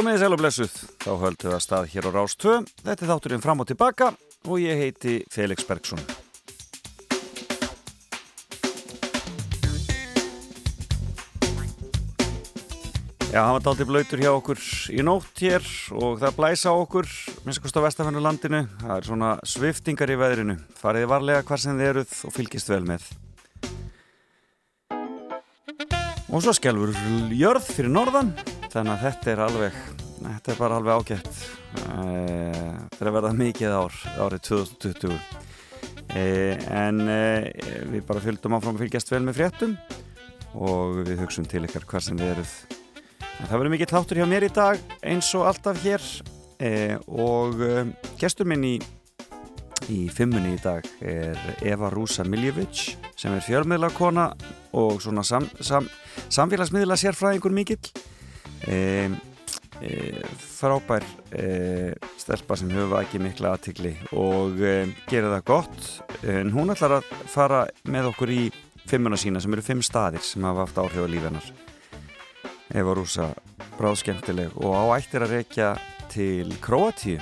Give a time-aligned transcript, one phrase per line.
[0.00, 2.52] Komið þið sæl og blessuð, þá höldum við að stað hér á Rás 2.
[2.86, 4.06] Þetta er þátturinn fram og tilbaka
[4.48, 6.00] og ég heiti Felix Bergsson.
[13.28, 17.10] Já, hann var daldið blöytur hjá okkur í nótt hér og það blæsa okkur,
[17.44, 18.62] minnst kost á vestafennu landinu.
[18.80, 20.56] Það er svona sviftingar í veðrinu.
[20.80, 23.04] Fariði varlega hvar sem þið eruð og fylgist vel með.
[26.32, 26.96] Og svo skjálfur
[27.36, 28.32] jörð fyrir norðan
[28.70, 29.78] þannig að þetta er alveg
[30.20, 31.30] þetta er bara alveg ágætt
[31.80, 35.16] eh, þetta er að verða mikið ár árið 2020
[36.16, 37.48] eh, en eh,
[37.90, 39.74] við bara fylgdum áfram að fylgjast vel með fréttum
[40.60, 42.54] og við hugsun til ykkar hvað sem við eruð.
[43.38, 46.06] En það verður mikið þáttur hjá mér í dag eins og alltaf hér.
[47.06, 47.62] Og
[48.18, 48.72] gestur minn í
[49.88, 54.26] í fimmunni í dag er Eva Rúsa Miljevic sem er fjölmiðlakona
[54.76, 55.86] og svona sam, sam,
[56.28, 57.80] samfélagsmiðla sérfræðingur mikill
[58.68, 59.08] e,
[59.80, 59.92] e,
[60.40, 64.60] frábær e, stelpa sem höfa ekki mikla aðtikli og
[65.10, 65.90] gera það gott.
[66.26, 68.42] En hún ætlar að fara með okkur í
[68.90, 71.46] fimmuna sína sem eru fimm staðir sem hafa haft áhrif á lífennar
[72.74, 73.30] Eva Rúsa
[73.78, 75.70] bráðskemmtileg og á ættir að rekja
[76.10, 77.20] til Kroatíu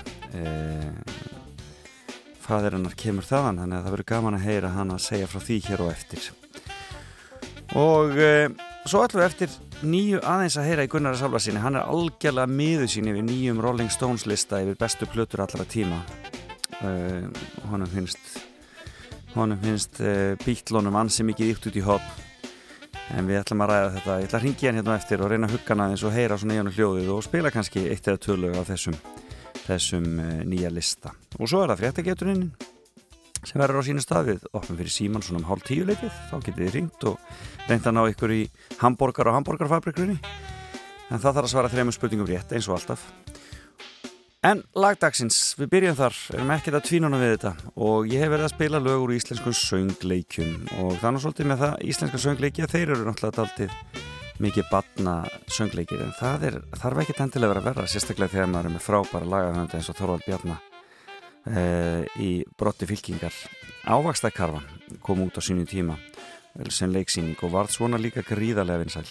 [2.48, 5.42] fadir hennar kemur þaðan þannig að það verður gaman að heyra hann að segja frá
[5.44, 6.28] því hér og eftir.
[7.76, 8.14] Og
[8.88, 9.56] svo ætlum við eftir
[9.86, 13.60] nýju aðeins að heyra í Gunnar Sálva sinni hann er algjörlega miður sín yfir nýjum
[13.62, 16.00] Rolling Stones lista yfir bestu plötur allra tíma.
[16.78, 17.26] Uh,
[17.70, 18.38] honum finnst
[19.34, 22.08] honum finnst uh, bítlónum ansi mikið ykt út í hopp.
[23.14, 24.16] En við ætlum að ræða þetta.
[24.18, 26.40] Ég ætla að ringja hann hérna eftir og reyna að hugga hann aðeins og heyra
[26.40, 28.98] svona í hann hljóðið og spila kannski eitt eða tölu á þessum,
[29.62, 31.14] þessum uh, nýja lista.
[31.38, 32.48] Og svo er það fréttageturinn
[33.46, 36.64] sem verður á sínu staðið opnum fyrir síman svona um hálf tíu leitið þá getið
[36.64, 37.20] þið ringt og
[37.68, 38.42] reynd að ná ykkur í
[38.80, 40.18] hambúrgar og hambúrgarfabrikrunni
[41.08, 43.04] en það þarf að svara þrejum spurningum rétt eins og alltaf.
[44.46, 46.18] En lagdagsins, við byrjum þar.
[46.36, 47.72] Erum ekkert að tvínuna við þetta.
[47.82, 50.52] Og ég hef verið að spila lög úr íslenskum söngleikjum.
[50.84, 54.04] Og þannig svolítið með það íslenska söngleiki að þeir eru náttúrulega daldið
[54.38, 55.16] mikið batna
[55.50, 56.04] söngleikir.
[56.06, 59.32] En það er, þarf ekki tendilega verið að vera sérstaklega þegar maður er með frábæra
[59.34, 60.64] lagahönda eins og Þorvald Bjarnar
[61.48, 63.32] Uh, í brotti fylkingar.
[63.88, 64.66] Ávakstakkarfan
[65.00, 65.94] kom út á sínu tíma
[66.74, 69.06] sem leiksýning og varð svona líka gríðarlega vinsæl.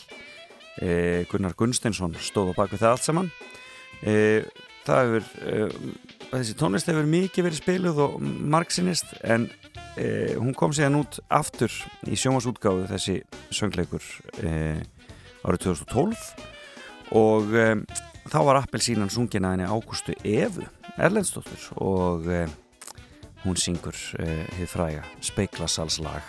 [0.77, 3.31] Uh, Gunnar Gunsteinsson stóð á bakvið það allt saman.
[4.03, 4.43] Uh,
[4.87, 5.25] það hefur
[6.31, 9.49] þessi tónlist hefur mikið verið spiluð og margsinist en
[9.97, 11.73] hún kom síðan út aftur
[12.07, 13.15] í sjómasútgáðu þessi
[13.51, 14.05] söngleikur
[14.37, 16.23] árið 2012
[17.19, 17.51] og
[18.29, 20.63] þá var Appelsínan sungin að henni Ágústu Evu
[20.95, 22.31] Erlendstóttur og
[23.47, 26.25] hún syngur eh, hið fræga Speiklarsalslag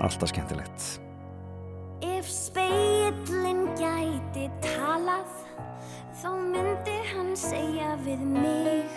[0.00, 1.00] Alltaf skemmtilegt.
[2.00, 5.28] Ef speillin gæti talað
[6.20, 8.96] þá myndi hann segja við mig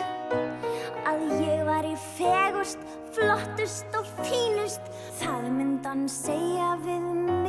[1.04, 2.80] að ég var í fegust,
[3.12, 4.92] flottust og fínust.
[5.20, 7.43] Það myndi hann segja við mig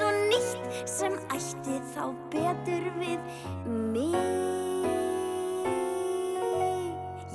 [0.00, 3.20] svo nýtt sem ætti þá betur við
[3.92, 4.14] mig.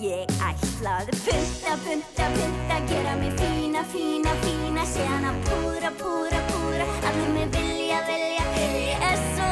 [0.01, 6.87] Ég ætlaði punta, punta, punta gera mig fína, fína, fína séðan að púra, púra, púra
[7.11, 8.45] allir mig vilja, vilja.
[8.57, 9.49] Ég er svo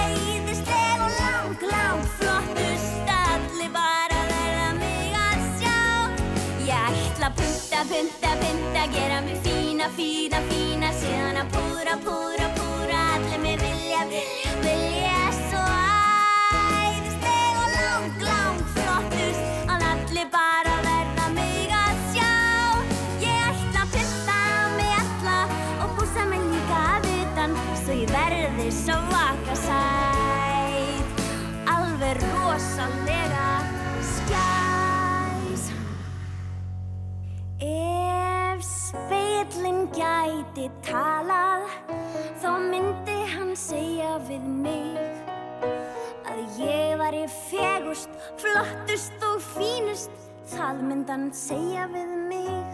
[0.00, 5.76] æðisleg og lang, lang flottust allir bara verða mig að sjá.
[6.64, 9.45] Ég ætla að punta, punta, punta gera mig fína,
[9.94, 14.95] fína, fína séðan að púra, púra, púra allir mig vilja, vilja, vilja
[39.46, 41.66] speillin gæti talað
[42.40, 44.96] þá myndi hann segja við mig
[46.26, 48.10] að ég var í fegust,
[48.40, 50.10] flottust og fínust.
[50.50, 52.66] Það myndi hann segja við mig.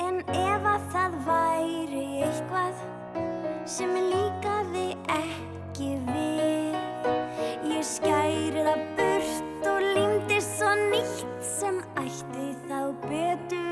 [0.00, 2.82] En ef að það væri eitthvað
[3.68, 12.80] sem líkaði ekki við ég skæri það burt og límdi svo nýtt sem ætti þá
[13.08, 13.67] betur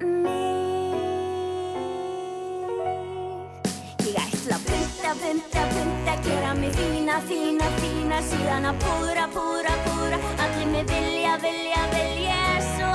[0.00, 0.94] mig.
[4.06, 9.74] Ég ætla að punta, punta, punta gera mig fína, fína, fína síðan að púra, púra,
[9.86, 12.40] púra allir mig vilja, vilja, vilja
[12.70, 12.90] svo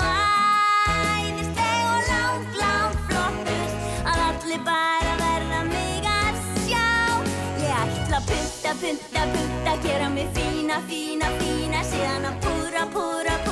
[1.17, 6.89] æðisleg og langt, langt flottust að allir bara verða mig að sjá.
[7.63, 13.39] Ég ætla að punta, punta, punta gera mig fína, fína, fína síðan að púra, púra,
[13.45, 13.50] púra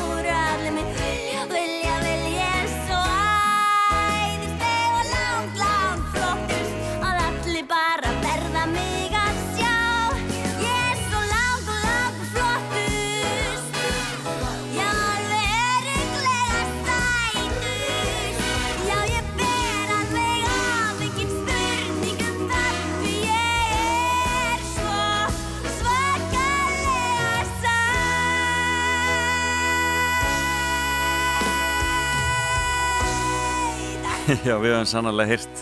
[34.46, 35.62] Já, við höfum sannarlega hýrt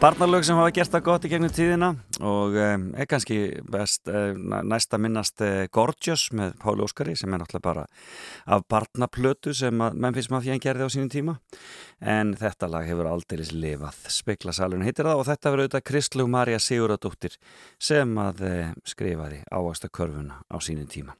[0.00, 1.90] barnalög sem hafa gert það gott í gegnum tíðina
[2.24, 3.36] og um, er kannski
[3.68, 7.84] best um, næsta minnast uh, Gorgeous með Páli Óskari sem er náttúrulega bara
[8.56, 11.36] af barnaplötu sem Memphis Mafia gerði á sínum tíma.
[12.00, 14.00] En þetta lag hefur aldeilis lifað.
[14.12, 17.36] Speklasalun heitir það og þetta verður auðvitað Kristlug Marja Siguradóttir
[17.76, 21.18] sem að uh, skrifaði ávasta körfuna á sínum tíma.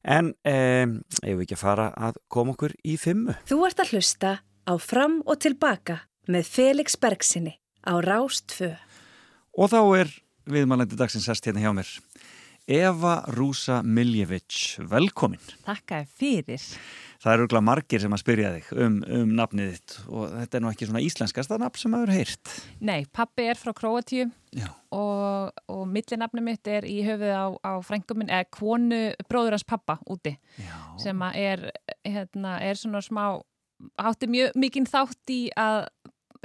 [0.00, 3.36] En um, ef við ekki að fara að koma okkur í fimmu?
[3.50, 8.74] Þú ert að hlusta á Fram og Tilbaka með Felix Bergsinni á Rástfö.
[9.58, 10.12] Og þá er
[10.50, 11.90] viðmælandi dagsins sest hérna hjá mér.
[12.70, 15.40] Eva Rúsa Miljevic, velkomin.
[15.66, 16.62] Takka fyrir.
[17.20, 20.62] Það eru gláð margir sem að spyrja þig um, um nafnið þitt og þetta er
[20.64, 22.52] nú ekki svona íslenskasta nafn sem maður heyrt.
[22.78, 24.68] Nei, pappi er frá Króatíu Já.
[24.96, 29.98] og, og millinafni mitt er í höfuð á, á frænguminn, eða kvonu bróður hans pappa
[30.08, 30.78] úti Já.
[31.02, 31.66] sem að er,
[32.06, 33.24] hérna, er svona smá,
[34.00, 35.90] átti mjög mikinn þátt í að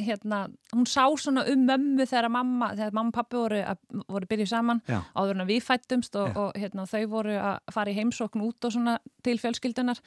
[0.01, 0.41] hérna,
[0.73, 3.61] hún sá svona um mömmu þegar mamma, þegar mamma og pappi voru,
[4.11, 4.99] voru byrjuð saman Já.
[5.15, 8.75] áður en við fættumst og, og hérna, þau voru að fara í heimsókn út og
[8.75, 10.01] svona til fjölskyldunar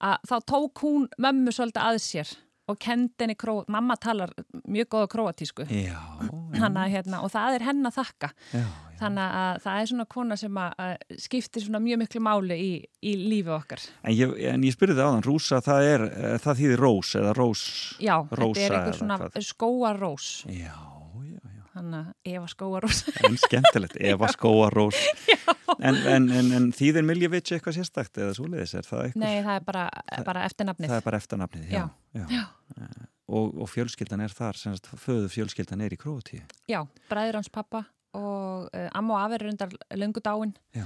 [0.00, 2.34] að þá tók hún mömmu svolítið að sér
[2.70, 4.32] og kendi henni kró, mamma talar
[4.66, 5.98] mjög góða króatísku Já.
[6.60, 8.64] Hanna, hérna, og það er henn að þakka Já.
[9.00, 10.58] þannig að það er svona kona sem
[11.26, 12.70] skiptir svona mjög miklu máli í,
[13.06, 16.60] í lífi okkar En ég, en ég spyrði það áðan, Rúsa, það er, eh, það
[16.62, 17.64] þýðir rós eða rós.
[18.02, 20.74] já, Rósa þetta er einhver svona skóarós Já,
[21.96, 24.98] að Eva skóarós En skemmtilegt, Eva skóa rós.
[25.80, 29.22] En, en, en, en þýðir Miljevic eitthvað sérstakt eða svoleiðis, er það eitthvað?
[29.24, 29.84] nei, það er bara,
[30.26, 31.84] bara eftirnafnið Það er bara eftirnafnið, já.
[32.18, 32.24] já.
[32.34, 32.42] Já.
[33.30, 34.58] Og, og fjölskyldan er þar,
[34.98, 36.42] föðu fjölskyldan er í Króatíu.
[36.68, 37.84] já, bræður hans pappa
[38.18, 40.82] og uh, amma og afi er undar löngu dáin Já.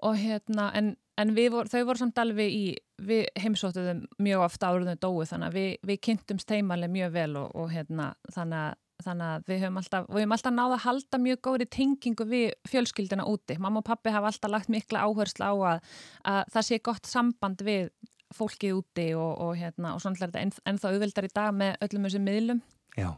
[0.00, 2.64] og hérna en, en við vor, þau voru samt alveg í
[2.96, 7.50] við heimsóttuðum mjög ofta áruðinu dói þannig að við, við kynntumst heimaleg mjög vel og,
[7.60, 11.22] og hérna þannig að Þannig að við höfum alltaf, við höfum alltaf náða að halda
[11.22, 13.56] mjög góðri tengingu við fjölskyldina úti.
[13.62, 15.90] Mamma og pappi hafa alltaf lagt mikla áherslu á að,
[16.26, 17.90] að það sé gott samband við
[18.34, 22.08] fólkið úti og, og, hérna, og svona þetta enn, ennþá auðveldar í dag með öllum
[22.08, 22.62] þessum miðlum
[22.96, 23.10] Já,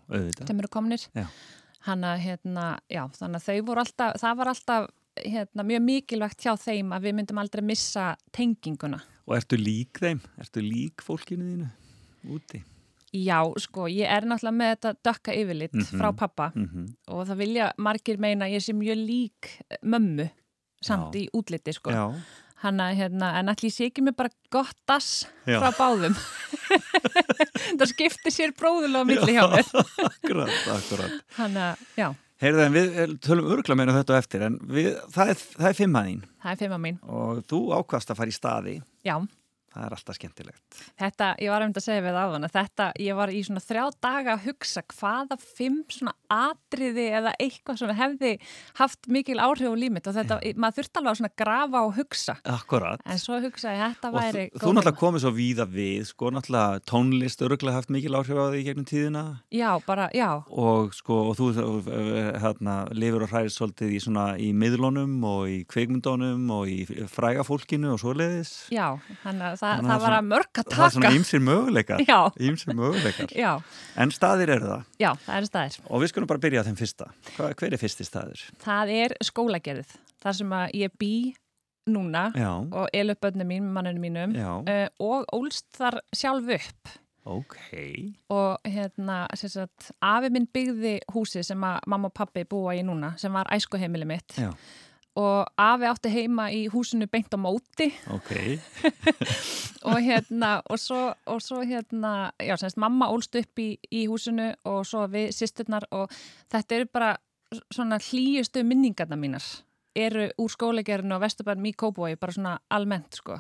[0.43, 1.05] sem eru komnir.
[1.87, 4.89] Hanna, hérna, já, þannig að þau voru alltaf, það var alltaf
[5.23, 9.01] hérna, mjög mikilvægt hjá þeim að við myndum aldrei missa tenginguna.
[9.29, 10.21] Og ertu lík þeim?
[10.43, 11.71] Ertu lík fólkinu þínu
[12.35, 12.63] úti?
[13.15, 15.99] Já, sko, ég er náttúrulega með þetta dökka yfirlit Mhm.
[16.01, 19.49] frá pappa Mm og það vilja margir meina að ég sé mjög lík
[19.83, 20.31] mömmu
[20.85, 21.21] samt Já.
[21.23, 21.91] í útliti, sko.
[21.91, 22.15] Já,
[22.59, 25.61] Hanna, hérna, en allir sé ekki mér bara gott dass Já.
[25.61, 26.15] frá báðum.
[27.79, 29.69] það skiptir sér bróðulega milli hjá mér.
[30.11, 31.21] akkurat, akkurat.
[31.39, 35.33] Hanna, já, Heyrðu, en við eh, tölum örgulega meina þetta á eftir, en við, það
[35.33, 36.99] er, það er fimmaðín það er fimma mín.
[37.03, 38.75] og þú ákvast að fara í staði,
[39.07, 39.17] Já,
[39.73, 40.79] það er alltaf skemmtilegt.
[40.99, 43.63] þetta, ég var einmitt að segja við það á hana, þetta, ég var í svona
[43.65, 48.33] þrjá daga að hugsa hvaða fimm svona atriði eða eitthvað sem hefði
[48.81, 52.37] haft mikil áhrif og límit og þetta, maður þurfti alveg að svona grafa og hugsa.
[52.49, 53.05] Akkurat.
[53.09, 56.83] En svo hugsaði ég, þetta væri þú, þú náttúrulega komið svo víða við, sko, náttúrulega
[56.89, 61.39] tónlist örgulega haft mikil áhrif á því gegnum tíðina Já, bara, já, og sko, og
[61.39, 61.49] þú
[62.43, 66.85] hérna, lifur og hræðir svolítið í svona í miðlunum og í kveikmyndunum og í
[69.69, 71.19] að það, það var að mörg að Það er svona taka.
[71.19, 72.05] ýmsir möguleikar.
[72.11, 72.19] Já.
[72.49, 73.35] Ýmsir möguleikar.
[73.39, 73.51] Já,
[74.05, 74.87] En staðir eru það.
[75.03, 75.79] já, það er staðir.
[75.89, 77.11] Og við skulum bara byrja á þeim fyrsta.
[77.37, 78.47] Hva, hver er fyrsti staður?
[78.65, 79.93] Það er skólagerð,
[80.25, 81.13] þar sem að ég bý
[81.89, 86.91] núna Já, og el upp börnum mín, mannunum mínum uh, og ólst þar sjálf upp
[87.25, 87.57] ok.
[88.29, 92.83] og hérna, sem sagt, afi minn byggði húsi sem að mamma og pappi búa í
[92.85, 94.51] núna, sem var æskuheimili mitt Já,
[95.19, 98.33] og afi átti heima í húsinu beint á móti ok.
[99.91, 104.53] og hérna, og svo, og svo hérna, já, semst, mamma ólst upp í, í húsinu
[104.69, 106.13] og svo við sýsturnar og
[106.53, 107.15] þetta eru bara
[107.73, 109.45] svona hlýjustu minningarna mínar
[109.99, 113.39] eru úr skólegerinu og vesturbænum í Kópói, bara svona almennt sko.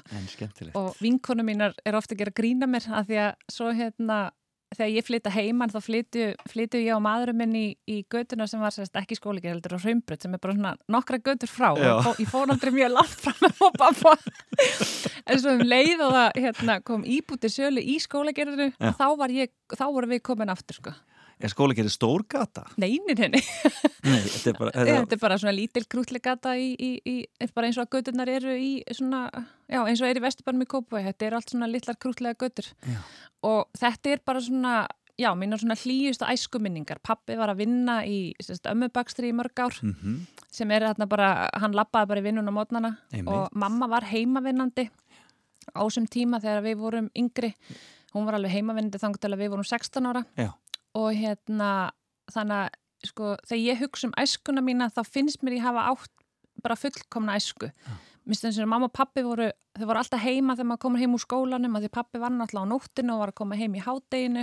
[0.74, 4.16] Og vinkonu mínar er ofta að gera grína mér að því að svo hérna
[4.76, 8.74] þegar ég flytta heimann þá flyttu, ég og maðurum minn í, í götuna sem var
[8.74, 12.28] sérst ekki skóleger heldur á Hraumbrut sem er bara svona nokkra götur frá og ég
[12.28, 14.14] fór aldrei mjög langt frá með og pappa
[15.28, 18.92] en svo um leið og það hérna, kom íbútið sölu í skólegerinu Já.
[18.98, 19.06] þá,
[19.78, 20.94] þá voru við komin aftur sko.
[21.38, 22.64] Er skólegerði stór gata?
[22.80, 23.40] Neinin henni
[24.02, 24.72] Nei, þetta er bara...
[24.74, 27.16] Þetta er bara svona lítil krútlegata í, í, í,
[27.54, 29.26] bara eins og að göturnar eru í svona,
[29.70, 32.70] já eins og er í Vesturbænum í Kópavæ, þetta er allt svona litlar krútlega götur
[32.88, 32.98] Já.
[33.46, 34.74] og þetta er bara svona,
[35.18, 37.02] já, mínar svona hlýjustu æskuminningar.
[37.06, 38.18] Pappi var að vinna í
[38.72, 40.26] ömmubakstri í mörg ár Mm
[40.58, 41.26] sem er þarna bara,
[41.60, 43.28] hann lappaði bara í vinnun á mótnana Einmitt.
[43.28, 44.86] og mamma var heimavinnandi
[45.76, 47.52] á þessum tíma þegar við vorum yngri.
[48.14, 50.48] Hún var alveg heimavinnandi þangt til að við vorum 16 ára Já.
[50.98, 51.70] Og hérna
[52.34, 56.14] þannig að sko þegar ég hugsa um æskuna mína þá finnst mér ég hafa átt
[56.64, 57.70] bara fullkomna æsku.
[58.28, 59.46] Minnst þess að mamma og pappi voru,
[59.78, 62.66] þau voru alltaf heima þegar maður komur heim úr skólanum að því pappi var náttúrulega
[62.68, 64.42] á nóttinu og var að koma heim í hádeginu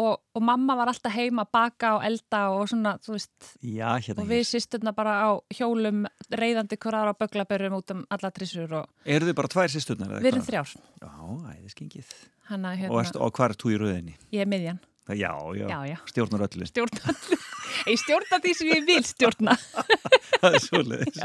[0.00, 3.90] og, og mamma var alltaf heima að baka og elda og svona, þú veist, Já,
[4.06, 8.30] hérna og við sýsturna bara á hjólum reyðandi hver ára á böglabörum út um alla
[8.32, 10.14] trissur og Eru þið bara tvær sýsturnar?
[10.22, 10.76] við erum þrjár.
[11.02, 11.12] Já,
[11.58, 12.14] æðiskingið.
[12.48, 14.16] Og, hérna, ertu, og hvað er þú í rauðinni?
[14.32, 14.80] ég er miðjan.
[15.16, 15.96] Já, já, Já, já.
[16.10, 16.66] stjórnar öllu.
[16.68, 17.44] Stjórna allir.
[17.88, 19.56] Ég stjórna því sem ég vil stjórna.
[20.42, 21.18] Það er svoleiðis.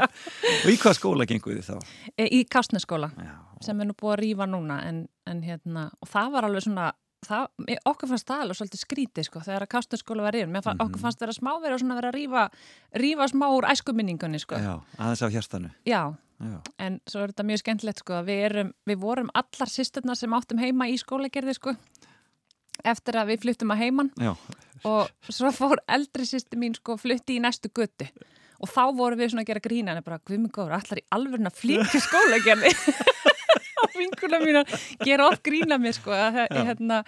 [0.64, 1.94] Og í hvað skóla gengur þið þá?
[2.16, 3.10] E, Í Kastneskóla.
[3.64, 6.88] Sem er nú búið að rýfa núna en, en hérna, og það var alveg svona
[7.24, 7.46] það,
[7.88, 11.22] okkur fannst það alveg svolítið skrítið sko, þegar að kastunskóla var rýfin, fann, okkur fannst
[11.24, 12.42] vera smá verið svona vera að rýfa,
[13.00, 14.58] rýfa smá úr æskuminningunni sko.
[14.60, 15.72] já, aðeins af hérstanu.
[15.88, 16.02] Já,
[16.44, 20.18] Já, en svo er þetta mjög skemmtilegt sko, að við, erum, við vorum allar sýsturnar
[20.18, 21.76] sem áttum heima í skólagerði sko,
[22.84, 24.10] eftir að við fluttum að heiman.
[24.20, 24.32] Já,
[24.84, 28.10] og svo fór eldri sýstur mín sko flutti í næstu götti
[28.64, 31.04] og þá vorum við svona að gera grína en bara, hvað minn góður, allar í
[31.12, 32.70] alvörun að flytja skólagerði
[33.84, 34.70] og vinkuna mín að
[35.04, 37.00] gera oft grína mér sko að, það- hérna,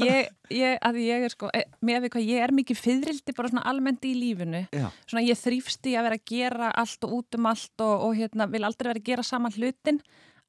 [0.00, 3.50] ég, ég, að ég er sko eh, með við hvað ég er mikið fyririldi bara
[3.52, 4.62] svona almennt í lífinu.
[4.72, 7.94] Já, svona ég þrýfst í að vera að gera allt og út um allt og,
[8.08, 10.00] og hérna vil aldrei vera að gera saman hlutin.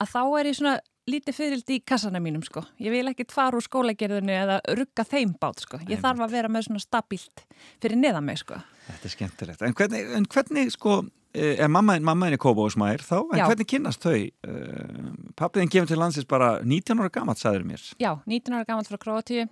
[0.01, 0.77] Að þá er ég svona
[1.09, 5.33] lítið fyririldi í kassana mínum sko ég vil ekkit fara úr skólagerðinu eða rugga þeim
[5.41, 7.43] bát sko ég þarf að vera með svona stabílt
[7.83, 9.61] fyrir neðan mig sko þetta er skemmtilegt.
[9.63, 10.97] En hvernig, en hvernig sko,
[11.33, 13.45] eh, er mamma, mamma Kópa og Smær þá, en Já.
[13.47, 14.17] hvernig kynnast þau?
[14.43, 17.83] Uh, Pappiðin kemur til landsins bara 19 ára gammalt, sagður mér.
[17.99, 19.47] já, 19 ára gamalt frá Króatíu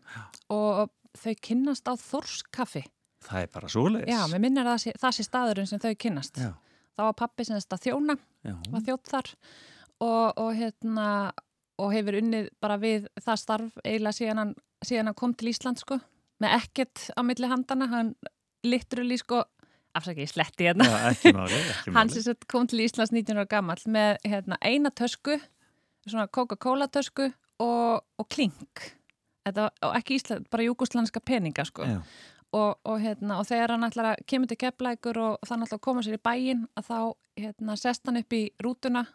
[0.52, 2.84] og þau kynnast á Þórskaffi
[3.22, 4.10] Það er bara svoleiðis.
[4.12, 6.52] já, mér minnir að það það sé staðurinn sem þau kynnast Já,
[6.98, 8.56] þá var pappi sem þetta þjóna já.
[8.72, 9.71] var þjótt þar og,
[10.02, 11.08] og hérna
[11.82, 14.54] og hefur unnið bara við það starf eiginlega síðan hann,
[14.86, 15.98] síðan hann kom til Ísland sko,
[16.42, 18.14] með ekkert á milli handana, hann
[18.68, 19.44] literally sko,
[19.98, 20.88] afsaki, ég sletti hérna.
[21.12, 21.34] Ekki
[21.98, 25.40] hann sem kom til Íslands 19 ára gamall með hérna, eina tösku
[26.08, 27.30] svona Coca-Cola tösku
[27.62, 28.92] og, og klink.
[29.46, 31.88] Þetta, og ekki Ísland, bara júgoslandska peninga sko.
[31.88, 32.02] Já,
[32.52, 35.86] og, og, hérna, og þegar hann ætlar að kemur til keflækur og þannig ætlar að
[35.88, 36.98] koma sér í bæinn að þá
[37.40, 39.06] hérna, sest hann upp í rútuna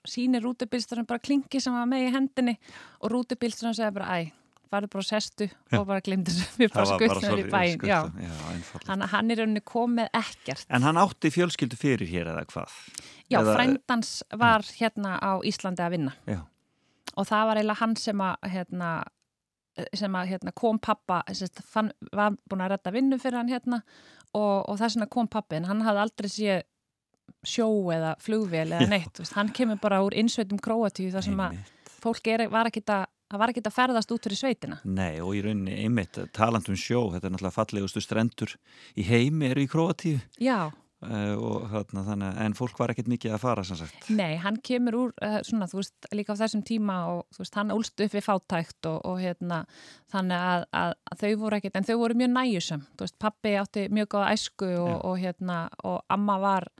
[0.00, 2.54] og sýnir rútubilsturinn bara klinki sem var með í hendinni
[3.00, 4.30] og rútubilsturinn segir bara æ,
[4.70, 5.48] farið bara sestu.
[5.76, 7.98] Og bara glimti þessu, við bara skuttnum í bæinn já.
[8.06, 8.34] Já.
[8.86, 10.66] Hann, hann er rauninni komið ekkert.
[10.70, 12.76] En hann átti fjölskyldu fyrir hér eða hvað?
[13.30, 16.14] já, Eða- frændans var hérna á Íslandi að vinna.
[16.30, 16.40] Já,
[17.16, 18.90] og það var eiginlega hann sem að hérna,
[19.94, 23.82] sem að hérna, kom pappa sérst, fann, var búin að redda vinnu fyrir hann hérna.
[24.32, 26.62] Og, og þess vegna kom pappi en hann hafði aldrei séð
[27.46, 31.56] sjó eða flugvél eða neitt, veist, hann kemur bara úr innsveitum Króatíu þar sem að
[32.00, 34.76] fólk er, var ekkit að það var ekkit að ferðast út fyrir sveitina.
[34.82, 38.56] Nei, og í rauninni einmitt, talandum sjó, þetta er náttúrulega fallegustu strendur
[38.98, 40.18] í heimi eru í Króatíu.
[40.42, 40.72] Já,
[41.06, 44.10] uh, og þarna þannig, en fólk var ekkert mikið að fara sem sagt.
[44.12, 47.72] nei, hann kemur úr uh, svona, þú veist, líka á þessum tíma og veist, hann
[47.74, 49.62] úlst upp við fátækt og, og hérna,
[50.12, 52.86] þannig að, að, að þau voru ekkit, en þau voru mjög næjusum
[53.20, 56.70] pappi átti mjög góða æsku og, og hérna, og amma var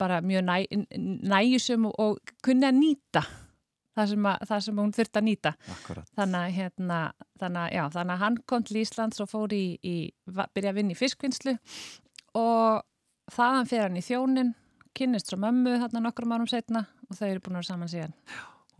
[0.00, 0.56] bara mjög næ,
[1.30, 3.24] næjusum og, og kunni að nýta
[3.96, 5.52] það sem, að, það sem hún þurfti að nýta.
[6.16, 7.00] Þannig að, hérna,
[7.40, 9.96] þannig, að, já, þannig að hann kom til Íslands og fór í, í
[10.30, 11.56] byrja að vinna í fiskvinnslu
[12.38, 12.86] og
[13.34, 14.54] þaðan fyrir hann í þjónin
[14.96, 18.16] kynnist frá mömmu þarna nokkrum árum setna og þau eru búin að vera saman síðan.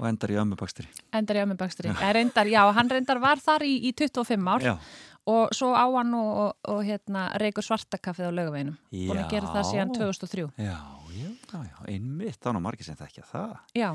[0.01, 0.87] Og endar í ömmubakstri.
[1.13, 1.93] endar í ömmubakstri.
[2.17, 4.65] Reyndar, já, hann reyndar var þar í, í 25 ár.
[4.65, 4.75] Já,
[5.31, 9.53] og svo á hann og, og, og hérna reykur svartakaffið á lögaveinum búin að gera
[9.55, 10.01] það síðan Já.
[10.01, 10.77] 2003 já,
[11.21, 11.31] já,
[11.71, 13.55] já, einmitt, er nú margir sem þekkja það.
[13.79, 13.91] já,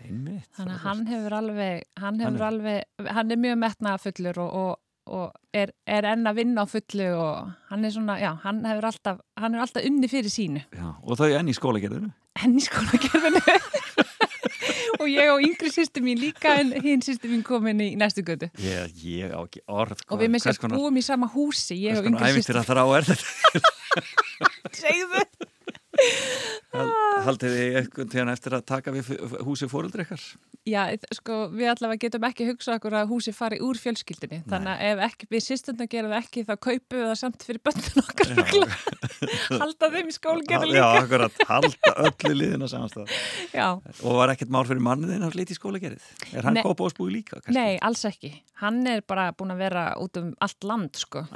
[0.00, 0.46] Einmitt.
[0.56, 4.54] þannig að hann hefur alveg hann hefur Hann er- alveg, hann er mjög metnaðafullur og,
[4.60, 4.78] og,
[5.10, 8.88] og er, er enn að vinna á fullu og hann er svona, já, hann hefur
[8.92, 12.08] alltaf hann er alltaf unni fyrir sínu Já, og þau enn í skólagerðinu
[12.44, 13.42] enn í skólagerfinu
[15.00, 18.50] og ég og yngri sýstu mín líka en hinn sýstu mín komin í næstu götu.
[18.60, 22.10] Ég, ég á ekki orð og við með sér búum í sama húsi ég og
[22.10, 23.16] yngri æfintir sýstu að þrá þetta
[24.82, 25.24] segðu.
[25.24, 25.49] Hal-
[26.70, 29.08] Haldið þið einhvern tíðan eftir að taka við
[29.42, 30.22] húsi fóreldri ykkar?
[30.68, 30.82] Já,
[31.16, 35.02] sko, við allavega getum ekki hugsað okkur að húsi fari úr fjölskyldinni þannig að ef
[35.08, 38.44] ekki, við sýstundum gerum það ekki þá kaupum við það samt fyrir bönnun okkar Já.
[39.62, 43.14] halda þeim í skólagerði Já, líka akkurat, halda öllu liðin á samanstað
[43.56, 43.66] Já,
[44.04, 46.06] Og var ekkert mál fyrir manniðin að flytja í skólagerðið?
[46.36, 46.64] Er hann Nei.
[46.64, 47.40] kópásbúi líka?
[47.40, 47.56] kannski?
[47.56, 48.30] nei, alls ekki
[48.62, 51.26] hann er bara búin að vera út um allt land, sko,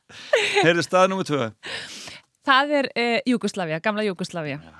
[0.63, 1.49] Heyrðu stað nummið tvö.
[2.43, 4.73] Það er uh, Júgoslavia, gamla Júgoslavia Já,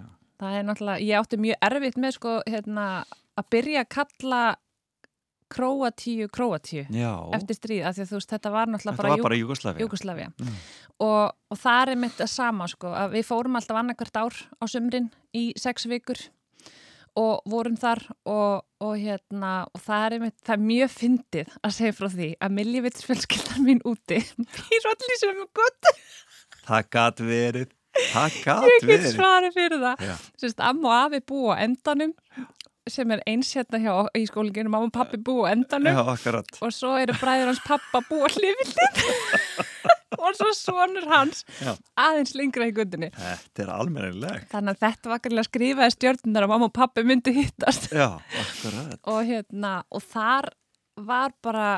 [0.00, 0.06] já.
[0.40, 3.04] Það er náttúrulega, ég átti mjög erfitt með sko, hérna,
[3.38, 4.56] að byrja að kalla
[5.54, 6.84] Króatíu Króatíu
[7.38, 9.84] eftir stríð, af því að þú veist, þetta var náttúrulega þetta bara, var bara Júgoslavia
[9.84, 10.54] Júgoslavia Mm.
[11.06, 14.64] og, og það er mitt að sama sko, að við fórum alltaf annarkvært ár á
[14.70, 16.18] sumrin í sex vikur
[17.14, 21.74] og vorum þar og, og hérna og það er, mitt, það er mjög fyndið að
[21.76, 24.18] segja frá því að miljövitsfjölskyldan mín úti
[24.58, 25.92] býr allir sem er gott
[26.64, 27.72] Það gat verið.
[28.10, 29.10] Það gat ég get verið.
[29.12, 30.04] svarið fyrir það.
[30.40, 32.14] Sérst, amma og afi búa endanum
[32.90, 35.94] sem er eins hérna hjá í skólinginu mamma og pappi búa á endanum.
[35.94, 36.50] Já, akkurat.
[36.60, 38.98] Og svo eru bræður hans pappa búa hlifildin
[40.24, 41.72] og svo sonur hans Já.
[42.00, 44.50] aðeins lengra í gundinni Þetta er almennilegt.
[44.52, 47.88] Þannig að þetta var gætilega skrifaði stjórnunar að mamma og pappi myndi hittast.
[47.92, 48.10] Já,
[48.44, 49.00] akkurat.
[49.10, 50.52] Og hérna og þar
[51.08, 51.68] var bara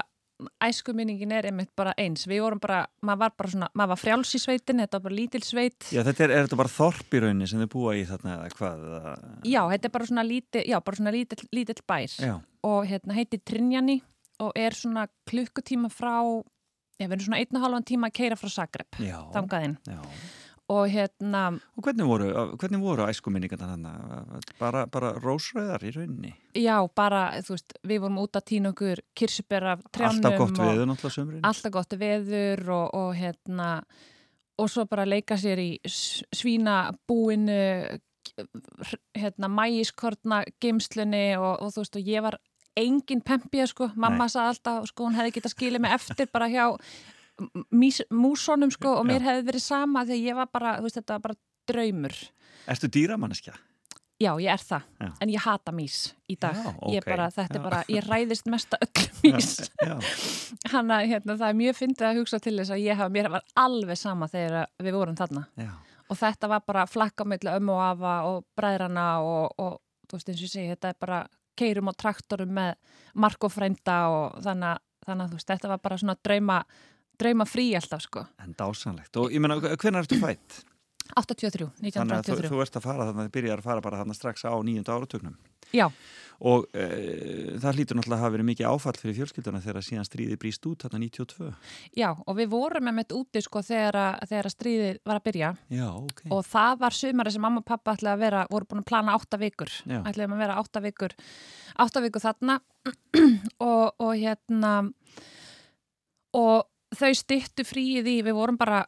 [0.65, 2.27] æskuminningin er einmitt bara eins.
[2.29, 5.19] Við vorum bara, maður var bara svona maður var frjáls í sveitin, þetta var bara
[5.19, 5.89] lítil sveit.
[5.95, 8.51] Já, þetta er, er þetta bara þorp í rauninni sem þið búa í þarna eða
[8.59, 8.85] hvað?
[8.91, 9.15] eða-
[9.53, 12.19] já, þetta er bara svona lítill, já, bara svona lítill, lítill bær.
[12.21, 12.35] Já,
[12.67, 14.01] og hérna heiti Trinjani
[14.45, 16.43] og er svona klukkutíma frá
[17.01, 18.49] ég verður svona einn og halvan tíma að keira frá
[19.01, 20.01] já, þangaðinn já.
[20.69, 21.43] Og hérna,
[21.79, 24.41] Og hvernig voru, hvernig voru æskuminningarna þarna?
[24.59, 26.33] Bara, bara rósröðar í rauninni?
[26.59, 30.59] já, bara, þú veist við vorum út að týna okkur kirsubera af trjánum Alltaf gott
[30.59, 31.45] veður náttúrulega sömurinn?
[31.47, 33.71] alltaf gott veður og, og hérna
[34.59, 37.61] og svo bara leika sér í svínabúinu
[39.17, 42.39] hérna mægiskortna geimslunni og, og þú veist og ég var
[42.77, 44.33] engin pempið sko, mamma Nei.
[44.33, 46.67] sagði alltaf sko hún hefði getað skilið mig eftir bara hjá
[47.73, 49.27] mís, músonum sko og mér Já.
[49.31, 52.15] hefði verið sama að ég var bara, þú veist þetta var bara draumur
[52.67, 53.55] Ertu dýramanneskja?
[54.17, 55.09] Já, ég er það, Já.
[55.21, 55.97] en ég hata mís
[56.33, 57.09] í dag, Já, ég ok.
[57.11, 59.51] bara, þetta er bara, ég ræðist mesta öll mís
[59.85, 59.99] Já,
[60.73, 63.29] hann að hérna, það er mjög fyndið að hugsa til þess að ég hafa, mér
[63.37, 65.69] var alveg sama þegar við vorum þarna já,
[66.09, 69.77] og þetta var bara flakka mellu ömmu og afa og bræðrana og, og
[70.09, 71.21] þú veist eins og ég segi, þetta er bara
[71.57, 72.73] keirum og traktorum með
[73.21, 76.57] mark og frænda og þannig, að- þannig að þú veist, þetta var bara svona drauma,
[77.21, 79.17] drauma frí alltaf sko en dásanlegt.
[79.21, 80.63] Og ég meina, hvernig ertu fætt?
[81.17, 83.85] 83, Þannig að þú, 1983 þú ert að fara þannig að þið byrjar að fara
[83.85, 85.37] bara þannig strax á nýjönda áratögnum.
[85.75, 85.87] Já,
[86.45, 86.87] Og e,
[87.63, 90.85] það hlýtur náttúrulega að hafa verið mikið áfall fyrir fjölskylduna þegar síðan stríði bríst út
[90.85, 91.49] þarna 92.
[91.97, 95.53] já, og við vorum með mitt úti sko þegar, þegar að stríðið var að byrja
[95.73, 96.23] Já, ok.
[96.37, 99.17] og það var sumari sem mamma og pappa ætlaði að vera, voru búin að plana
[99.17, 100.01] átta vikur Já.
[100.03, 101.17] ætlaði að vera átta vikur
[101.87, 102.59] átta vikur þarna
[103.71, 104.75] og, og hérna
[106.37, 108.85] og þau styttu fríið í, við vorum bara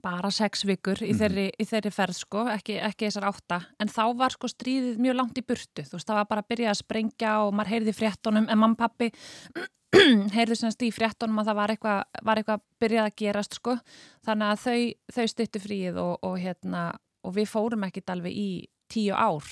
[0.00, 1.18] bara sex vikur í, Mhm.
[1.20, 3.58] þeirri, í þeirri ferð sko, ekki, ekki þessar átta.
[3.78, 5.82] En þá var sko stríðið mjög langt í burtu.
[5.84, 8.76] Þú veist, það var bara að byrja að sprengja og maður heyrði fréttonum, en og
[8.80, 9.10] pappi
[10.36, 13.76] heyrðu semst í fréttonum að það var eitthvað, var eitthvað byrjað að gerast sko,
[14.24, 14.80] þannig að þau,
[15.18, 16.84] þau styttu fríið og, og hérna
[17.26, 18.50] og við fórum ekkit alveg í
[18.88, 19.44] tíu ár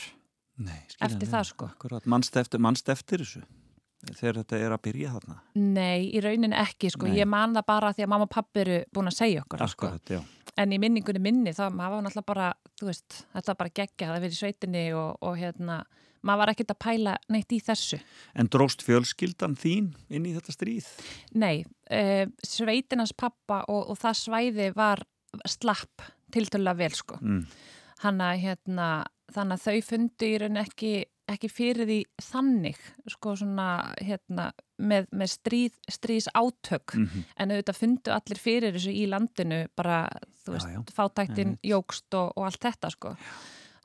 [0.58, 1.68] Nei, eftir það, sko.
[1.74, 3.42] Akkurat, mannst eftir, mannst eftir þessu
[4.16, 5.36] þegar þetta er að byrja þarna.
[5.54, 7.18] Nei, í raunin ekki sko, Nei.
[7.20, 9.86] ég man það bara því að mamma og pappi eru búin að segja okkur sko.
[9.92, 10.52] Akkurat, já.
[10.58, 12.48] en í minningunni minni þá maður var náttúrulega bara,
[12.80, 15.78] þú veist, þetta var bara geggja það verið í sveitinni og, og hérna
[16.26, 18.00] maður var ekkert að pæla neitt í þessu
[18.34, 20.88] En dróst fjölskyldan þín inn í þetta stríð?
[21.38, 21.62] Nei,
[21.94, 25.04] uh, sveitinans pappa og, og það svæði var
[25.46, 26.02] slapp
[26.34, 27.44] tiltölulega vel sko Mm.
[28.02, 28.88] hann að hérna
[29.32, 30.92] þannig að þau fundu í raun ekki,
[31.28, 32.78] ekki fyrir því þannig
[33.12, 33.68] sko svona
[34.00, 39.60] hérna með, með stríð, stríðs átök Mm en auðvitað fundu allir fyrir þessu í landinu
[39.78, 40.00] bara,
[40.44, 40.80] þú Já, veist, já.
[40.96, 43.14] fátæktin jógst og, og allt þetta sko.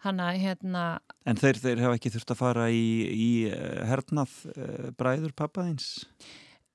[0.04, 0.86] Hann að hérna
[1.26, 2.82] En þeir, þeir hafa ekki þurft að fara í,
[3.14, 5.92] í eh, hernað uh, bræður pappaðins?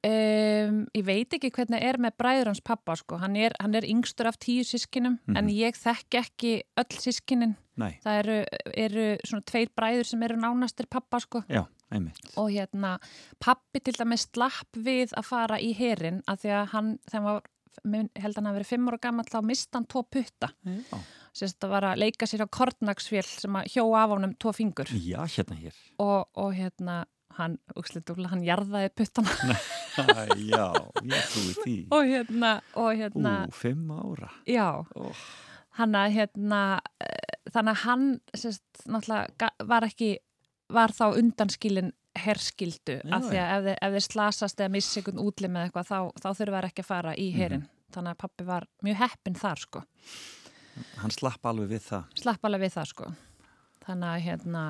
[0.07, 3.83] Um, ég veit ekki hvernig er með bræður hans pappa sko, hann er, hann er
[3.89, 5.37] yngstur af tíu sískinum Mhm.
[5.37, 8.37] en ég þekki ekki öll sískinin, Nei, það eru,
[8.87, 11.62] eru svona tveir bræður sem eru nánastir pappa sko já,
[11.95, 12.19] einmitt.
[12.37, 12.97] og hérna
[13.45, 17.41] pappi til dæmis slapp við að fara í herin að því að hann, þegar
[17.85, 20.99] minn- held hann að verið fimm ára gammal þá mist hann tvo putta Já,
[21.38, 24.91] sérst að var að leika sér á kornagsfél sem að hjó af honum tvo fingur
[24.91, 25.77] já hérna hér.
[26.03, 27.05] og, og hérna
[27.38, 29.31] hann, úksliðdúla, hann jarðaði puttana
[30.43, 30.64] já,
[31.07, 31.75] ég trúi því.
[31.95, 34.31] og hérna, og hérna Ú, fimm ára.
[34.49, 34.67] já,
[34.99, 35.14] Oh.
[35.79, 36.62] hann að hérna
[37.55, 38.65] þannig að hann sérst,
[39.69, 40.17] var ekki
[40.69, 45.21] var þá undanskilin herskildu af því að ef þeir, ef þeir slasast eða missi einhvern
[45.23, 48.67] útlim eða eitthvað þá, þá þurfa ekki að fara í herin þannig að pappi var
[48.85, 49.83] mjög heppin þar sko.
[51.01, 52.11] Hann slapp alveg við það.
[52.21, 53.13] slapp alveg við það sko.
[53.87, 54.65] Þannig að hérna,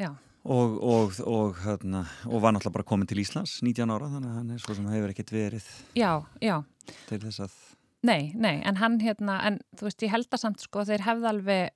[0.00, 0.10] já.
[0.44, 4.40] Og, og, og, hérna, og var náttúrulega bara komin til Íslands 19 ára, þannig að
[4.40, 6.10] hann er svo sem hefur ekkert verið já,
[6.44, 6.58] já,
[7.08, 7.54] til þess að...
[8.04, 11.30] nei, nei en hann hérna, en þú veist ég held að samt sko þeir hefði
[11.30, 11.72] alveg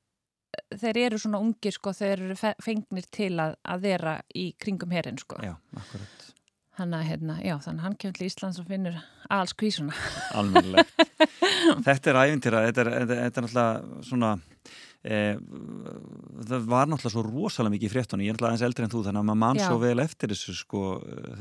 [0.80, 4.92] þeir eru svona ungir sko, þeir eru fe- fengnir til að, að vera í kringum
[4.96, 6.26] herin sko Já, akkurat.
[6.78, 8.98] Hann að, hérna, já, þannig að hann kemur til Íslands og finnur
[9.34, 9.94] alls kvísuna.
[10.38, 10.92] Almennilegt.
[11.88, 14.28] þetta er æfintýra, þetta er, þetta, þetta er náttúrulega svona,
[15.02, 15.18] e,
[16.52, 19.02] það var náttúrulega svo rosalega mikið í fréttunni, ég er náttúrulega aðeins eldri en þú,
[19.08, 19.66] þannig að maður mann Já.
[19.66, 20.84] svo vel eftir þessu, sko,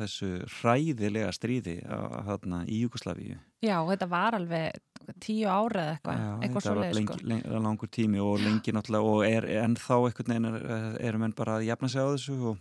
[0.02, 1.98] þessu hræðilega stríði á,
[2.32, 3.38] hérna, í Júkoslavíu.
[3.66, 4.82] Já, þetta var alveg
[5.24, 7.28] tíu ára eða eitthvað, eitthvað þetta svo var leið, lengi, sko.
[7.32, 11.58] lengi, langur tími og lengi náttúrulega, og er ennþá einhvern veginn, er, erum menn bara
[11.60, 12.58] að jafna sig á þessu og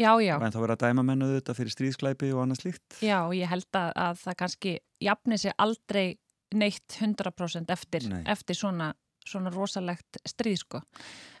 [0.00, 3.00] Já, já, en þá verið að dæma mennu þetta fyrir stríðsklæpi og annað slíkt.
[3.04, 6.18] já, ég held að, að það kannski jafni sig aldrei
[6.54, 8.22] neitt 100% eftir, Nei.
[8.26, 8.94] eftir svona,
[9.26, 10.80] svona rosalegt stríð, sko.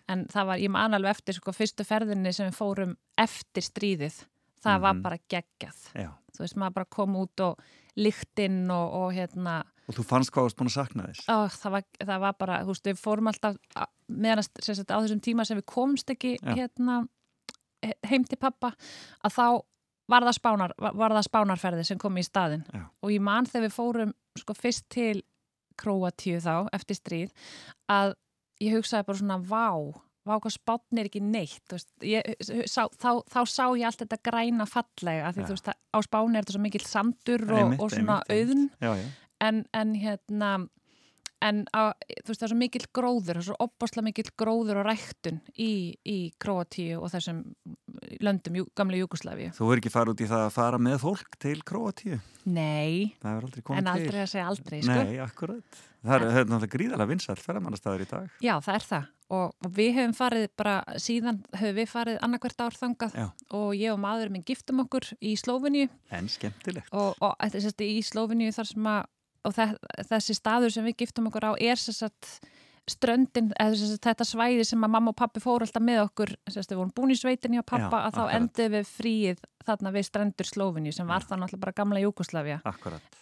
[0.08, 4.20] En það var, ég man alveg eftir, sko, fyrstu ferðinni sem við fórum eftir stríðið,
[4.62, 5.02] það var Mhm.
[5.02, 5.80] bara geggjað.
[5.94, 6.10] Já.
[6.36, 7.58] Þú veist, maður bara kom út og
[7.96, 11.24] lyktinn og, og hérna, Og þú fannst hvað varst búin að sakna þess.
[11.26, 13.56] Ó, það, var, það var bara, þú veist, við fórum alltaf
[14.10, 16.54] meðan á þessum tíma sem við komst ekki Já.
[16.54, 17.00] hérna
[17.82, 18.72] he- heim til pappa
[19.24, 19.46] að þá
[20.10, 22.84] var það, spánar, var, það spánarferði sem kom í staðin Já.
[23.02, 25.22] og ég man þegar við fórum sko fyrst til
[25.80, 27.30] Króatíu þá eftir stríð
[27.90, 28.14] að
[28.60, 29.68] ég hugsaði bara svona vá,
[30.28, 32.34] vá hvað spátn er ekki neitt þú ég,
[32.68, 36.44] sá, þá, þá sá ég allt þetta græna fallega því þú veist, á spáni er
[36.44, 39.08] þetta svo mikill sandur og, og svona auðn Já, já.
[39.40, 40.52] En, en hérna
[41.40, 44.80] en á, þú veist það er svo mikill gróður það er svo opbáslega mikill gróður
[44.82, 45.70] og ræktun í,
[46.04, 47.42] í Króatíu og þessum
[48.20, 51.38] löndum, jú, gamla Júkoslavíu Þú verður ekki fara út í það að fara með fólk
[51.40, 52.18] til Króatíu.
[52.50, 53.94] Nei, aldrei en til.
[53.94, 54.98] aldrei að segja aldrei sko.
[54.98, 55.80] Nei, akkurat.
[56.00, 58.36] Það er, það er náttúrulega gríðalega vinsall ferðamannastæður í dag.
[58.44, 62.76] Já, það er það og, við hefum farið bara síðan höfum við farið annarkvært ár
[62.76, 63.26] þangað Já.
[63.56, 66.90] og ég og maður minn giftum okkur í Slófiníu En skemmtilegt.
[66.90, 69.04] og, og í Slófiníu þar sem að
[69.44, 69.68] og þe
[70.10, 72.40] þessi staður sem við giftum okkur á er sérst
[72.90, 76.80] ströndin, eða þetta svæði sem að mamma og pappi fóru alltaf með okkur sérst við
[76.80, 80.48] vorum búin í sveitinni á pappa Já, að þá endið við fríið þarna við strendur
[80.48, 82.56] Slófiníu sem var þá náttúrulega bara gamla Júkoslavia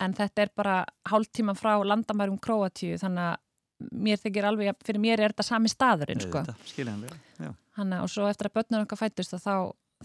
[0.00, 0.76] en þetta er bara
[1.10, 5.68] hálftíma frá landamærum Króatíu þannig að mér þykir alveg, að- fyrir mér er þetta sami
[5.70, 6.40] staðurinn sko.
[6.66, 7.18] Skiljanlega.
[7.78, 9.52] Hanna, og svo eftir að börnur okkar fættust að þá,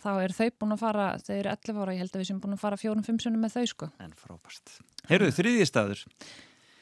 [0.02, 2.42] þá eru þau búin að fara, þau eru 11 ára, ég held að við sem
[2.44, 3.90] búin að fara fjórum-fimm sunum með þau sko.
[4.04, 4.76] En frábært.
[5.10, 6.04] Heyrðu, þriðji staður.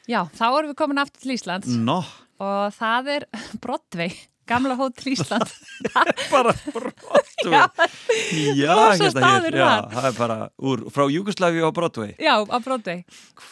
[0.10, 2.00] Já, þá erum við komin aftur til Íslands Nó,
[2.42, 3.26] og það er
[3.64, 4.16] Broadway,
[4.50, 5.52] gamla hótel Ísland.
[6.34, 7.28] bara Broadway.
[7.46, 7.68] Já,
[8.58, 9.56] Já, hérna hér.
[9.62, 12.16] Já, það er bara úr, frá Júgoslavi og Broadway.
[12.20, 13.04] já, á Broadway.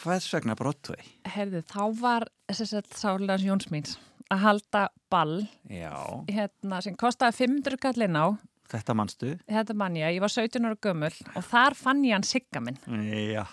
[0.01, 1.01] Hvers vegna Broadway?
[1.29, 3.97] Herðu, þá var Sálans Jónsmíns
[4.29, 5.93] að halda ball Já,
[6.29, 8.25] hérna, sem kostaði 500 kallin á,
[8.69, 9.31] þetta manstu.
[9.49, 12.77] þetta mann ég, ég var 17 ára gömul og þar fann ég hann sigga minn.
[12.89, 13.45] Já.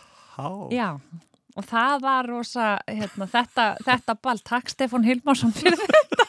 [0.75, 0.91] Já,
[1.57, 6.27] og það var rosa, hérna, þetta, þetta ball, takk Stefán Hilmarsson fyrir þetta.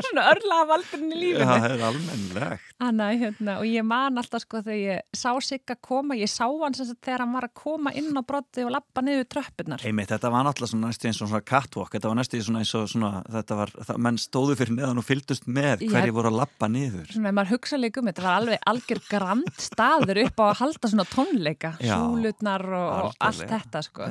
[0.00, 1.46] Svona örlaða valdurinn í lífinu.
[1.50, 2.66] Það er almennlegt.
[2.80, 6.76] Hanna, hérna, og ég man alltaf sko þegar ég sá Sigga koma, ég sá hann
[6.76, 9.84] sem sagt þegar hann var að koma inn á brotti og lappa niður tröppurnar.
[9.84, 13.12] Einmitt, þetta var svona næstu eins og svona catwalk, þetta var næstu eins og svona,
[13.36, 17.10] þetta var, það, menn stóðu fyrir neðan og fylgdust með hverju voru að lappa niður.
[17.12, 20.92] Svona maður hugsa líka um þetta var alveg algjör grand staður upp á að halda
[20.94, 24.10] svona tónleika, súlutnar og, og allt þetta sko.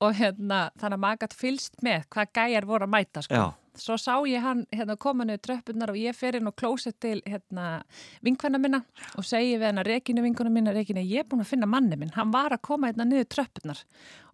[0.00, 3.36] Og hérna, þannig að maður gætt fylst með hvað gæjar voru að mæta sko.
[3.36, 3.46] Já.
[3.80, 7.18] Svo sá ég hann hérna, koma niður tröppurnar og ég fer inn og klósett til
[7.24, 7.80] hérna,
[8.26, 8.82] vinkvenna minna
[9.16, 12.12] og segi við hennar Regínu vinkuna minna, Regínu, ég er búin að finna manni minn,
[12.16, 13.80] hann var að koma hérna niður tröppurnar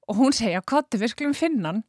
[0.07, 1.87] og hún segja, kottu, við skulum finna hann.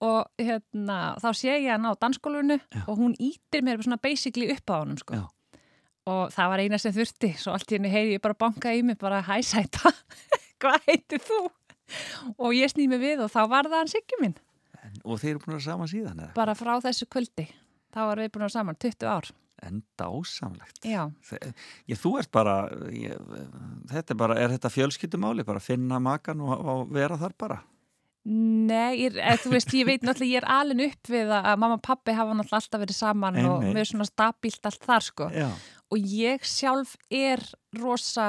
[0.00, 4.72] Og hérna, þá sé ég hann á dansskólunu og hún ítir mér svona basically upp
[4.72, 5.18] á honum sko.
[6.08, 8.80] Og það var eina sem þurfti svo allt í henni heyri ég bara banka í
[8.80, 9.92] mig bara hæ sæta,
[10.60, 11.42] hvað heitir þú?
[12.38, 14.36] og ég snýð mig við og þá var það hann Siggi minn,
[15.04, 16.34] Og þeir eru búin að vera saman síðan eða?
[16.34, 17.46] bara frá þessu kvöldi
[17.94, 19.30] þá varum við búin að vera saman 20 ár
[19.62, 20.78] En dásamlegt.
[20.88, 21.52] já, Þe-
[21.92, 22.54] Ég, þú ert bara,
[22.96, 23.12] ég,
[23.92, 27.58] þetta er bara, er þetta fjölskyldumáli, bara finna makan og, og vera þar bara?
[28.24, 31.76] Nei, ég, eð, þú veist, ég veit náttúrulega ég er alin upp við að mamma
[31.78, 33.74] og pappi hafa náttúrulega alltaf verið saman og Einmitt.
[33.74, 35.46] við erum svona stabílt allt þar sko Já.
[35.92, 37.44] og ég sjálf er
[37.80, 38.26] rosa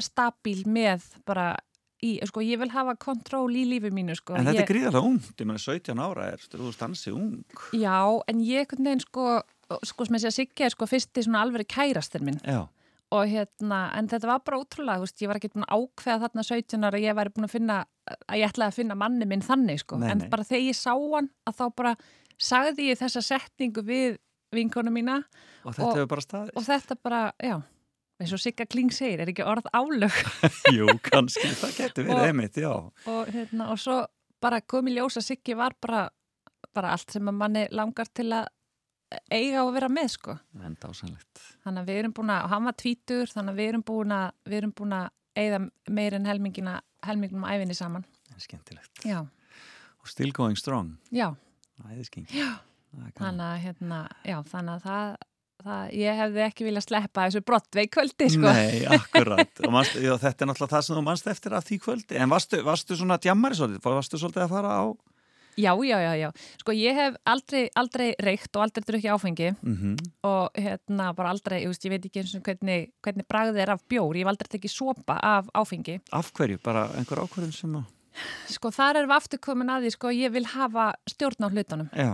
[0.00, 1.54] stabíl með bara
[2.02, 5.06] í, sko, ég vil hafa kontról í lífi mínu sko En þetta ég, er gríðarlega
[5.10, 7.42] ungt, ég meina 17 ára er, þú stansi ung.
[7.76, 9.24] Já, en ég einhvern veginn sko,
[9.84, 12.62] sko sem ég sé að Siggi er sko fyrsti svona alveg kærastir minn Já.
[13.12, 16.22] og hérna, en þetta var bara ótrúlega, þú veist, ég var ekki búin að ákveða
[16.24, 17.78] þarna 17 ára ég væri búin að finna
[18.28, 20.28] að ég ætlaði að finna manni minn þannig sko, Nei, en nei.
[20.32, 21.94] bara þegar ég sá hann að þá bara
[22.40, 24.16] sagði ég þessa setningu við
[24.56, 25.20] vinkonu mína
[25.64, 26.56] Og þetta Og- hefur bara staðist.
[26.56, 27.60] og þetta bara, já
[28.20, 30.16] eins og Sigga Kling segir, er ekki orð álög
[30.76, 32.70] Jú, kannski, það getur verið einmitt, já.
[32.72, 33.98] og, hérna, og svo
[34.40, 36.06] bara kom í ljós að Siggi var bara,
[36.76, 38.48] bara allt sem að manni langar til að
[39.34, 41.40] eiga og vera með sko En dásamlegt.
[41.64, 44.12] þannig að við erum búin að, og hann var tvítur þannig að við erum búin
[44.14, 45.08] að, við erum búin að
[45.40, 45.58] eigða
[45.96, 48.04] meir en helmingina, helmingunum æfinni saman.
[48.34, 49.04] En skemmtilegt.
[49.06, 49.20] Já,
[50.00, 50.94] Og still going strong.
[51.12, 51.28] já,
[51.90, 52.26] Æðisking.
[52.32, 52.58] Já.
[53.18, 55.12] þannig að hérna, já, þannig að það,
[55.66, 58.48] það ég hefði ekki viljað sleppa þessu brottvei kvöldi, sko.
[58.48, 59.62] Nei, akkurat.
[59.66, 62.18] Og manst, já, þetta er náttúrulega það sem þú manst eftir af því kvöldi.
[62.20, 63.86] En varstu, varstu svona djammari svolítið?
[63.86, 64.84] Varstu svolítið að fara á...
[65.60, 66.30] Já, já, já, já.
[66.62, 71.62] Sko, ég hef aldrei, aldrei reykt og aldrei drukkið áfengi Mm og hérna bara aldrei,
[71.64, 74.30] ég, veist, ég veit ekki eins og hvernig, hvernig bragðið er af bjór, ég hef
[74.30, 75.96] aldrei tekið sopa af áfengi.
[76.16, 76.60] Af hverju?
[76.64, 77.88] Bara einhver ákvörðun sem að...
[78.52, 81.90] Sko, þar erum við aftur komin að því, sko, ég vil hafa stjórn á hlutunum.
[81.96, 82.12] Já.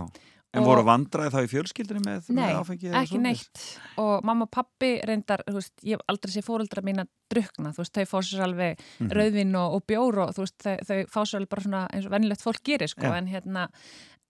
[0.57, 2.89] En voru vandraði þá í fjölskyldunni með, Nei, með áfengi?
[2.91, 3.63] eða ekki neitt
[4.03, 7.73] og mamma og pappi reyndar, þú veist, ég hef aldrei sé fóreldra mín að drukna,
[7.75, 9.11] þú veist, þau fá sér alveg Mhm.
[9.11, 12.05] rauðvin og, og bjór og þú veist, þau, þau fá sér alveg bara svona eins
[12.05, 13.17] og venilegt fólk gerir, sko, Já.
[13.17, 13.67] en hérna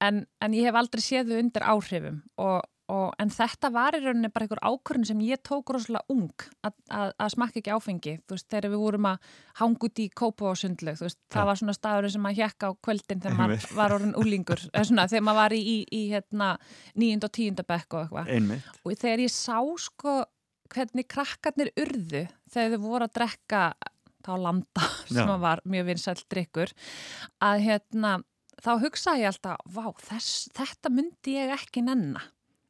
[0.02, 2.62] en, en ég hef aldrei séð þau undir áhrifum og,
[2.94, 6.76] og en þetta var í rauninni bara einhver ákvörðin sem ég tók rosalega ung að,
[6.94, 10.48] að, að smakka ekki áfengi, þú veist, þegar við vorum að hanga út í kópa
[10.52, 11.32] og sundlaug, þú veist, Já.
[11.36, 15.08] það var svona staðurinn sem maður hjekka á kvöldin þegar maður var orðin úlingur, svona,
[15.12, 16.50] þegar maður var í, í, í hérna,
[17.04, 18.32] níund og tíunda bekk og eitthvað.
[18.84, 20.18] Og þegar ég sá sko
[20.72, 23.62] hvernig krakkarnir urðu þegar þau voru að drekka
[24.28, 26.74] þá landa sem að var mjög vinsæll drikkur
[27.44, 28.16] að hérna
[28.64, 32.24] þá hugsaði ég alltaf, vá, þess, þetta myndi ég ekki nenna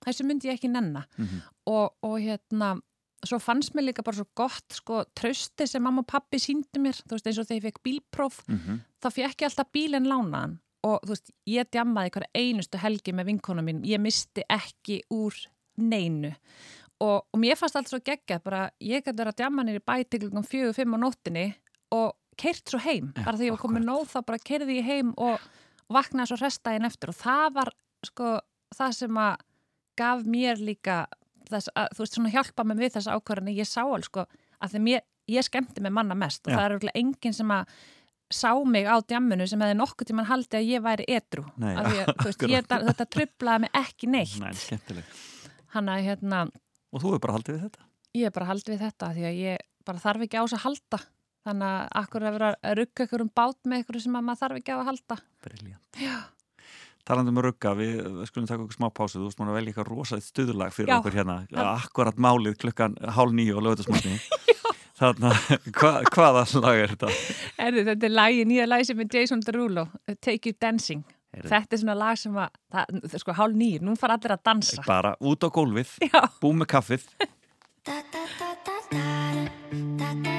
[0.05, 1.05] þessu myndi ég ekki nenna.
[1.17, 1.41] Mhm.
[1.67, 2.75] og, og hérna
[3.25, 6.99] svo fannst mér líka bara svo gott sko trösti sem mamma og pappi síndi mér.
[7.01, 10.57] Þú veist eins og þegar ég fekk bílpróf Mm þá fekk ég alltaf bílinn lánaðan.
[10.87, 15.35] Og þú veist, ég djammaði hverja einustu helgi með vinkona mín, ég misti ekki úr
[15.77, 16.31] neinu.
[17.01, 20.45] Og, og mér fannst allt svo geggjað, bara ég gæti verið að djamma nýri bætiklingum
[20.47, 21.45] fjögur, fimm á nóttinni
[21.93, 25.13] og keirt svo heim, bara þegar ég var komið nóð þá bara keirði ég heim
[25.17, 25.45] og
[25.93, 27.13] vaknaði svo restaðin eftir.
[27.13, 27.73] Og það var
[28.05, 28.31] sko
[28.77, 29.35] það sem að
[29.99, 31.01] gaf mér líka
[31.47, 34.25] þess að, þú veist, svona hjálpa mig við þessa ákvarðan ég sá alveg sko,
[34.59, 36.57] að þegar mér, ég skemmti mig manna mest og Já.
[36.57, 37.71] það er örugglega enginn sem að
[38.37, 41.43] sá mig á djamminu sem hefði nokkuð tíman haldið að ég væri edru
[42.89, 45.11] þetta trublaði mig ekki neitt Nei, skemmtileg.
[45.75, 46.41] hann að hérna,
[46.91, 47.85] Og þú hefur bara haldið við þetta?
[48.17, 50.65] ég er bara haldið við þetta því að ég bara þarf ekki á þess að
[50.65, 50.99] halda
[51.47, 54.41] þannig að akkur að vera að rugga ykkur um bát með ykkur sem að maður
[54.43, 56.01] þarf ekki á að halda Briljant
[57.07, 59.89] talandum um rugga, við, við skulum taka okkur smá pásu þú veist maður vel eitthvað
[59.91, 60.97] rosalega stuðlag fyrir Já.
[60.99, 61.65] okkur hérna, ja.
[61.77, 64.17] akkurat málið klukkan hálf nýju og lögutasmátti
[64.99, 67.11] þannig að hva, hvaða lag er þetta?
[67.67, 71.03] Erðu, þetta er lagi, nýja lagi sem er Jason Derulo, uh, Take You Dancing
[71.37, 71.51] Erðu.
[71.53, 74.87] þetta er svona lag sem að það, sko hálf nýju, nú fara allir að dansa
[74.87, 76.21] bara út á gólfið, Já.
[76.43, 77.07] bú með kaffið
[77.87, 79.05] Da da da da da
[79.71, 80.36] da da da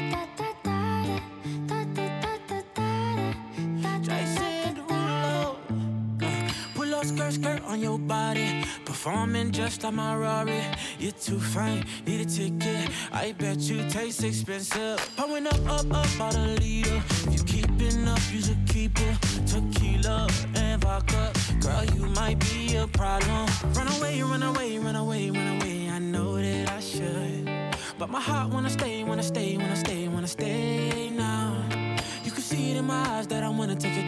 [7.68, 8.64] on your body.
[8.84, 10.62] Performing just like my Rari.
[10.98, 12.90] You're too fine, need a ticket.
[13.12, 14.98] I bet you taste expensive.
[15.16, 16.96] Pouring up, up, up, about a liter.
[17.26, 19.16] If you keeping up, you should keep it.
[19.46, 21.32] Tequila and vodka.
[21.60, 23.46] Girl, you might be a problem.
[23.74, 25.90] Run away, run away, run away, run away.
[25.90, 27.50] I know that I should.
[27.98, 31.64] But my heart wanna stay, wanna stay, wanna stay, wanna stay now.
[32.24, 34.07] You can see it in my eyes that I wanna take it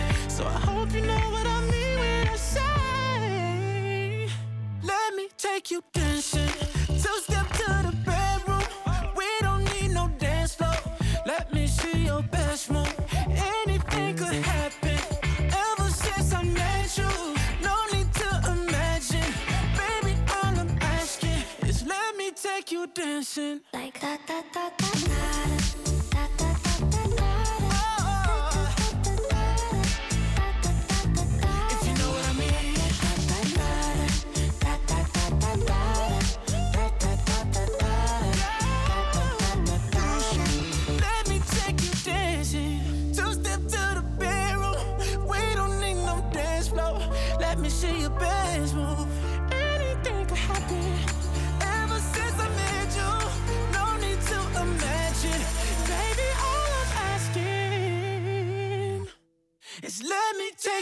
[0.37, 4.29] So I hope you know what I mean when I say,
[4.81, 6.47] let me take you dancing.
[6.87, 8.63] Two step to the bedroom.
[9.13, 10.73] We don't need no dance floor.
[11.25, 12.95] Let me see your best move.
[13.65, 14.97] Anything could happen.
[15.67, 17.11] Ever since I met you,
[17.61, 19.33] no need to imagine.
[19.77, 23.59] Baby, all I'm asking is let me take you dancing.
[23.73, 25.90] Like da da da da da
[60.61, 60.77] Jason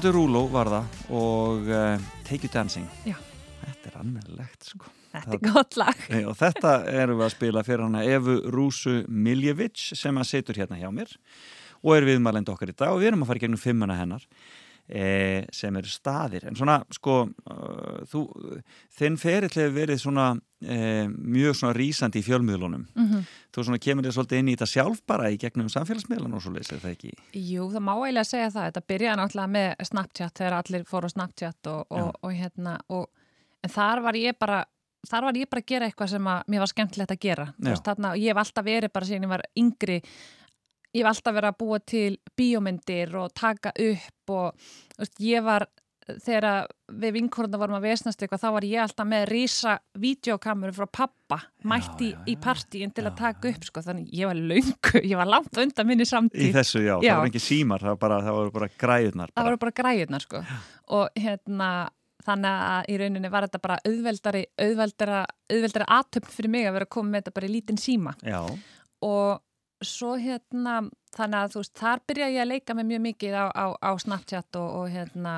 [0.00, 2.86] Derulo var það og uh, Take You Dancing.
[3.02, 3.18] Já.
[3.64, 4.86] Þetta er annarlegt sko.
[5.10, 5.98] Þetta er gott lag.
[6.14, 10.62] Nei, og þetta erum við að spila fyrir hana Evu Rúsu Miljevic sem að setur
[10.62, 11.10] hérna hjá mér
[11.82, 14.22] og er viðmælend okkar í dag og við erum að fara í gegnum fimmuna hennar
[14.90, 17.14] e, sem eru staðir en svona sko
[18.10, 18.22] þú,
[18.98, 20.24] þinn ferill hefur verið svona
[20.60, 23.22] e, mjög svona rísandi í fjölmiðlunum Mhm.
[23.54, 26.52] þú svona kemur þér svolítið inn í þetta sjálf bara í gegnum samfélagsmiðlan og svo
[26.56, 28.66] leysir það ekki Jú, það má eiginlega segja það.
[28.70, 33.06] Þetta byrjaði náttúrulega með Snapchat þegar allir fóru á Snapchat og, og, og hérna og,
[33.64, 34.64] en þar var ég bara
[35.08, 37.46] þar var ég bara að gera eitthvað sem að mér var skemmtilegt að gera.
[37.56, 40.02] Veist, þarna, ég hef alltaf verið bara síðan ég var yngri
[40.94, 45.66] ég hef alltaf verið að búa til bíómyndir og taka upp og veist, ég var
[46.24, 46.66] þegar
[47.00, 51.38] við vinkorunda vorum að vesnast eitthvað þá var ég alltaf með rísa videokameru frá pappa
[51.70, 55.60] mætti í partíin til að taka upp sko þannig ég var löngu, ég var langt
[55.62, 56.50] undan minni í samtíð.
[56.56, 57.12] þessu já, Já.
[57.12, 60.26] það var ekki símar það, var bara, það voru bara græðunar það voru bara græðunar
[60.26, 60.42] sko.
[60.98, 61.70] Og hérna
[62.24, 65.20] þannig að í rauninni var þetta bara auðveldari auðveldara,
[65.52, 68.16] auðveldara atöfn fyrir mig að vera að koma með þetta bara í lítinn síma.
[68.26, 68.42] Já,
[69.06, 69.40] og
[69.84, 70.82] svo hérna
[71.16, 73.90] þannig að þú veist, þar byrja ég að leika með mjög mikið á, á, á
[74.00, 75.34] Snapchat og, og hérna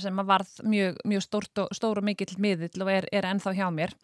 [0.00, 3.54] sem að varð mjög, mjög stórt og, stór og mikill miðill og er, er ennþá
[3.56, 3.94] hjá mér.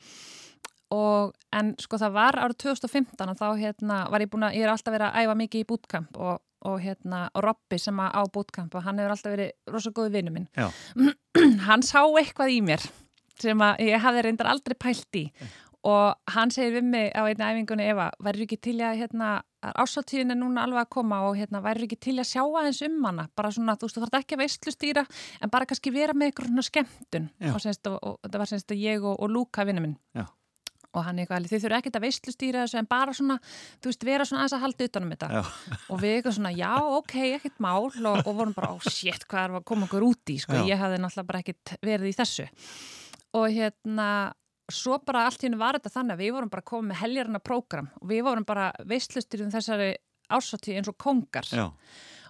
[0.93, 4.67] Og en sko það var árið 2015 og þá hérna var ég búin að, ég
[4.67, 8.23] er alltaf verið að æfa mikið í bootcamp og, og hérna og Robby sem á
[8.35, 10.51] bootcamp og hann hefur alltaf verið rosa góði vinnu minn.
[11.67, 12.85] Hann sá eitthvað í mér
[13.41, 15.25] sem að ég hafði reyndar aldrei pælt í
[15.89, 19.31] og hann segir við mig á einni æfingunni Eva, værið ekki til að hérna,
[19.63, 23.01] ásáttíðin er núna alveg að koma og hérna, værið ekki til að sjá aðeins um
[23.09, 23.25] hana?
[23.39, 25.05] Bara svona, þú veist, þú þarf ekki að veistlustýra
[25.43, 27.27] en bara kannski vera með eitthvað svona skemmtun.
[27.51, 29.99] Og, semst, og, og það var semst ég og, og Lúka vinnu minn.
[30.15, 30.27] Já.
[30.93, 33.39] og hann eitthvað, þið þurfum ekkert að veistlustýra þessu en bara svona,
[33.81, 35.29] þú veist, vera svona aðeins að halda utanum þetta.
[35.33, 37.87] Já, og við eitthvað svona, já, ok, ekkert mál.
[37.89, 40.61] Og, og vorum bara, ó, oh, shit, hvað er að koma okkur út í, sko,
[40.69, 42.47] ég hafði náttúrulega bara ekkert verið í þessu.
[43.41, 44.11] Og hérna,
[44.71, 47.41] svo bara allt í hennu var þetta þannig að við vorum bara komið með heljarna
[47.43, 49.91] prógram og við vorum bara veistlustur um þessari
[50.33, 51.67] ásáttíð eins og kongar já,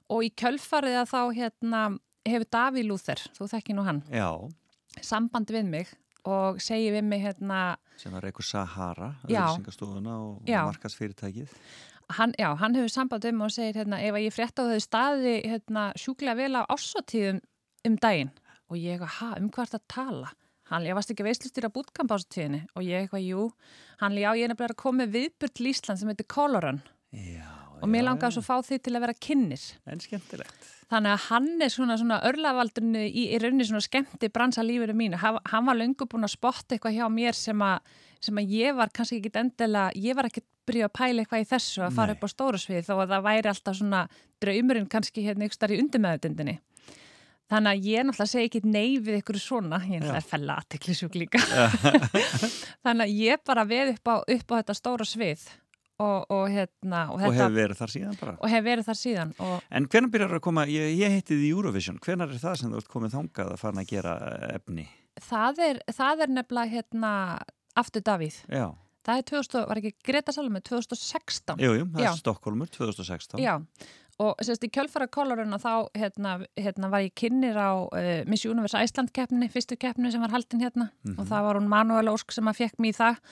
[0.08, 1.82] og í kjölfarið að þá hérna
[2.26, 4.28] hefur Daví Lúþer, þú þekki nú hann já
[5.02, 5.92] sambandi við mig
[6.28, 7.62] og segi við mig hérna
[7.98, 9.42] sem var Reykur Sahara Já.
[9.42, 10.62] auðvilsingastofuna og Já.
[10.68, 11.50] markasfyrirtækið
[12.18, 15.34] hann, já, hann hefur samband um og segir hérna, ef ég frétta á þau staði
[15.48, 17.40] hérna, sjúklega vel á ásóttíðum
[17.88, 18.32] um daginn
[18.70, 20.32] og ég ha, um er þetta að tala?
[20.72, 23.48] Hann, ég varst ekki veistlustýra bútkamp ásóttíðinni og ég eitthvað, jú,
[24.00, 26.80] hann, já, ég er nefnilega að koma með viðburt til Ísland sem heitir Coloran
[27.12, 27.44] já,
[27.82, 29.66] og mér langaði svo að fá þið til að vera kynnir.
[29.84, 34.64] en skemmtilegt Þannig að hann er svona, svona örlavaldurinn í, í rauninni svona skemmti bransa
[34.64, 35.20] lífinu mínu.
[35.22, 38.76] Hann, hann var löngu búin að spotta eitthvað hjá mér sem að, sem að ég
[38.76, 42.12] var kannski ekki endilega, ég var ekki byrja að pæla eitthvað í þessu að fara
[42.12, 42.18] Nei.
[42.18, 44.02] upp á stóra svið þó að það væri alltaf svona
[44.44, 46.58] draumurinn kannski hérna ykkur starf í undirmeðutindinni.
[47.50, 51.16] Þannig að ég náttúrulega segi ekki nei við ykkur svona, ég náttúrulega er fella aðteklisjúk
[51.20, 51.40] líka.
[52.84, 55.42] Þannig að ég bara veð upp á, upp á þetta stóra svið
[56.02, 58.34] og, og hérna og, og hefur verið þar síðan bara.
[58.40, 61.50] og hef verið þar síðan og En hvernig byrjar að koma, ég, ég heiti því
[61.52, 64.14] Eurovision, hvernig er það sem þú ert komið þangað að fara að gera
[64.56, 64.86] efni?
[65.20, 67.12] það er, það er nefnilega hérna
[67.78, 68.38] aftur Davíð.
[68.48, 68.70] Já,
[69.02, 71.56] Það er 2000, var ekki Greta Salome 2016?
[71.58, 73.40] jú, jú, það er Stokkólmur 2016.
[73.42, 73.56] Já,
[74.20, 78.76] og sérst í kjölfara kólurinn þá hérna, hérna var ég kynnir á uh, Miss Universe
[78.76, 80.90] Æsland keppni, fyrstu keppni sem var haldin hérna.
[81.16, 83.22] Og það var hún Manuel Ósk sem að fekk mér í það.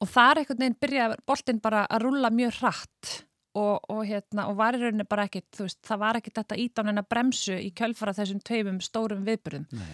[0.00, 3.10] Og þar einhvern veginn byrjaði boltinn bara að rúlla mjög hratt.
[3.58, 6.58] Og, og, hérna, og var í rauninni bara ekkit, þú veist, það var ekkit þetta
[6.62, 9.88] ídánin að bremsu í kjölfara þessum tveimum stórum viðbyrðum Nei,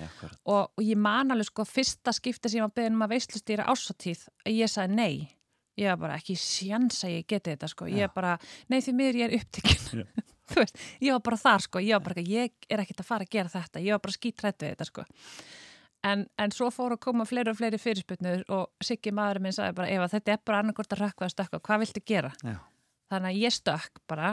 [0.45, 3.65] og, og ég man alveg sko fyrsta skipti sem ég var beðin um að veislustýra
[3.73, 5.15] ásatíð að ég sagði nei.
[5.81, 7.89] Ég var bara ekki sjans að ég geti þetta sko.
[7.89, 8.37] Ég bara,
[8.69, 10.05] nei því miður ég er upptekinn
[10.51, 11.83] þú veist, ég var bara þar sko.
[11.83, 13.83] Ég var bara, ég er ekkert að fara að gera þetta.
[13.85, 15.07] Ég var bara skítrætt við þetta sko.
[16.07, 19.79] En, en svo fór að koma fleiri og fleiri fyrirsputnur og Siggi maðurinn minn sagði
[19.81, 22.31] bara ef að þetta er bara annarkort að rökkva að stökka, hvað viltu gera?
[22.45, 22.59] Já,
[23.11, 24.31] Þannig að ég stökk bara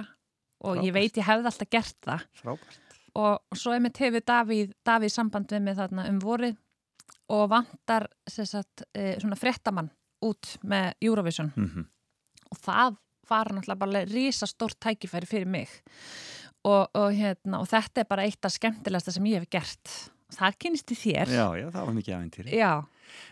[0.64, 0.98] og ég Frábært.
[1.00, 2.28] veit ég hefði alltaf gert það.
[2.42, 2.78] Frábært.
[3.24, 6.56] og svo er mitt hefur Davíð, Davíð samband við mig þarna um vorið
[7.34, 9.90] og vantar sagt, e, svona fréttamann
[10.22, 11.52] út með Eurovision.
[11.56, 11.88] Mm
[12.54, 12.98] og það
[13.34, 15.70] var náttúrulega bara risastórt tækifæri fyrir mig
[16.64, 19.96] og, og, hérna, og þetta er bara eitt af skemmtilegasta sem ég hef gert
[20.34, 22.58] það kynist í þér Já, já, það var mikið aventýri.
[22.58, 22.74] Já,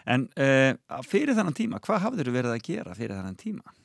[0.05, 3.77] En uh, fyrir þannan tíma, hvað hafður þú verið að gera fyrir þannan tíma?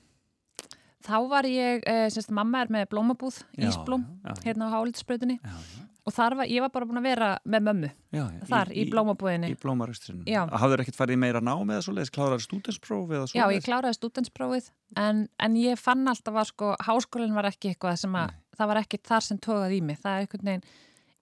[1.07, 4.41] þá var ég e, semst, mamma er með blómabúð, Já, Ísblóm já, já.
[4.49, 5.85] hérna á já.
[6.07, 8.85] Og þar var, ég var bara búin að vera með mömmu Já, já, þar í,
[8.93, 10.23] blómabúðinni Í blómaröstrinu.
[10.31, 10.45] Já.
[10.53, 13.57] Hafður ekkert farið í meira nám eða svoleiðis, klárar stúdenspróf eða Já, svoleiðis?
[13.61, 14.71] ég kláraði stúdensprófið
[15.03, 18.83] en, en ég fann alltaf að sko háskólinn var ekki eitthvað sem að það var
[18.85, 20.67] ekki þar sem tóðað í mig það er einhvern veginn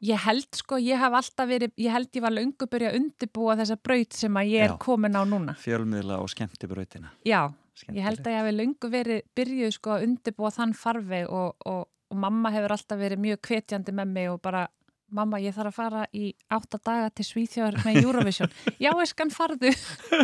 [0.05, 3.55] ég held sko, ég hef alltaf verið ég held ég var löngu byrja að undibúa
[3.57, 4.78] þessa braut sem að ég er Já.
[4.85, 7.09] komin á núna Fjölmiðla og skemmtibrautina.
[7.24, 7.97] Já, Skemmtilegt.
[7.97, 11.87] ég held að ég hef löngu verið byrjuð sko að undibúa þann farveg og, og,
[12.11, 14.66] og mamma hefur alltaf verið mjög hvetjandi með mig og bara
[15.14, 18.50] mamma ég þarf að fara í átta daga til Svíþjóðar með Eurovision
[18.82, 19.70] Já, ég skan farðu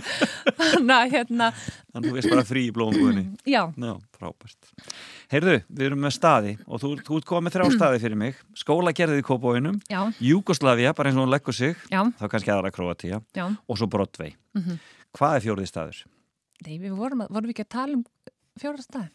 [0.60, 1.50] Þannig að hérna,
[1.92, 3.24] Þannig þú veist bara frí í blómabúðinni.
[3.54, 4.72] já, Já, frábært.
[5.30, 8.40] Heyrðu, við erum með staði og þú, þú ert komið með þrjá staði fyrir mig.
[8.58, 10.00] Skóla gerðið í Kópóinum, já,
[10.30, 13.90] Júgoslavia, bara eins og hún leggur sig, já, þá kannski aðra Króatíja já og svo
[13.90, 14.34] Broadway.
[14.58, 14.80] Mhm.
[15.16, 16.02] Hvað er fjórið staður?
[16.66, 18.04] Nei, við vorum, að, vorum við ekki að tala um
[18.60, 19.14] fjóra staðin?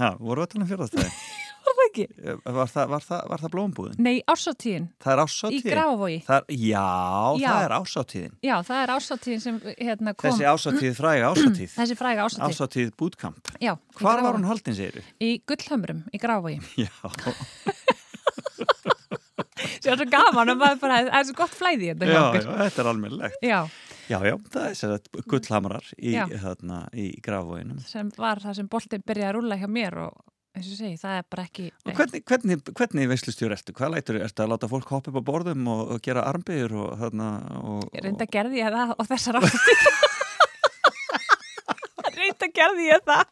[0.00, 1.10] Ha, voru við að tala um fjórðastæði?
[1.64, 2.04] Var það ekki?
[2.58, 3.96] Var það, var það, var það blómbúðin?
[4.04, 5.70] Nei, ársatíðin Það er í ásáttíðin.
[5.74, 6.18] Grafavogi.
[6.26, 6.84] Það er, já,
[7.40, 7.48] Já.
[7.48, 8.34] það er ásáttíðin.
[8.44, 10.26] Já, það er ársatíðin sem hérna kom.
[10.28, 11.72] Þessi ásáttíð fræga ásáttíð.
[11.78, 12.52] Þessi fræga ársatíð.
[12.58, 13.52] Ásáttíð bootcamp.
[13.64, 13.72] Já.
[13.74, 15.08] í Hvar var hún haldin, þú?
[15.24, 16.60] Í Gullhömrum, í Grafavogi.
[16.84, 16.92] Já,
[19.92, 22.06] er svo gaman að maður bara, það er svo gott flæði hérna.
[22.08, 23.42] já, já, þetta er almennilegt.
[23.44, 23.58] Já,
[24.04, 26.10] Já, já, það er sér að gullhamrar í,
[26.92, 27.78] í grafvóinum.
[27.88, 31.24] sem var það sem boltinn byrjaði að rúlla hjá mér og og segi, það er
[31.34, 31.64] bara ekki...
[31.82, 33.74] Og hvernig, hvernig, hvernig veislustjór ertu?
[33.74, 36.92] Hvað lætur, ertu að láta fólk hoppa upp á borðum og, og gera armbyður og
[37.00, 40.13] þarna og, Ég reynda gerði ég það og þessar ársatíð.
[42.44, 43.24] Reynda gerði ég það.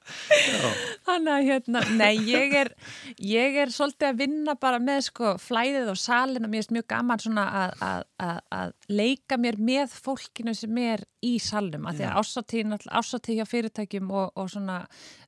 [1.07, 2.71] Þannig að hérna, nei, ég er,
[3.19, 6.87] ég er svolítið að vinna bara með sko flæðið og salin og mér finnst mjög
[6.93, 11.87] gaman svona að, að, að, að leika mér með fólkinu sem er í salnum.
[11.87, 14.81] Af því að ásatíð, ásatíð hjá fyrirtækjum og, og svona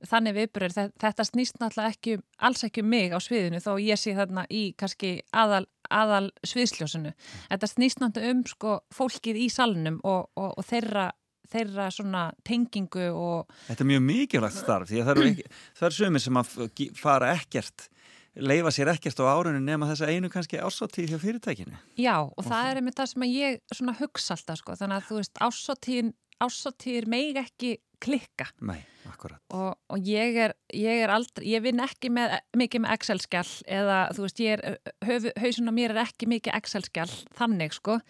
[0.04, 3.72] þannig viðbyrður, þetta, þetta snýst náttúrulega ekki, um- alls ekki um mig á sviðinu þó
[3.82, 7.12] ég sé þarna í kannski aðal aðal sviðsljósinu.
[7.50, 11.10] Þetta snýst náttúrulega um sko fólkið í salnum og, og, og þeirra
[11.52, 15.48] þeirra svona tengingu og Þetta er mjög mikilvægt starf því að það eru,
[15.88, 16.52] eru sumir sem að
[16.98, 17.88] fara ekkert,
[18.34, 21.78] leifa sér ekkert á árunni nema þessa einu kannski ásáttíð hjá fyrirtækinu.
[22.00, 25.08] Já, og það er einmitt það sem að ég svona hugsa alltaf, sko, þannig að
[25.10, 29.40] þú veist ásáttíðin, ásáttíðir meig ekki klikka Nei, akkurat.
[29.54, 34.00] og, og ég er, ég er aldrei, ég vinn ekki með, mikið með Excel-skjall eða
[34.16, 34.76] þú veist, ég er,
[35.40, 38.00] hausun á mér er ekki mikið Excel-skjall þannig, sko,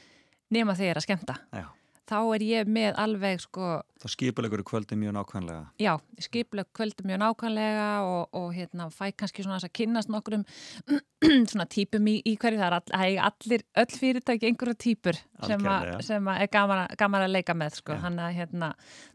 [0.54, 1.36] nema þegar ég er að skemmta.
[1.54, 1.66] Já.
[2.04, 3.68] Þá er ég með alveg, sko,
[4.04, 5.64] Þá skipulegur kvöldi mjög nákvæmlega.
[5.80, 10.44] já, skiplega kvöldi mjög nákvæmlega og, og hérna, fæ kannski svona að kynnast nokkrum
[11.50, 15.20] svona típum í, í hverju það er all, það eiga allir, öll fyrirtæki einhverja típur
[15.46, 17.96] sem, a, sem a er gaman, gaman að leika með sko.
[17.96, 18.70] Að, hérna,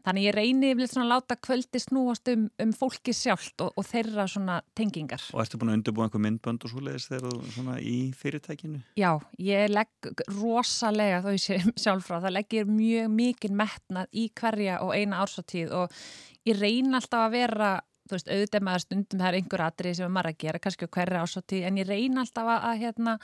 [0.06, 3.86] þannig ég reyni yfirleitt svona að láta kvöldi snúast um, um fólki sjálft og, og
[3.86, 7.78] þeirra svona tengingar Og ertu búin að undirbúa einhver myndbönd og svoleiðis þegar þú svona
[7.78, 8.82] í fyrirtækinu?
[8.98, 14.92] Já, ég legg rosalega sé sjálf frá, það leggir mjög mikið metnað í hverja og
[14.96, 16.02] eina ársatíð og
[16.48, 17.70] ég reyna alltaf að vera
[18.10, 21.24] þú veist, auðvitað maður stundum það er einhver atrið sem maður að gera, kannski hverja
[21.24, 23.16] ásóti en ég reyna alltaf að, að hérna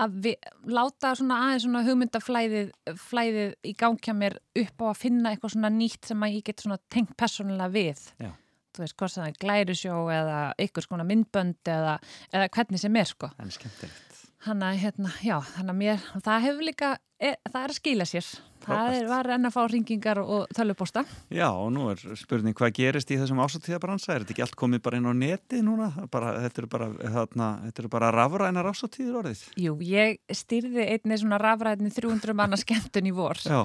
[0.00, 2.70] að við, láta svona aðeins svona hugmyndaflæðið
[3.04, 6.64] flæðið í gangja mér upp á að finna eitthvað svona nýtt sem að ég get
[6.64, 8.30] svona tengt persónulega við Já.
[8.74, 11.98] þú veist, hvort sem það er glærusjó eða ykkur skona myndbönd eða,
[12.32, 14.22] eða hvernig sem er sko En skemmtilegt.
[14.40, 18.28] Hanna, hérna, já, þannig að mér, það hefur líka, er, það er að skila sér.
[18.60, 21.02] Það er, var enn að fá ringingar og tölvuposta.
[21.32, 24.14] Já, og nú er spurning hvað gerist í þessum ásatíðabransa?
[24.14, 25.90] Er þetta ekki allt komið bara inn á neti núna?
[26.12, 29.44] Bara, þetta eru bara, þarna, þetta eru bara rafrænar ásatíður orðið?
[29.60, 33.60] Jú, ég styrði einni svona rafræðinni 300 manna skemmtun í vor Já,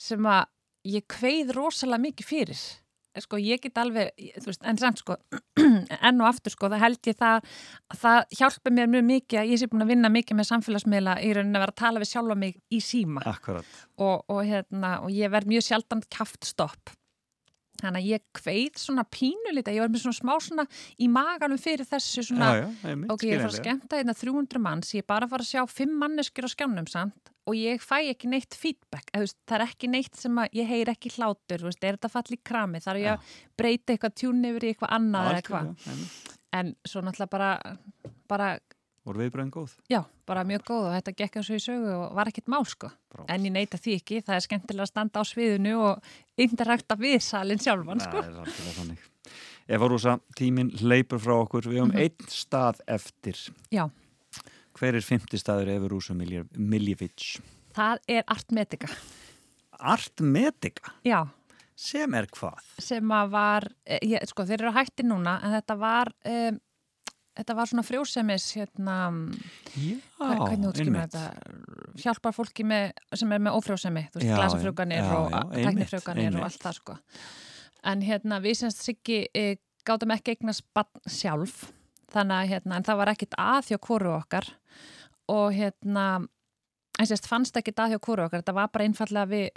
[0.00, 0.44] sem að
[0.88, 2.64] ég kveið rosalega mikið fyrir.
[3.22, 4.10] Sko, ég get alveg,
[4.42, 5.16] þú veist, en samt sko,
[6.08, 7.52] enn og aftur sko, það held ég það,
[8.00, 11.30] það hjálpa mér mjög mikið að ég sé búin að vinna mikið með samfélagsmiðla í
[11.36, 13.22] rauninni að vera að tala við sjálfa mig í síma.
[13.30, 13.78] akkurat.
[14.02, 16.94] og, og, hérna, og ég verð mjög sjaldan kaft stopp
[17.82, 20.64] þannig að ég kveið svona pínu lítið, ég var með svona smá svona
[21.00, 24.16] í maganum fyrir þessu svona já, já, ok, ég er að fara að skemmta hérna
[24.18, 27.58] 300 manns ég er bara að fara að sjá 5 manneskjur á skjánum samt og
[27.58, 31.12] ég fæ ekki neitt feedback veist, það er ekki neitt sem að ég heyr ekki
[31.18, 34.64] hlátur, veist, er þetta falli í krami þar er ég að breyta eitthvað tjún yfir
[34.64, 35.90] í eitthvað annað eða eitthvað,
[36.54, 37.50] en svo náttúrulega bara,
[38.30, 38.48] bara
[39.04, 39.72] Voru viðbröðin góð?
[39.92, 42.56] Já, bara mjög góð og þetta gekk eins og í sögu og var ekkert má
[42.64, 42.88] sko.
[43.12, 43.32] Frábært.
[43.34, 46.08] En ég neita því ekki, það er skemmtilega að standa á sviðinu og
[46.40, 48.22] interakta við salin sjálfan sko.
[48.22, 49.04] Það er alveg þannig.
[49.76, 51.68] Eva Rúsa, tíminn hleypur frá okkur.
[51.68, 53.38] Við höfum einn stað eftir.
[53.72, 53.86] Já,
[54.74, 57.36] Hver er fymti staður Eva Rúsa Miljevic?
[57.76, 58.88] það er Artmedica.
[59.78, 61.20] Art Medica, Já,
[61.76, 62.60] sem er hvað?
[62.82, 66.58] sem að var, eh, ég, sko þeir eru hætti núna en þetta var, um,
[67.34, 68.96] þetta var svona frjósemis hérna,
[69.74, 71.14] Já, hvernig einmitt.
[71.14, 71.22] þetta,
[72.04, 76.40] hjálpar fólki með, sem er með ófrjósemi, þú veist, já, og einmitt.
[76.40, 76.98] og allt það sko.
[77.84, 79.46] En hérna við semst Siggi e,
[79.84, 81.66] gátum ekki eignast bann sjálf,
[82.14, 84.48] þannig að hérna, en það var ekkit að hjá hvoru okkar
[85.34, 86.06] og hérna,
[87.00, 89.48] en sérst fannst ekkit að hjá hvoru okkar, þetta var bara einfallega við,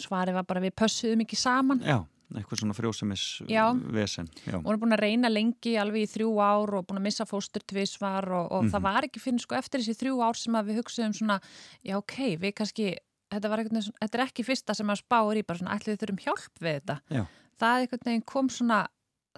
[0.00, 2.00] svarið var bara við pössuðum ekki saman Já,
[2.38, 3.64] eitthvað svona frjósemis Já.
[3.90, 4.28] vesen.
[4.46, 4.58] Já.
[4.60, 7.64] hún er búin að reyna lengi alveg í þrjú ár og búin að missa fóstur
[7.66, 8.70] tvisvar og, og Mhm.
[8.74, 11.40] það var ekki fyrir sko eftir þessi þrjú ár sem að við hugsaðum svona
[11.84, 12.96] já ok, við kannski
[13.30, 16.24] þetta, svona- þetta er ekki fyrsta sem að spáur í bara svona ætli við þurfum
[16.24, 17.26] hjálp við þetta Já.
[17.60, 18.86] það einhvern veginn kom svona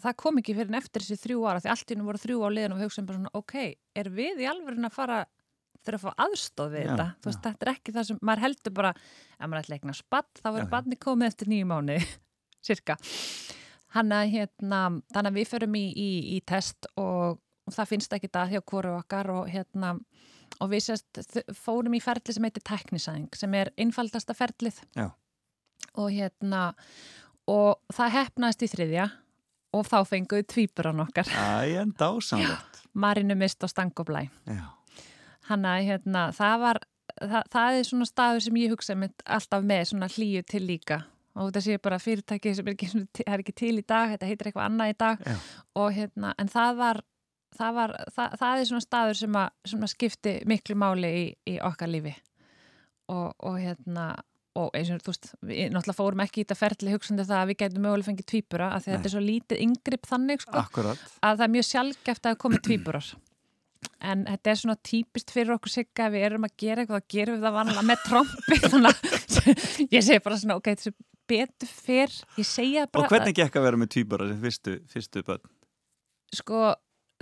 [0.01, 2.39] það kom ekki fyrir en eftir þessi þrjú ára því allt í nú voru þrjú
[2.45, 3.55] á liðan og við hugsaðum bara svona ok,
[3.97, 5.27] er við í alvörun að fara
[5.85, 8.43] þurfa að fá aðstóð við Já, þetta Þú veist, þetta er ekki það sem, maður
[8.47, 10.55] heldur bara að maður ætla eignar spatt, þá Já, já.
[10.57, 11.97] verður barni komið eftir nýju mánu
[12.65, 12.97] cirka
[13.93, 14.83] hann að hérna,
[15.13, 18.63] þannig að við förum í, í, í test og, og það finnst ekki það hjá
[18.73, 19.97] hvoru okkar og hérna
[20.61, 25.11] og við sérst fórum í ferli sem heitir teknisæðing sem er einfaldasta ferlið Já.
[25.97, 26.71] og hérna
[27.51, 29.09] og það hefnaðist í þriðja
[29.73, 32.83] og þá fenguðu tvíburan okkar Æ, en dásamlegt.
[32.93, 34.67] Marinu Mist og Stangoblæ Já.
[35.49, 36.83] hann að hérna, það var
[37.19, 41.03] það, það er svona staður sem ég hugsa mitt alltaf með svona hlýju til líka
[41.37, 42.91] og þetta sé bara fyrirtæki sem er ekki,
[43.25, 45.23] er ekki til í dag, þetta heitir eitthvað annað í dag.
[45.81, 47.01] Og hérna, en það var
[47.57, 51.25] það, var, það, það er svona staður sem að, sem að skipti miklu máli í,
[51.55, 52.15] í okkar lífi.
[53.13, 54.13] Og, og hérna
[54.59, 57.51] og eins og þú veist, við náttúrulega fórum ekki í þetta ferli hugsandi það að
[57.51, 60.65] við gætum mögulega fengið tvíbura af því að þetta er svo lítið yngripp þannig sko,
[60.85, 63.09] að það er mjög sjálfgeft að það komi tvíburar
[64.03, 67.17] en þetta er svona típist fyrir okkur sigga ef við erum að gera eitthvað, þá
[67.17, 68.61] gerum við það vanlega með trombi
[69.97, 70.95] ég segi bara svona, ok, þessu
[71.33, 75.27] betur fyrr ég segja bara, Og hvernig gekk að vera með tvíbara sem fyrstu, fyrstu
[75.27, 75.45] börn?
[76.33, 76.73] sko,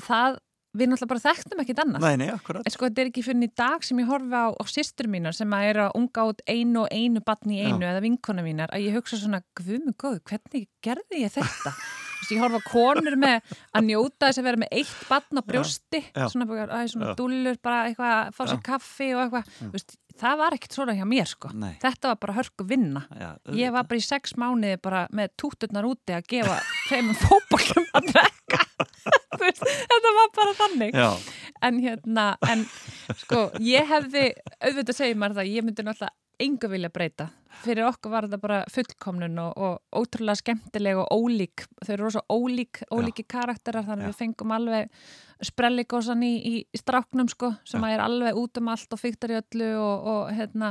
[0.04, 0.38] það
[0.70, 2.28] við náttúrulega bara þekktum ekkit annað Nei, nei.
[2.30, 5.34] En sko þetta er ekki fyrir í dag sem ég horfi á, á systur mínar
[5.34, 7.88] sem að er að unga út einu og einu batni í einu Já.
[7.90, 11.74] eða vinkona mínar að ég hugsa svona, guðmur góð, hvernig gerði ég þetta?
[12.20, 16.02] Veist, ég horfa konur með að njóta þess að vera með eitt batn á brjósti,
[16.12, 16.26] já.
[16.28, 17.16] svona, bara, æ, svona Já.
[17.16, 18.64] dúllur, bara eitthvað að fá sér Já.
[18.70, 19.50] kaffi og eitthvað.
[19.60, 21.52] Þú Veist, það var ekkert svona hjá mér sko.
[21.56, 21.72] Nei.
[21.80, 23.04] Þetta var bara hörku vinna.
[23.16, 26.60] Já, Ég var bara í sex mánuði bara með túturnar úti að gefa
[26.90, 28.12] tveimum fótbollum að
[29.40, 31.08] veist, þetta var bara þannig Já,
[31.66, 32.64] en hérna, en
[33.22, 34.26] sko ég hefði,
[34.60, 37.28] auðvitað segir maður það ég myndi náttúrulega engu vilja breyta
[37.64, 42.22] fyrir okkur var þetta bara fullkomnun og, og ótrúlega skemmtileg og ólík þau eru rosa
[42.32, 44.08] ólík, ólíki karakterar þannig Já.
[44.08, 45.02] að við fengum alveg
[45.50, 49.40] sprelligósan í, í, stráknum sko sem að er alveg út um allt og fyktar í
[49.40, 50.70] öllu og, og hérna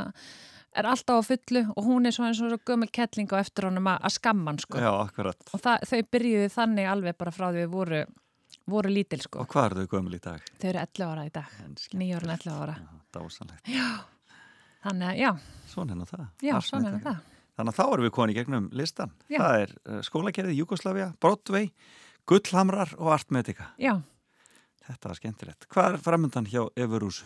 [0.78, 3.68] er alltaf á fullu og hún er svo eins og svo gömul kettling á eftir
[3.70, 5.42] honum að, skamma hann sko já, akkurat.
[5.54, 8.04] og það, þau byrjuðu þannig alveg bara frá því við voru,
[8.70, 10.46] voru lítil sko Og hvað eru þau gömul í dag?
[10.62, 12.00] þau eru 11 ára í dag, En skemmt.
[12.06, 13.74] 9 ára en 11 ára Já, dásamlegt.
[14.90, 15.32] Þannig að já,
[15.70, 16.28] Svona er nú það.
[16.42, 17.10] já, svona er Medica.
[17.14, 17.26] það.
[17.60, 19.12] Þannig að þá erum við konið gegnum listan.
[19.30, 19.40] Já.
[19.42, 21.72] Það er uh, skólakerði Jugoslavia, Broadway,
[22.30, 23.72] Gullhamrar og Artmedica.
[23.82, 24.00] Já,
[24.90, 25.68] Þetta var skemmtilegt.
[25.70, 27.20] Hvað er framöndan hjá Everús?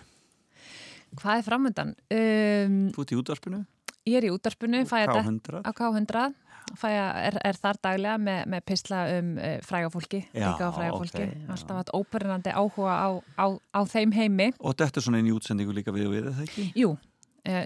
[1.15, 1.93] hvað er framöndan?
[2.11, 3.59] Um, Þú ert í útvarpinu?
[4.03, 5.61] ég er í að K100?
[5.63, 6.33] á K100
[6.79, 10.67] fæ að, er, er þar daglega með, með pisla um uh, fræga fólki Já, líka
[10.67, 11.47] á fræga ok, fólki, já.
[11.55, 13.09] alltaf hatt óbyrjandi áhuga á,
[13.39, 13.45] á,
[13.75, 16.65] á þeim heimi Og þetta er svona í útsendingu líka við og við, eða ekki?
[16.79, 16.93] Jú,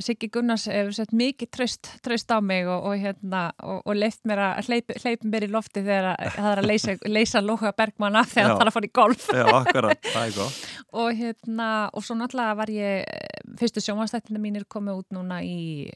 [0.01, 4.23] Siggi Gunnars hefur sett mikið tröst, tröst á mig og, og, hérna, og, og leift
[4.25, 7.71] mér að hleyp, hleyp mér í lofti þegar að, það er að leysa, leysa Lóha
[7.77, 10.65] Bergmann af þegar það er að fara í golf Já, akkurat, það er gott.
[11.03, 15.87] og hérna, og svo náttúrulega var ég eh, fyrstu sjónvastættina mínir komið út núna í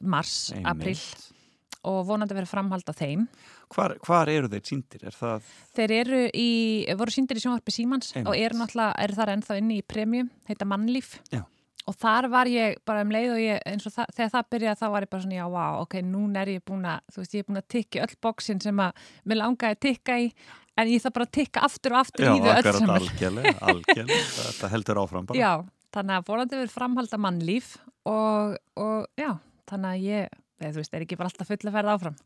[0.00, 0.70] mars, Einmitt.
[0.70, 0.98] april
[1.84, 3.26] og vonandi verið framhald á þeim
[3.74, 5.02] Hvar, hvar eru þeir síndir?
[5.08, 6.50] Er það, Þeir eru í,
[6.96, 8.28] voru síndir í sjónvarpi Símans Einmitt.
[8.30, 11.42] og eru náttúrulega, eru þar ennþá inni í premju, heita Mannlíf Já.
[11.84, 14.80] Og þar var ég bara um leið og ég, eins og það, þegar það byrjaði
[14.80, 17.36] þá var ég bara svona, já, vá, ok, núna er ég búin að þú veist,
[17.36, 20.28] ég er búin að tikka öll bóksin sem að mér langaði að tikka í
[20.80, 23.56] en ég þarf bara að tikka aftur og aftur já, í þau öll sem algjörlega,
[23.72, 24.28] algjörlega.
[24.40, 25.40] Þetta heldur áfram bara.
[25.40, 25.52] Já,
[25.94, 27.74] þannig að vonandi verið framhalda mannlíf
[28.10, 29.30] og, og já,
[29.70, 32.22] þannig að ég, eða, þú veist, er ekki bara alltaf fulla að ferða áfram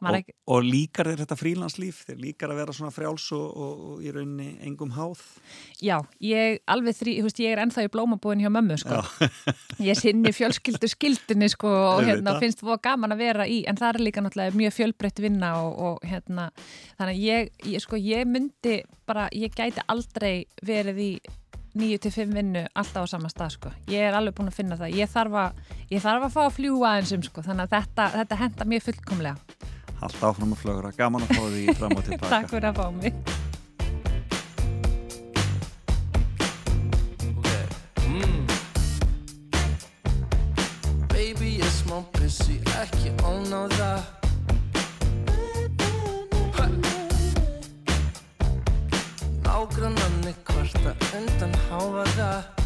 [0.00, 2.02] Og, og líkar þér þetta frílandslíf?
[2.08, 5.20] Þeir líkar að vera svona frjáls og, og, og í rauninni engum háð?
[5.82, 9.02] Já, ég þrý, veist, ég er ennþá í blómabúin hjá mömmu, sko.
[9.80, 13.92] Ég sinni fjölskyldu skildinni, sko, og hérna, finnst það gaman að vera í, en það
[13.92, 16.48] er líka náttúrulega mjög fjölbreytt vinna og, og hérna,
[16.98, 21.12] þannig að ég, ég, sko, ég myndi bara, ég gæti aldrei verið í
[21.74, 23.72] 9-5 vinnu alltaf á sama stað, sko.
[23.90, 24.96] Ég er alveg búin að finna það.
[24.98, 25.60] Ég þarf að,
[25.92, 28.86] ég þarf að fá að fljúa aðeins um, sko, þannig að þetta, þetta henda mér
[28.88, 29.68] fullkomlega.
[30.00, 32.30] Allt áfram að flögra, gaman að fá því fram og tilbaka.
[32.32, 33.12] Takk fyrir að fá mig.
[38.08, 38.46] Mm.
[41.60, 44.00] Er smá busy, ekki óná það.
[49.44, 52.59] Nágrannanni kvarta undan hávaða Ég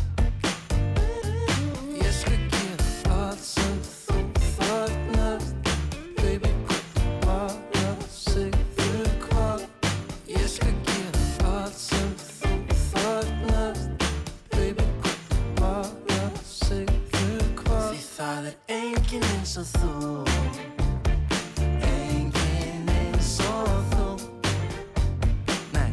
[18.69, 20.25] er enginn eins og þú.
[21.91, 24.07] Enginn eins og þú.
[25.73, 25.91] Nei,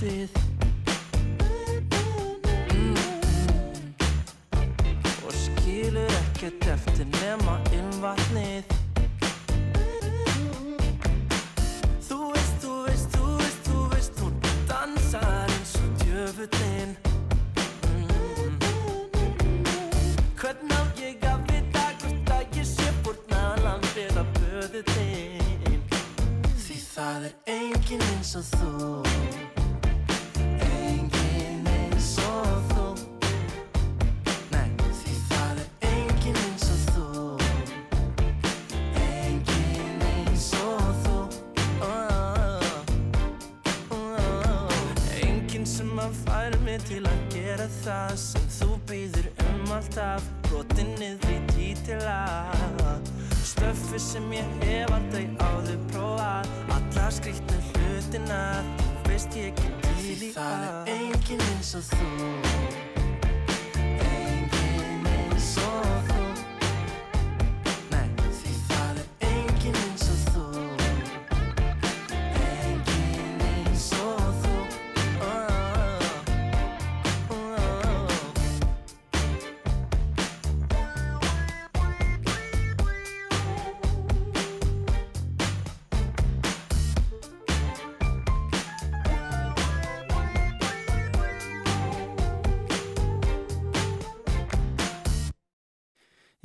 [0.00, 0.65] því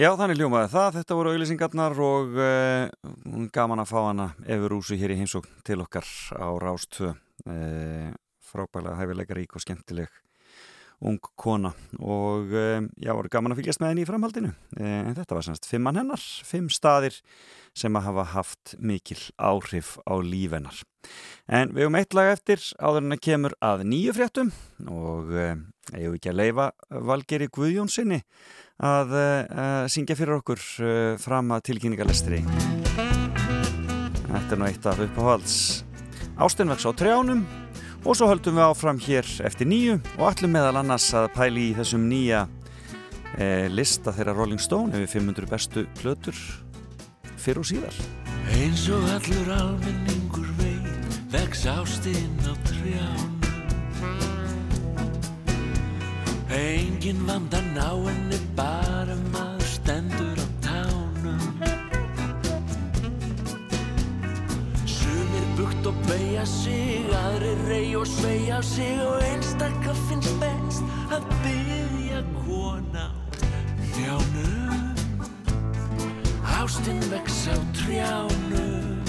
[0.01, 0.95] Já, þannig hljómaði það.
[0.95, 5.77] Þetta voru auðlýsingarnar og uh, gaman að fá hana Efur Úsu hér í heimsókn til
[5.83, 6.07] okkar
[6.41, 7.11] á Rástvö.
[7.45, 8.07] Uh,
[8.49, 10.09] frábælega hæfileikarík og skemmtileg
[11.05, 14.55] ung kona og uh, já, voru gaman að fylgjast með henni í framhaldinu.
[14.81, 17.19] En þetta var semst fimmann hennar, fimm staðir
[17.77, 20.81] sem að hafa haft mikil áhrif á líf hennar.
[21.45, 24.49] En við höfum eitt lag eftir áður en að kemur að nýju fréttum
[24.89, 25.29] og
[25.93, 28.21] eigum ekki að leifa Valgeri Guðjónsinni
[28.81, 32.41] að uh, syngja fyrir okkur uh, fram að tilkynningalestri.
[34.25, 35.57] þetta er nú eitt af uppáhalds
[36.41, 37.43] ásteinvegs á trjánum
[38.01, 41.75] og svo höldum við áfram hér eftir nýju og allum meðal annars að pæli í
[41.77, 42.47] þessum nýja
[43.37, 46.39] eh, lista þeirra Rolling Stone yfir 500 bestu plötur
[47.37, 48.01] fyrir og síðar
[48.57, 53.40] Eins og allur almenningur veit vex ástinn á trjánum
[56.51, 61.39] Engin vandan á henni bara maður stendur á tánum.
[64.83, 71.23] Sumir bukt og beigja sig, aðri rey og sveigja sig og einstakka finnst best að
[71.45, 73.19] byggja kona á
[73.95, 74.91] trjánum.
[76.59, 79.00] Ástinn vex á trjánum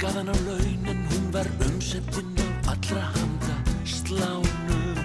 [0.00, 4.96] Hann á laun en hún var umsettin á allra handa slánum.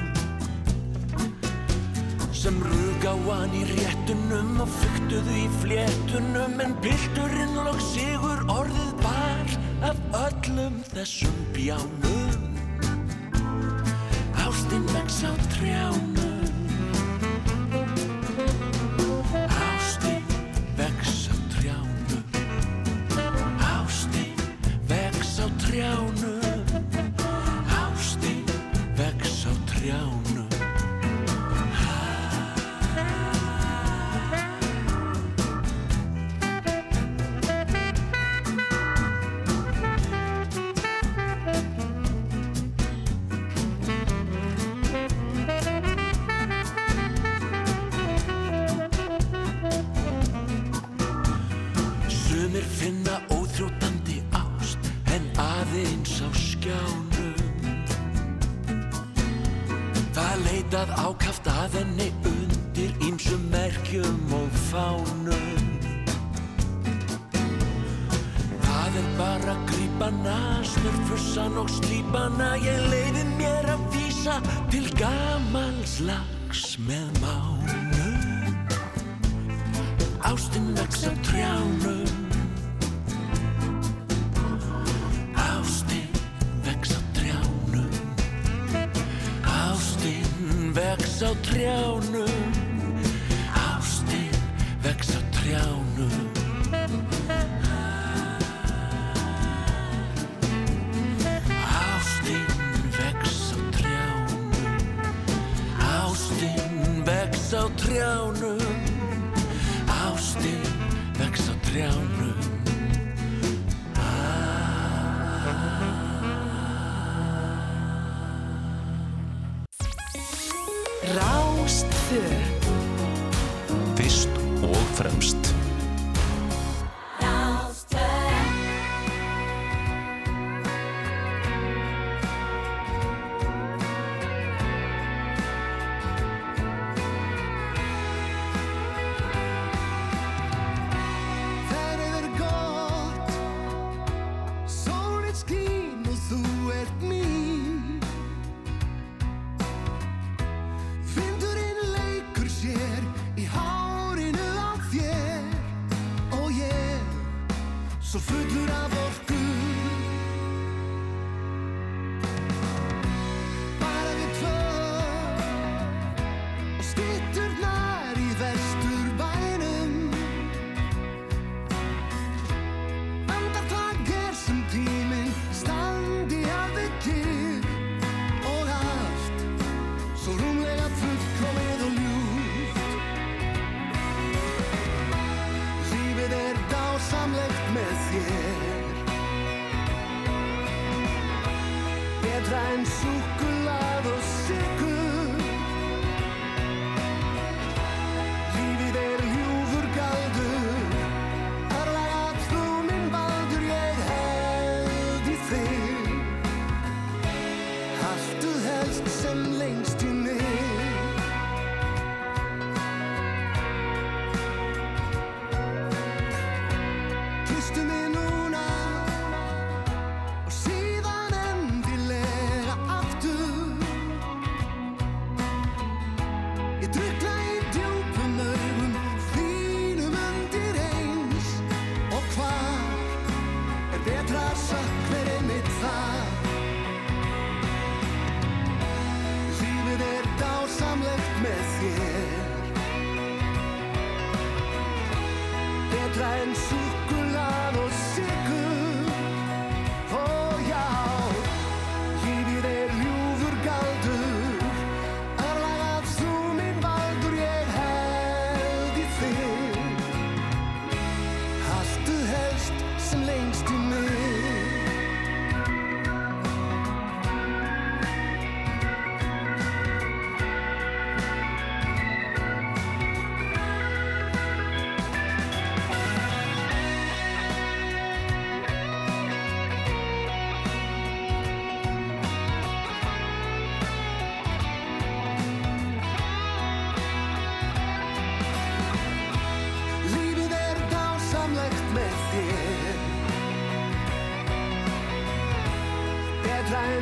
[2.31, 8.93] Sem rug á hann í réttunum og flyktuðu í fléttunum en pilturinn lók sigur orðið
[9.03, 9.55] bar
[9.91, 12.39] af öllum þessum bjánum.
[14.47, 16.24] Ástinn vex á trjánum
[80.73, 82.09] vex á trjánum.
[85.35, 86.11] Ástinn
[86.65, 87.91] vex á trjánum.
[89.43, 92.64] Ástinn vex á trjánum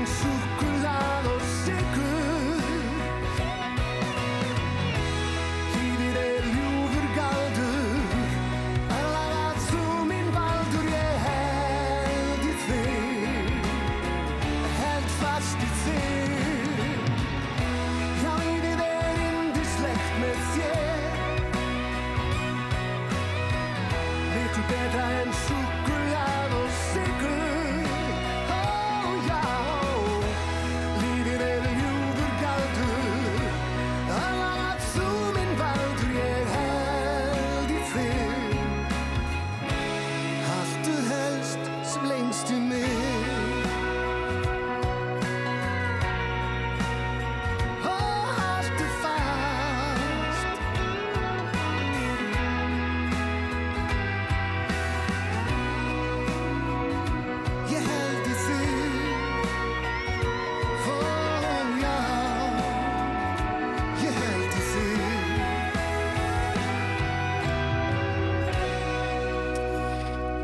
[0.04, 0.53] en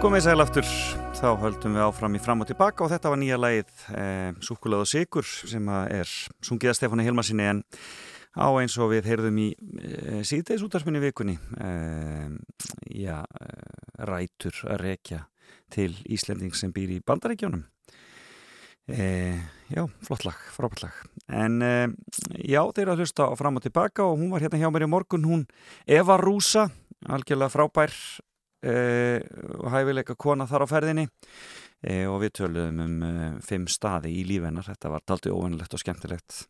[0.09, 0.69] Komið sæl aftur,
[1.19, 4.81] þá höldum við áfram í fram og tilbaka og þetta var nýja lagið eh, Súkulað
[4.81, 7.59] og Sigur sem er sungið að Stefáni Hilmarsinni en
[8.33, 12.25] á eins og við heyrðum í eh, síðdeis útarfinni vikunni eh,
[12.89, 15.19] já, eh, rætur að rekja
[15.69, 17.67] til Íslending sem býr í Bandaríkjónum
[18.89, 19.37] eh,
[19.69, 21.03] já, flott lag, frábært lag.
[21.29, 21.85] En eh,
[22.49, 24.87] já, þeir eru að hlusta á fram og tilbaka og hún var hérna hjá mér
[24.87, 25.45] í morgun hún
[25.85, 26.65] Eva Rúsa,
[27.05, 27.93] algjörlega frábær
[28.63, 31.05] og hæfileika kona þar á ferðinni.
[31.79, 35.79] Uh, og við töluðum um uh, fimm staði í lífennar, þetta var daldi óvennilegt og
[35.79, 36.41] skemmtilegt.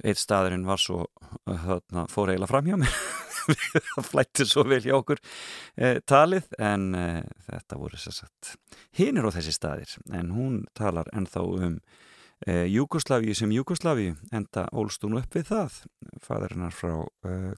[0.00, 1.02] Eitt staðurinn var svo
[1.44, 2.96] þarna, fór eiginlega fram hjá mér.
[3.92, 5.20] Það flætti svo vel hjá okkur
[6.04, 6.48] talið.
[6.60, 6.90] En
[7.46, 8.50] þetta voru sér sagt
[8.98, 9.94] hinir á þessi staðir.
[10.12, 11.78] En hún talar ennþá um
[12.44, 15.80] Júkoslavíu sem Júkoslavíu enda ólst hún upp við það.
[16.26, 16.96] Fæðurinnar frá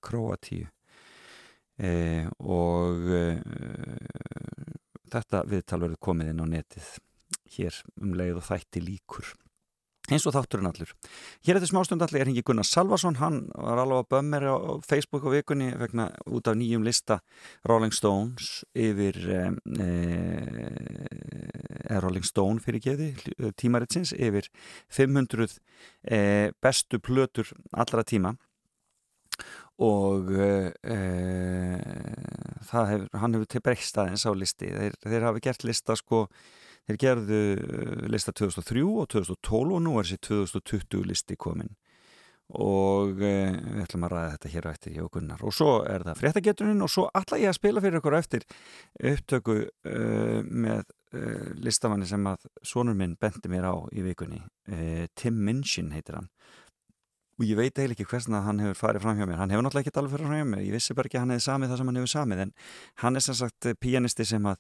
[0.05, 0.69] Kroatíu
[1.79, 3.39] Eh, og eh,
[5.13, 6.89] þetta viðtal verður komið inn á netið
[7.59, 9.37] hér um leið og þætti líkur.
[10.09, 10.89] Eins og þátturinn allur.
[11.45, 15.27] Hér eftir smástund allir er hengi Gunnar Salvason hann var alveg að bömmeri á Facebook
[15.29, 17.21] á vikunni vegna út af nýjum lista
[17.69, 19.53] Rolling Stones yfir eh,
[19.85, 20.73] eh,
[22.01, 23.13] Rolling Stone fyrir geði
[23.61, 24.49] tímaritsins yfir
[24.89, 25.61] 500
[26.09, 28.33] eh, bestu plötur allra tíma
[29.79, 31.79] og uh, uh,
[32.67, 34.71] hefur, hann hefur til breyst aðeins á listi.
[34.75, 36.25] Þeir, þeir hafi gert lista sko
[36.89, 37.43] þeir gerðu
[38.11, 41.71] lista 2003 og 2012 og nú er þessi 2020 listi komin.
[42.59, 45.47] Og uh, við ætlum að ræða þetta hér á eftir hjá Gunnar.
[45.47, 48.47] Og svo er það fréttageturinn og svo ætla ég að spila fyrir ykkur eftir
[49.15, 49.61] upptöku
[50.49, 50.89] með
[51.65, 54.43] listamanni sem að sonur minn bendi mér á í vikunni.
[55.17, 56.29] Tim Minchin heitir hann
[57.39, 59.39] og ég veit eiginlega ekki hversna hann hefur farið fram hjá mér.
[59.39, 60.63] Hann hefur náttúrulega ekki alveg farið fram hjá mér.
[60.67, 62.41] Ég vissi bara ekki að hann hefði samið það sem hann hefur samið.
[62.45, 62.53] En
[63.03, 64.57] hann er sem sagt pianisti sem að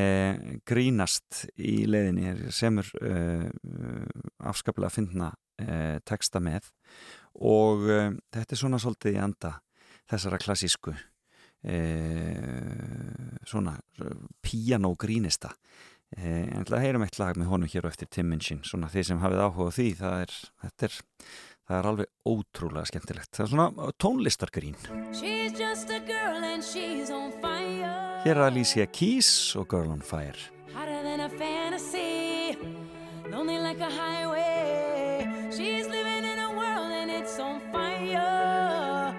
[0.00, 0.04] e,
[0.72, 2.32] grínast í leiðinni.
[2.56, 3.18] Semur e,
[4.48, 5.28] afskaplega að finna
[5.60, 5.76] e,
[6.08, 6.70] texta með.
[7.44, 9.58] Og þetta er svona svolítið í anda
[10.08, 10.96] þessara klassísku
[13.46, 13.72] svona
[14.44, 15.50] pianogrínista
[16.14, 18.62] en heyrum eitt lag með honum hér og eftir Tim Minchin.
[18.64, 20.98] Svona þeir sem hafið áhuga því það er, þetta er
[21.66, 23.32] Það er alveg ótrúlega skemmtilegt.
[23.34, 24.76] Það er svona tónlistargrín.
[28.26, 30.38] Hér er Alicia Keys og Girl on Fire.
[30.76, 32.56] Hotter than a fantasy
[33.30, 39.14] Lonely like a highway She's living in a world and it's on fire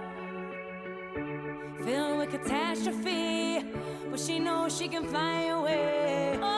[1.84, 3.64] Filled with catastrophe
[4.12, 6.57] But she knows she can fly away Oh,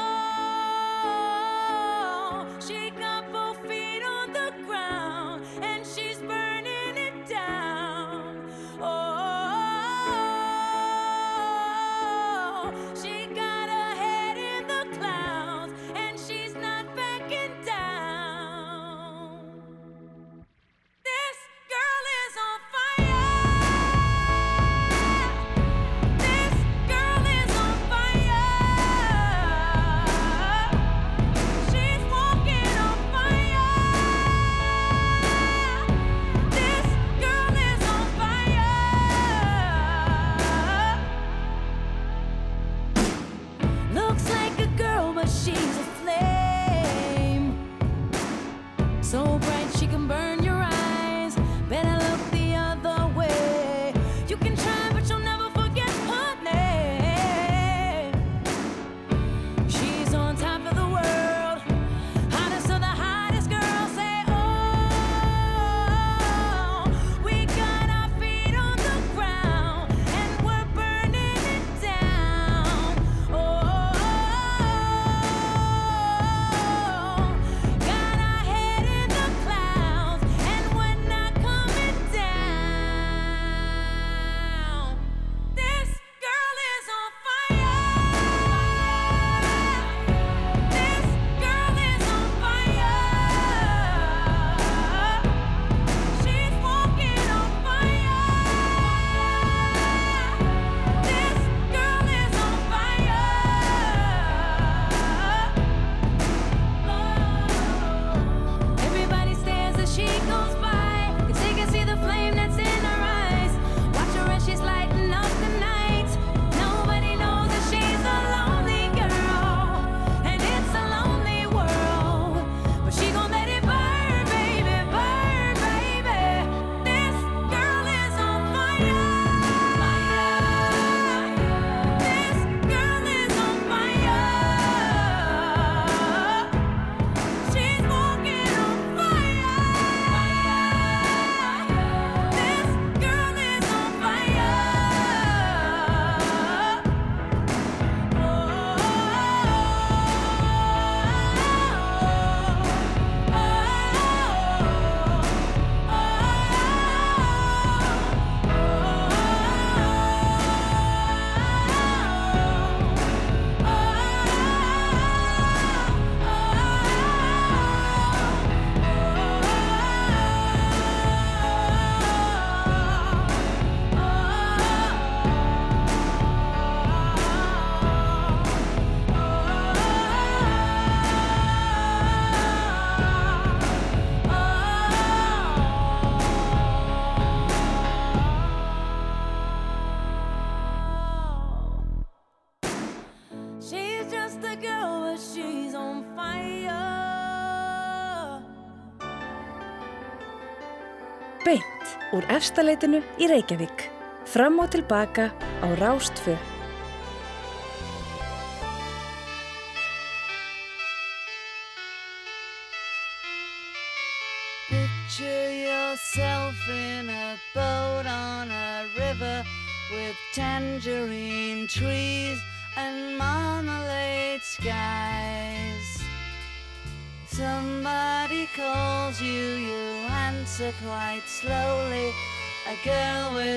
[202.15, 203.89] úr efstaleitinu í Reykjavík.
[204.29, 205.29] Fram og tilbaka
[205.61, 206.37] á Rástfö.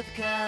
[0.03, 0.41] With kaleidoscope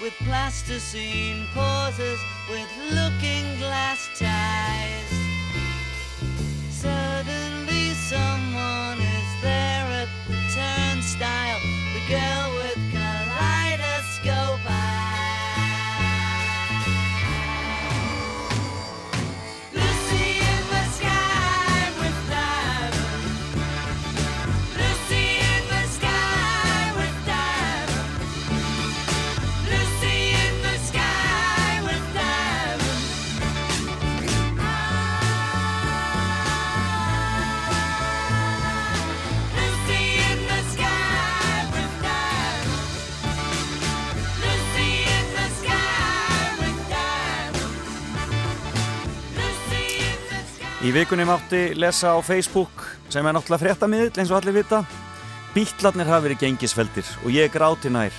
[0.00, 5.21] with plasticine pauses with looking glass ties.
[50.82, 54.80] Í vikunni mátti lesa á Facebook sem er náttúrulega fréttamiðill eins og allir vita
[55.54, 58.14] Bítlarnir hafa verið gengisfeldir og ég er gráti nær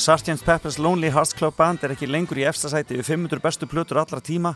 [0.00, 0.40] Sgt.
[0.46, 4.22] Pepper's Lonely Hearts Club Band er ekki lengur í efstasæti við 500 bestu plötur allra
[4.24, 4.54] tíma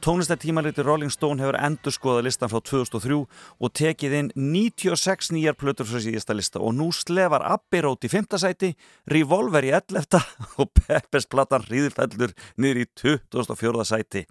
[0.00, 5.90] Tónlistartímaliti Rolling Stone hefur endur skoðað listan frá 2003 og tekið inn 96 nýjar plötur
[5.90, 8.40] frá síðasta lista og nú slefar Abbey Road í 5.
[8.40, 8.72] sæti,
[9.12, 10.16] Revolver í 11.
[10.64, 13.84] og Peppers platan Ríðfellur niður í 24.
[13.84, 14.24] sæti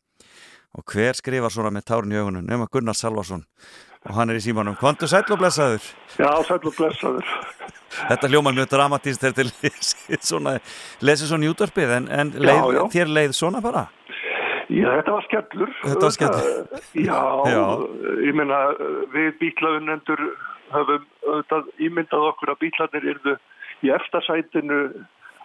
[0.76, 3.46] og hver skrifar svona með tárin í augunum nema Gunnar Salvarsson
[4.06, 5.86] og hann er í símanum, kvantu sæll og blessaður
[6.20, 7.30] Já, sæll og blessaður.
[8.12, 9.50] þetta hljómar mjög dramatíst þegar til
[11.06, 12.84] lesið svona, útvarpið en, en leið, Já, já.
[12.98, 13.88] þér leið svona bara
[14.66, 15.74] Já, þetta var skellur.
[15.84, 16.80] Þetta var skellur.
[16.98, 17.20] Já,
[17.54, 17.66] Já.
[18.26, 18.60] ég meina,
[19.14, 20.24] við bílaunendur
[20.74, 23.36] höfum auðvitað ímyndað okkur að bílarnir yrðu
[23.86, 24.80] í efstasætinu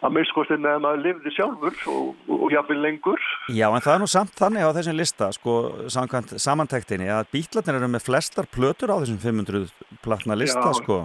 [0.01, 3.28] að minnskosti meðan maður lifði sjálfur og, og, jafnvel lengur.
[3.53, 5.57] Já, en það er nú samt þannig á þessum lista sko,
[5.92, 10.78] samkvæmt samantektinni að bítlarnir eru með flestar plötur á þessum 500 platna lista Já.
[10.80, 11.03] sko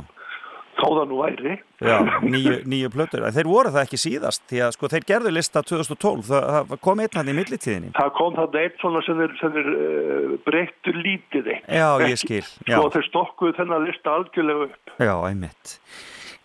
[0.76, 1.54] Þó það nú væri.
[1.80, 3.24] Já, nýju, nýju plötur.
[3.36, 7.04] Þeir voru það ekki síðast því að sko þeir gerðu lista 2012 það, það kom
[7.04, 11.48] einn hann í millitíðinni Það kom þarna eitt svona sem er, er uh, breyttur lítið
[11.54, 11.70] eitt.
[11.72, 12.76] Já, ég skil, já.
[12.76, 14.94] Svo þeir stokkuðu þennan lista algjörlega upp.
[15.00, 15.78] Já, einmitt.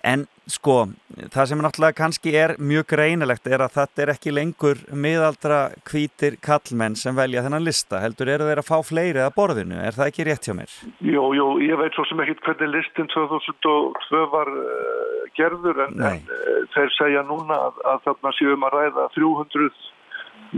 [0.07, 0.87] En sko,
[1.35, 6.39] það sem náttúrulega kannski er mjög greinilegt er að þetta er ekki lengur miðaldra hvítir
[6.43, 8.01] kallmenn sem velja þennan lista.
[8.01, 9.77] Heldur eru þeir að fá fleiri að borðinu?
[9.77, 10.75] Er það ekki rétt hjá mér?
[11.05, 16.21] Jú, jú, ég veit svo sem ekkit hvernig listin 2002 var uh, gerður en, en
[16.25, 19.71] uh, þeir segja núna að, að þarna séum að ræða 300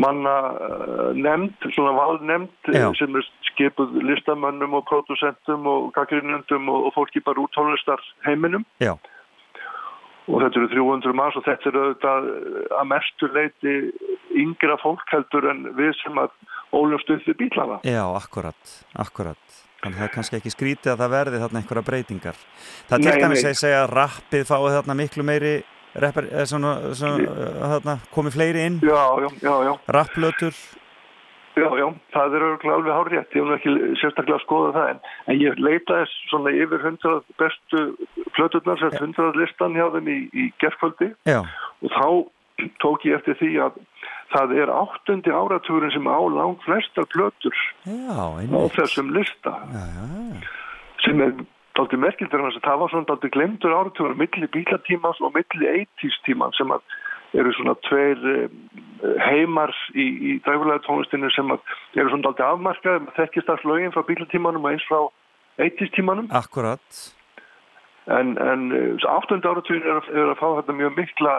[0.02, 6.94] manna uh, nefnd, svona valnefnd sem er skipuð listamönnum og pródusentum og gaggrinnendum og, og
[6.96, 8.94] fólki bara út tónlistar heiminum Já.
[10.28, 13.74] Og þetta eru 300 manns og þetta eru auðvitað eh, að mestu leiti
[14.42, 16.30] yngra fólk heldur en við sem að
[16.72, 17.80] ólumst upp við bílana.
[17.84, 19.60] Já, akkurat, akkurat.
[19.82, 22.36] Þannig að það er kannski ekki skrítið að það verði þarna einhverja breytingar.
[22.88, 25.54] Það til dæmis að segja að rappið fái þarna miklu meiri
[25.94, 29.74] repper, eh, svona, svona, eh, þarna, komið fleiri inn, Já, já, já, já.
[29.88, 30.54] rapplötur.
[31.52, 35.00] Já, já, það er örugglega alveg hárrétt, ég hef ekki sérstaklega að skoða það en,
[35.28, 37.82] en ég leitaði svona yfir 100 bestu
[38.32, 42.06] plöturnar, sem 100 listan hjá þeim í, í gerðkvöldi og þá
[42.80, 43.76] tók ég eftir því að
[44.32, 49.52] það er áttundi áratugurinn sem á langt flestar plötur já, á þessum lista.
[49.76, 50.06] Já, já,
[51.04, 51.34] sem er
[51.76, 56.56] dálítið merkildur en það var svona dálítið glemdur áratugur milli bílatímans og milli 80s tímans
[56.60, 56.84] sem að
[57.38, 58.52] eru svona tveir eh,
[59.26, 64.66] heimar í, í dræfulega tónlistinu sem eru svona dálítið afmarkaði þekkist að lögin frá bílatímanum
[64.66, 65.00] og eins frá
[65.62, 67.02] 80s tímanum akkurat.
[68.06, 71.34] en, en eh, áttundi áratugur er, er að fá þetta mjög mikla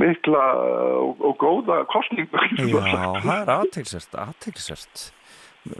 [0.00, 2.80] mikla eh, og, og góða kostningu Já,
[3.22, 5.06] það er aðtilsvert, aðtilsvert.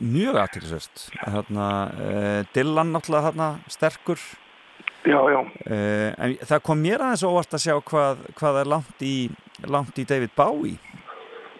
[0.03, 1.05] Mjög aðtilsvert.
[1.21, 4.23] Þarna, uh, Dylan náttúrulega þarna sterkur.
[5.07, 9.01] Já, já, Uh, en það kom mér aðeins óvart að sjá hvað, hvað er langt
[9.03, 9.17] í,
[9.67, 10.77] langt í David Bowie.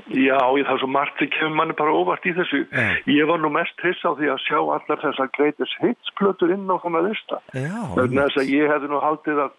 [0.07, 2.61] Já, ég það er svo margt sem kemur manni bara óvart í þessu.
[2.71, 2.85] Já.
[3.11, 6.69] Ég var nú mest hiss á því að sjá allar þessar greatest hits plötur inn
[6.71, 7.41] á svona lista.
[7.51, 9.57] Já, Vegna þess að ég hefði nú haldið að,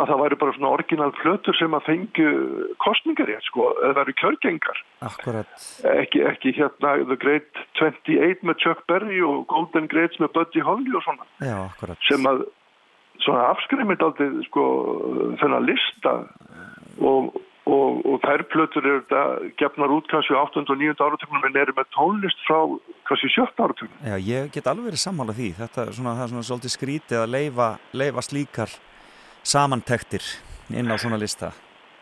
[0.00, 2.32] að það væri bara svona orginal plötur sem að fengju
[2.80, 4.80] kostningar rétt, sko, eða væri kjörgengar.
[5.04, 5.68] akkurat.
[5.92, 10.96] Ekki, ekki hérna The Great 28 með Chuck Berry og Golden Greats með Buddy Holly
[10.96, 11.28] og svona.
[11.44, 12.00] Já, akkurat.
[12.08, 12.46] Sem að
[13.24, 14.66] svona afskrimit aldrei, sko,
[15.40, 16.12] þennan lista
[17.00, 17.32] og,
[17.66, 19.24] og, og þær plötur eru þetta
[19.62, 20.64] gefnar út kannski á 8.
[20.66, 20.94] og 9.
[20.98, 22.60] áratögnum en eru með tónlist frá
[23.08, 23.48] kannski 7.
[23.56, 23.98] áratögnum.
[24.06, 25.50] Já, ég get alveg verið sammála því.
[25.58, 27.68] Þetta er svona, það er svona svolítið skrítið að leifa,
[28.02, 28.78] leifa slíkar
[29.42, 30.32] samantektir
[30.72, 31.52] inn á svona lista.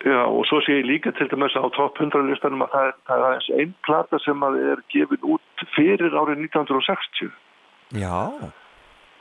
[0.00, 2.94] Já, og svo sé ég líka til dæmis á top 100 listanum að það er,
[3.04, 7.34] það er aðeins einn plata sem að er gefin út fyrir árið 1960.
[8.00, 8.16] Já,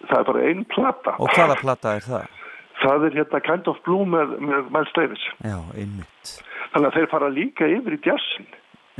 [0.07, 1.15] Það er bara einn plata.
[1.19, 2.37] og hvaða plata er það?
[2.79, 5.25] Það er hérna Kind of Blue með, með Miles Davis.
[5.43, 6.33] Já, einmitt.
[6.71, 8.47] Þannig að þeir fara líka yfir í jazzin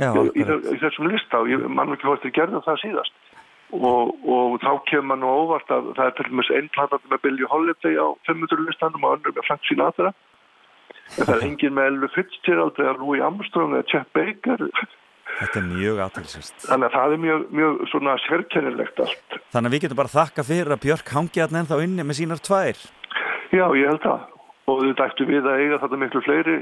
[0.00, 3.16] Já, í, í, í þessum lista og ég mann ekki hvort þeir gerðu það síðast.
[3.70, 7.50] Og, og þá kemur nú óvart að það er til dæmis einn plata með Billie
[7.50, 10.12] Holiday á 500 listanum og önnur með Frank Sinatra.
[11.18, 14.66] En það er engin með Elvi Fitzgerald eða Louis Armstrong eða Chet Baker.
[15.38, 16.56] Þetta er mjög aðtilsvist.
[16.66, 19.28] Þannig að það er mjög, mjög svona sérkennilegt allt.
[19.54, 22.40] Þannig að við getum bara þakka fyrir að Björk hangi að ennþá inni með sínar
[22.44, 22.78] tvær.
[23.50, 24.20] Já, ég held það.
[24.70, 26.56] Og þau dættu við að eiga þetta miklu fleiri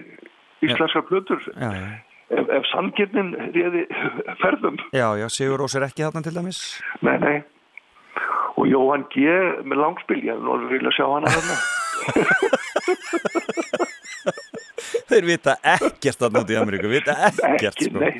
[0.68, 1.40] íslenskar plötur.
[1.54, 1.88] Já, já.
[2.28, 3.82] Ef, ef sangirnin réði
[4.42, 4.76] ferðum.
[4.92, 6.60] Já, já, Sigur Rós er ekki þarna til dæmis.
[7.00, 7.38] Nei, nei.
[8.58, 9.16] Og Jóhann G.
[9.64, 11.56] með langspil, ég hef alveg vilja sjá hana þarna.
[15.08, 18.02] Þeir vita ekkert þarna út í Ameríku, vita ekkert Ekki, sko.
[18.02, 18.10] nei.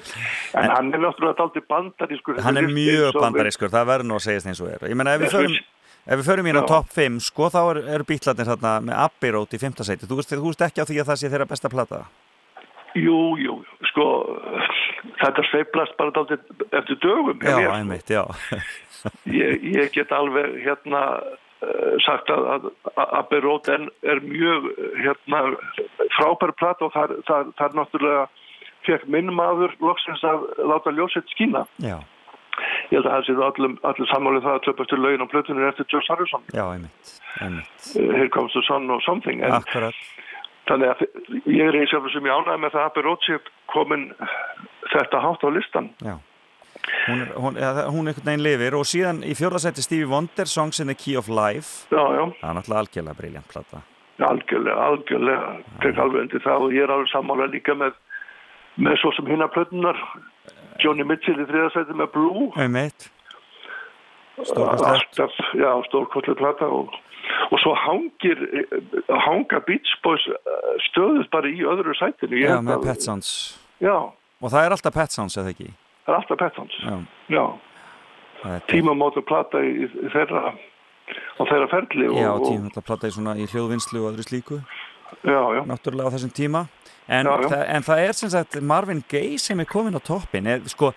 [0.57, 2.39] En, hann er náttúrulega aldrei bandarískur.
[2.45, 4.87] Hann er mjög bandarískur, það verður nú að segja eins og er.
[4.89, 5.59] Ég meina, ef við förum,
[6.07, 6.71] ef við förum í hérna Já.
[6.73, 9.85] top 5, sko, þá eru er bítlarnir þarna með Abbey Road í 5.
[9.91, 10.09] sæti.
[10.09, 12.05] Þú veist, ekki á því að það sé þeirra besta plata?
[12.97, 13.59] Jú, jú,
[13.91, 14.05] sko,
[15.21, 17.37] þetta sveiplast bara dálítið eftir dögum.
[17.45, 17.75] Já, sko.
[17.77, 18.25] einmitt, já.
[19.29, 21.03] ég, ég get alveg hérna
[22.05, 25.41] sagt að, að, að Abbey Road er, er mjög eh, hérna
[26.17, 28.29] frábær plata og þar, þar, þar náttúrulega
[28.87, 31.65] fekk minn maður loksins að láta ljósett skína.
[31.83, 31.99] Já,
[32.91, 35.87] Ég held að það séu allir, allir sammálið það að töpastu lögin á plötunni eftir
[35.93, 36.47] George Harrison.
[36.51, 37.11] já, einmitt,
[37.45, 37.91] einmitt.
[37.95, 39.43] Uh, Here comes the sun og something.
[39.45, 39.93] En.
[40.69, 41.05] Þannig að
[41.47, 43.39] ég er eins og sem ég ánæði með það að Abbey Road sé
[43.73, 44.09] komin
[44.93, 45.93] þetta hátt á listan.
[46.03, 46.17] Já.
[47.09, 47.59] Hún hún,
[47.95, 51.29] hún einhvern veginn lifir og síðan í fjórðasæti Stevie Wonder, Songs in the Key of
[51.29, 51.87] Life.
[51.93, 52.25] Já, já.
[52.41, 53.83] Það er náttúrulega algjörlega briljant plata.
[54.29, 55.51] Algjörlega, algjörlega,
[55.85, 57.95] tek alveg undir það og ég er alveg sammála líka með,
[58.83, 60.01] með svo sem hinna plötunar,
[60.83, 63.11] Johnny Mitchell í þriðasæti með Blue, Einmitt.
[64.39, 66.93] Alltaf, já, stórkostlega plata og,
[67.51, 68.39] og svo hangir,
[69.27, 72.39] hanga Beach Boys eh, stöðust bara í öðru sætinu.
[72.39, 73.33] Ég Já, með Pet Sounds.
[73.83, 73.97] Já,
[74.39, 75.73] Og það er alltaf Pet Sounds, eða ekki?
[76.09, 76.81] Það er alltaf Pet Sounds,
[77.29, 77.45] Já.
[78.49, 83.11] já, tímamóta plata í, í þeirra, á þeirra ferli og, Já, og tíma þetta plata
[83.11, 84.63] í í hljóðvinnslu og öðru slíku.
[85.25, 86.67] já, já, náttúrulega á þessum tíma
[87.09, 87.49] en, Já, já.
[87.49, 90.91] Það, en það er sem sagt Marvin Gaye sem er komin á toppin sko,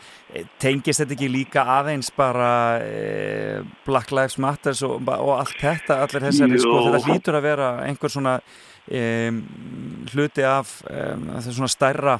[0.59, 2.49] tengist þetta ekki líka aðeins bara
[2.83, 7.71] e, Black Lives Matter og, og allt þetta allir þessari, sko, þetta hlýtur að vera
[7.87, 8.35] einhver svona
[8.91, 9.31] e,
[10.11, 11.07] hluti af e,
[11.47, 12.19] svona stærra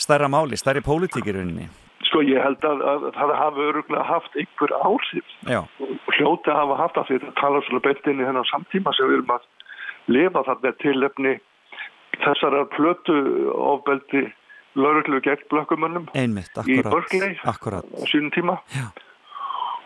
[0.00, 1.68] stærra máli, stærri pólitík í rauninni.
[2.10, 5.34] Sko ég held að, að það hafi öruglega haft einhver áhrif.
[5.78, 8.94] Og hljóti að hafa haft af því að tala svolítið beint inn í þennan samtíma
[8.96, 9.46] sem við erum að
[10.10, 11.36] lifa þarna tilefni
[12.24, 13.16] þessara plötu
[13.54, 14.24] ofbeldi
[14.78, 16.80] lauruglu gegn blökkumönnum í
[17.50, 18.58] Akkurat, á sínum tíma.
[18.74, 18.90] Já.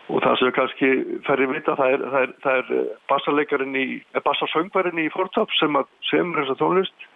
[0.05, 0.89] og það sem kannski
[1.25, 5.53] færri vita það er, það er, það er eh, bassalegarinn í eh, bassasöngvarinn í Fortop
[5.57, 7.07] sem að semur þessa tónlist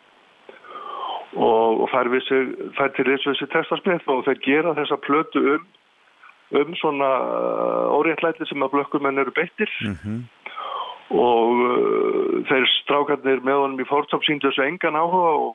[1.36, 5.68] og, og fær, sig, fær til þess þessi textasmið og þeir gera þessa plötu um
[6.50, 7.08] um svona
[7.94, 9.70] óréttlæti sem að blökkumenn eru beittir.
[9.86, 10.24] Mhm,
[11.10, 15.50] og uh, þeir strákarnir með honum í Fortop síndu þessu engan áhuga og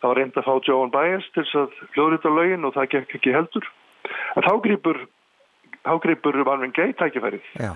[0.00, 3.16] það var reynd að fá Joan Baez til þess að hljóðrita lögin og það gekk
[3.18, 3.70] ekki heldur.
[4.36, 5.02] En þá grýpur
[5.88, 7.48] þá grýpur Marvin Gaye tækifærið.
[7.60, 7.72] Já,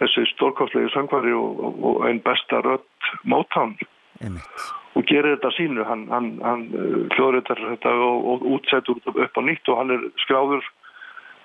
[0.00, 3.76] þessi stórkostlegi söngvari og, og, og einn besta rödd Motown.
[4.24, 4.68] Einmitt.
[4.98, 5.84] Og gerir þetta sínu.
[5.86, 10.06] Hann, hann, hann uh, hljóðritar þetta og, og útsettur upp á nýtt og hann er
[10.24, 10.64] skráður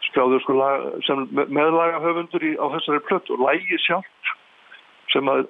[0.06, 4.34] skráður sko lag, sem me- meðlaga höfundur í, á þessari plött og lægi sjálft
[5.14, 5.48] sem að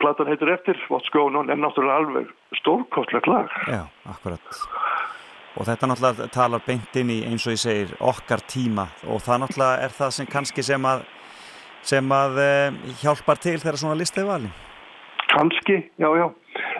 [0.00, 3.52] platan heitir eftir What's Going On er náttúrulega alveg stórkostlegt lag.
[3.70, 4.60] Já, akkurat.
[5.56, 8.90] Og þetta náttúrulega talar beint inn í eins og ég segir okkar tíma.
[9.08, 11.06] Og það náttúrulega er það sem kannski sem að
[11.86, 12.50] sem að e,
[13.00, 14.54] hjálpar til þegar svona lista er valin.
[15.32, 16.26] kannski, já já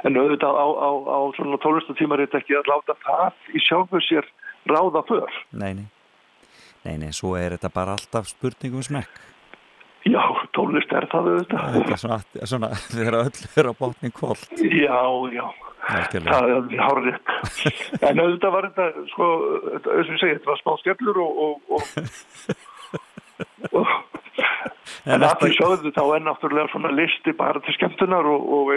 [0.04, 4.28] en auðvitað á, á, á svona tónlistatímarit ekki að láta það í sjálfu sér
[4.70, 5.86] ráða för Nei, nei.
[6.86, 9.22] Nei, nei, svo er þetta bara alltaf spurningum smekk.
[10.06, 10.22] já,
[10.54, 14.44] tónlist er það auðvitað Þetta er svona, svona þegar öll er á botnin kvöld.
[14.62, 15.00] já,
[15.34, 15.46] já
[15.86, 16.34] Algjörlega.
[16.34, 17.16] Það er hárið.
[18.08, 19.26] En auðvitað var þetta, sko,
[19.70, 21.82] eins og ég segi, þetta var smá skellur og, og, og,
[23.72, 23.86] og
[25.06, 28.72] En en því sögðu þá er náttúrulega svona listi bara til skemmtunar og, og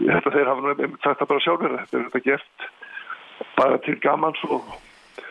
[0.00, 2.66] ég held að þeir hafa það bara sjálfur, þetta er þetta gert
[3.56, 4.64] bara til gamans og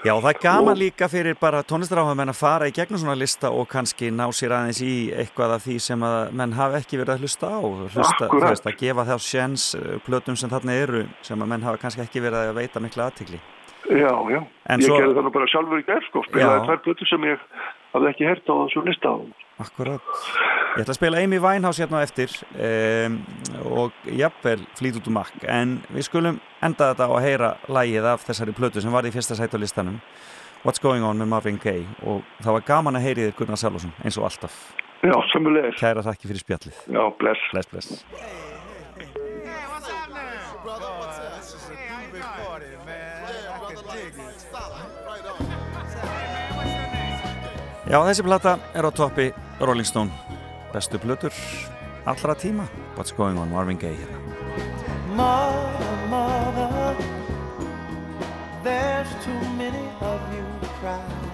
[0.06, 3.50] Já, það er gaman Og- líka fyrir bara tónlistaráhafamenn að fara í gegnum svona lista
[3.50, 7.14] og kannski ná sér aðeins í eitthvað af því sem að menn hafa ekki verið
[7.16, 7.58] að hlusta á.
[7.96, 11.62] Hlusta, þú veist, að gefa þá sjens eh, plötum sem þarna eru sem að menn
[11.66, 13.40] hafa kannski ekki verið að veita mikla aðtikli.
[13.90, 16.84] já, já, En ég svo- gerði það nú bara sjálfur í gerð, sko, spilaði tvær
[16.86, 17.40] plötur sem ég
[17.94, 19.26] hafði ekki heyrt á þessu lista og
[19.60, 20.02] Akkurat.
[20.76, 23.14] Ég ætla að spila Amy Winehouse hérna á eftir um,
[23.72, 28.08] og jafnvel flýt út um makk en við skulum enda þetta á að heyra lægið
[28.12, 30.02] af þessari plötu sem var í fyrsta sæt á listanum
[30.66, 33.96] What's Going On með Marvin Gaye og það var gaman að heyri þér Gunnar Sælvason
[34.04, 34.60] eins og alltaf.
[35.06, 36.84] já, sömulegis, Kæra þakki fyrir spjallið.
[36.92, 37.48] já, bless.
[37.54, 38.04] Bless, bless.
[47.86, 49.28] Já, þessi plata er á toppi
[49.62, 50.25] Rolling Stone.
[50.76, 51.32] Bestu plötur
[52.04, 52.68] allra tíma.
[52.98, 54.20] What's going on, Marvin Gaye hérna.
[55.16, 56.96] Mother, mother,
[58.62, 60.44] there's too many of you
[60.82, 61.32] crying.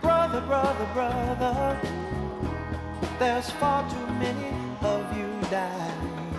[0.00, 1.76] Brother, brother, brother,
[3.18, 6.30] there's far too many of you dying.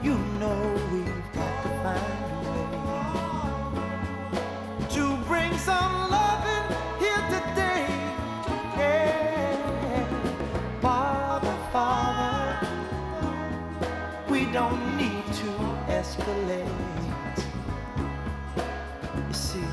[0.00, 1.03] You know we've
[16.24, 16.66] escalate.
[19.28, 19.66] You see,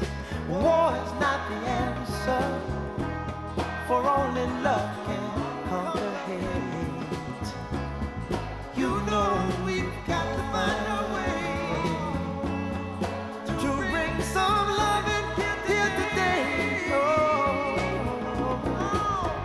[0.50, 2.46] war is not the answer,
[3.88, 5.26] for only love can
[5.70, 7.50] conquer hate.
[8.76, 9.32] You know
[9.66, 11.40] we've got to find a way
[13.62, 15.28] to bring some loving
[15.68, 16.44] here today.
[16.94, 17.78] Oh,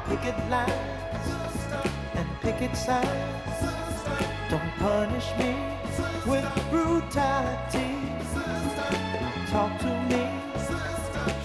[0.08, 1.28] picket lines
[2.14, 3.60] and picket signs.
[4.48, 5.75] Don't punish me
[6.26, 7.94] with brutality.
[9.50, 10.28] Talk to me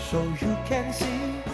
[0.10, 1.51] so you can see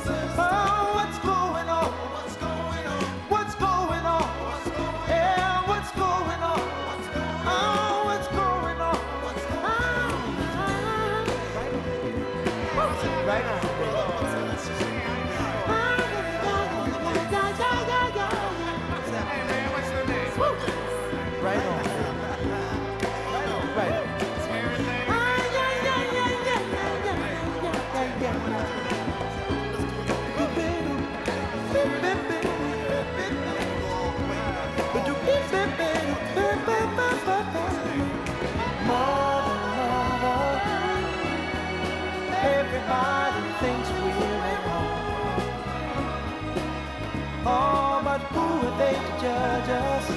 [47.49, 50.07] Oh, but who are they to judge us?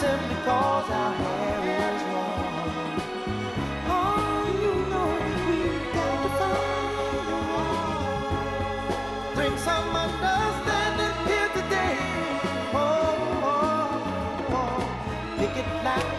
[0.00, 1.60] Simply cause our hair
[1.94, 3.00] is long.
[3.86, 7.74] Oh, you know that we've got to find.
[9.36, 11.96] Bring some understanding here today.
[12.74, 12.80] Oh,
[13.52, 14.80] oh, oh.
[15.38, 16.14] Pick it loud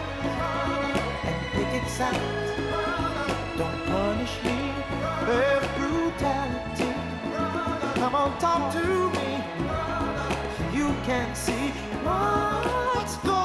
[1.28, 2.22] and pick it sound.
[3.58, 4.58] Don't punish me
[5.28, 6.92] with brutality.
[8.00, 9.33] Come on, talk to me.
[11.04, 11.68] You can see
[12.02, 13.43] what's going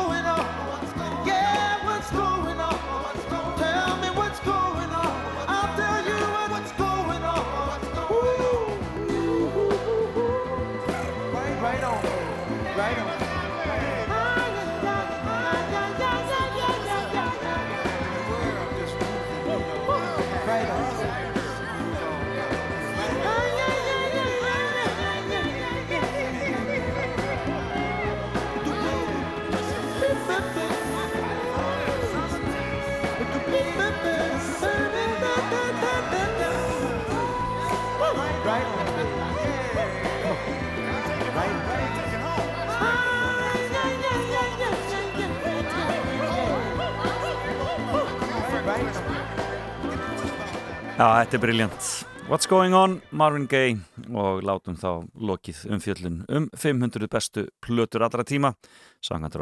[51.20, 51.88] þetta er briljant.
[52.30, 53.02] What's going on?
[53.12, 53.80] Marvin Gaye
[54.14, 58.54] og látum þá lokið um fjöllun um 500 bestu plötur allra tíma
[59.02, 59.36] Sangat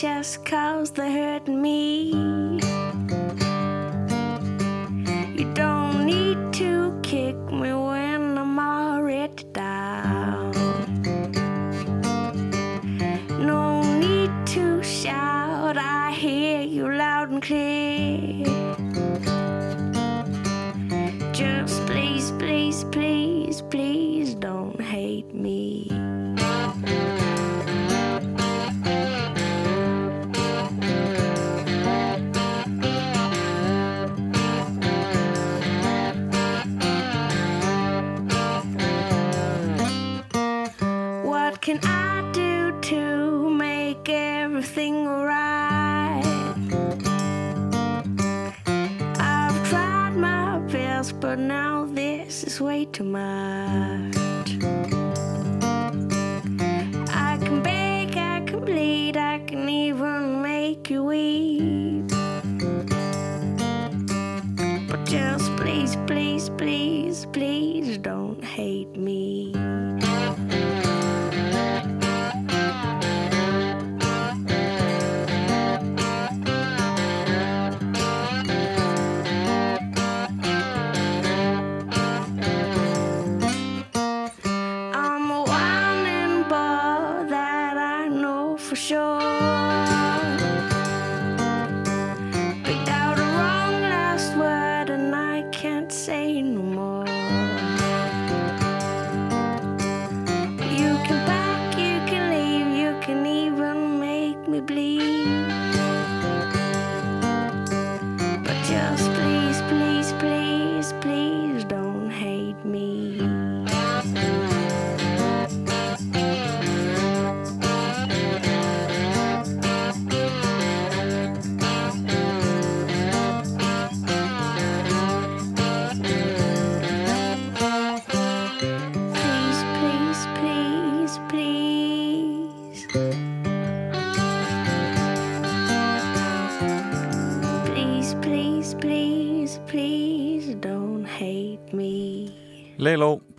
[0.00, 2.33] just cause they hurt me.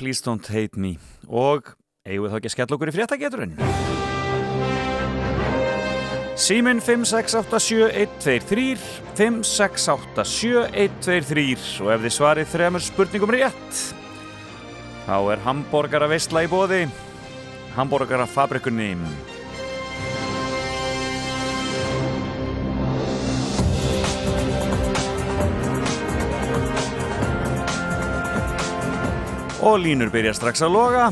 [0.05, 1.01] Please Don't Hate Me.
[1.25, 1.65] Og
[2.05, 3.57] eigum við þá ekki að skella okkur í fréttageturinn?
[6.37, 8.77] Símin 5687123
[9.17, 13.73] 5687123 og ef þið svarið þremur spurningum rétt
[15.07, 16.85] þá er hambúrgara veistla í bóði
[17.73, 18.93] hambúrgara fabrikunni
[29.65, 31.05] og línur byrja strax að loga.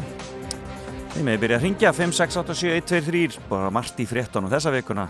[1.14, 5.08] Þið meði byrja að ringja 5687123 bara margt í fréttunum þessa vikuna.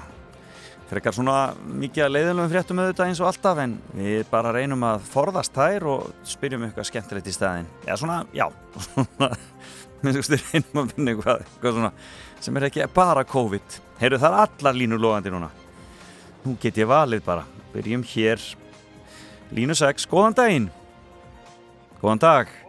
[0.88, 1.36] Frekar svona
[1.68, 5.88] mikið að leiðilum fréttum auðvitað eins og alltaf en við bara reynum að forðast þær
[5.92, 8.48] og spyrjum eitthvað skemmtilegt í staðin eða svona, já.
[10.04, 11.94] Reynum að finna eitthvað, eitthvað svona,
[12.44, 13.80] sem er ekki bara COVID.
[14.00, 15.52] Heyrðu það er allar línur logandi núna.
[16.44, 17.48] Nú get ég valið bara.
[17.76, 18.44] Byrjum hér.
[19.52, 20.68] Línu 6, góðan daginn.
[22.00, 22.60] Góðan dag.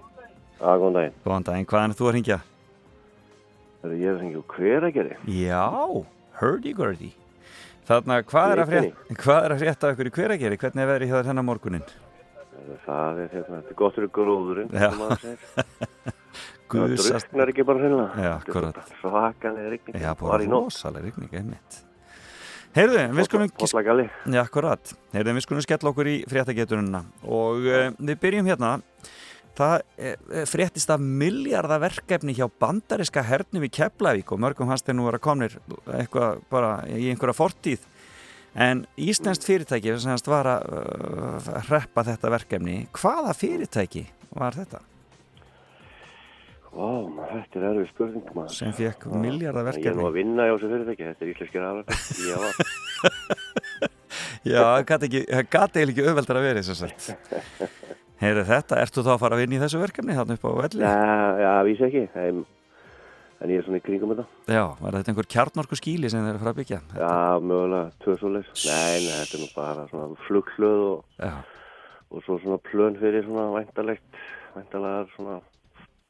[0.65, 1.17] Já, góðan daginn.
[1.27, 2.39] Góðan daginn, hvaðan er þú að ringja?
[3.83, 5.19] Það er ég að hringja úr hver að gera?
[5.29, 5.65] Já,
[6.41, 7.11] hurdy-gurdy.
[7.85, 10.59] Þarna, hvað er, að frétta, hvað er að frétta ykkur í hverageri?
[10.63, 11.85] Hvernig er verið hjá þér hennar morgunin?
[12.87, 14.87] Það er hérna, þetta er gott fyrir gróðurinn, Já.
[14.89, 15.41] sem maður segir.
[16.75, 18.07] Það Guðsast- drukknar ekki bara hreinlega.
[18.09, 18.95] Já, Þetta akkurat.
[19.03, 19.99] Svakalega rigning.
[20.01, 21.77] Já, bara rosalega rigning, einmitt.
[22.75, 23.53] Heyrðu, við skulum...
[24.33, 24.95] Já, akkurat.
[25.13, 28.73] Heyrðu, við skulum skella okkur í fréttagetununa og uh, við byrjum hérna.
[29.55, 29.75] Það
[30.51, 35.55] fréttist af miljardaverkefni hjá bandariska hernum í Keflavík og mörgum hans þeir nú vera komnir
[35.87, 37.85] eitthvað bara í einhverja fortíð.
[38.55, 42.77] En Íslandst fyrirtæki sem var að uh, hreppa þetta verkefni.
[42.95, 44.05] Hvaða fyrirtæki
[44.35, 44.83] var þetta?
[46.75, 48.55] Vá, maður, þetta er erfið spurning, maður.
[48.55, 49.15] Sem fékk Já.
[49.25, 49.87] milljarðaverkefni.
[49.87, 51.87] Ég er nú að vinna hjá þessu fyrirtæki, þetta er íslenskir aðlar.
[52.27, 52.39] Já,
[54.45, 55.07] Já, það gat
[55.79, 56.95] ekki, auðveldar að vera þess að.
[58.25, 60.83] Heyrðu þetta, ertu þá að fara að vinna í þessu verkefni þarna upp á velli?
[60.85, 61.01] Já,
[61.45, 62.39] já, vísi ekki, en,
[63.45, 64.25] en ég er svona í kringum þetta.
[64.55, 66.79] Já, var þetta einhver kjarnorku skíli sem þeir eru að fara að byggja?
[67.01, 67.17] Já,
[67.51, 68.65] mögulega, tvö svoleiðis.
[68.69, 71.27] Nei, nei, þetta er nú bara svona flughlöð og,
[72.15, 74.23] og svo svona plön fyrir svona væntalegt,
[74.57, 75.39] væntalega svona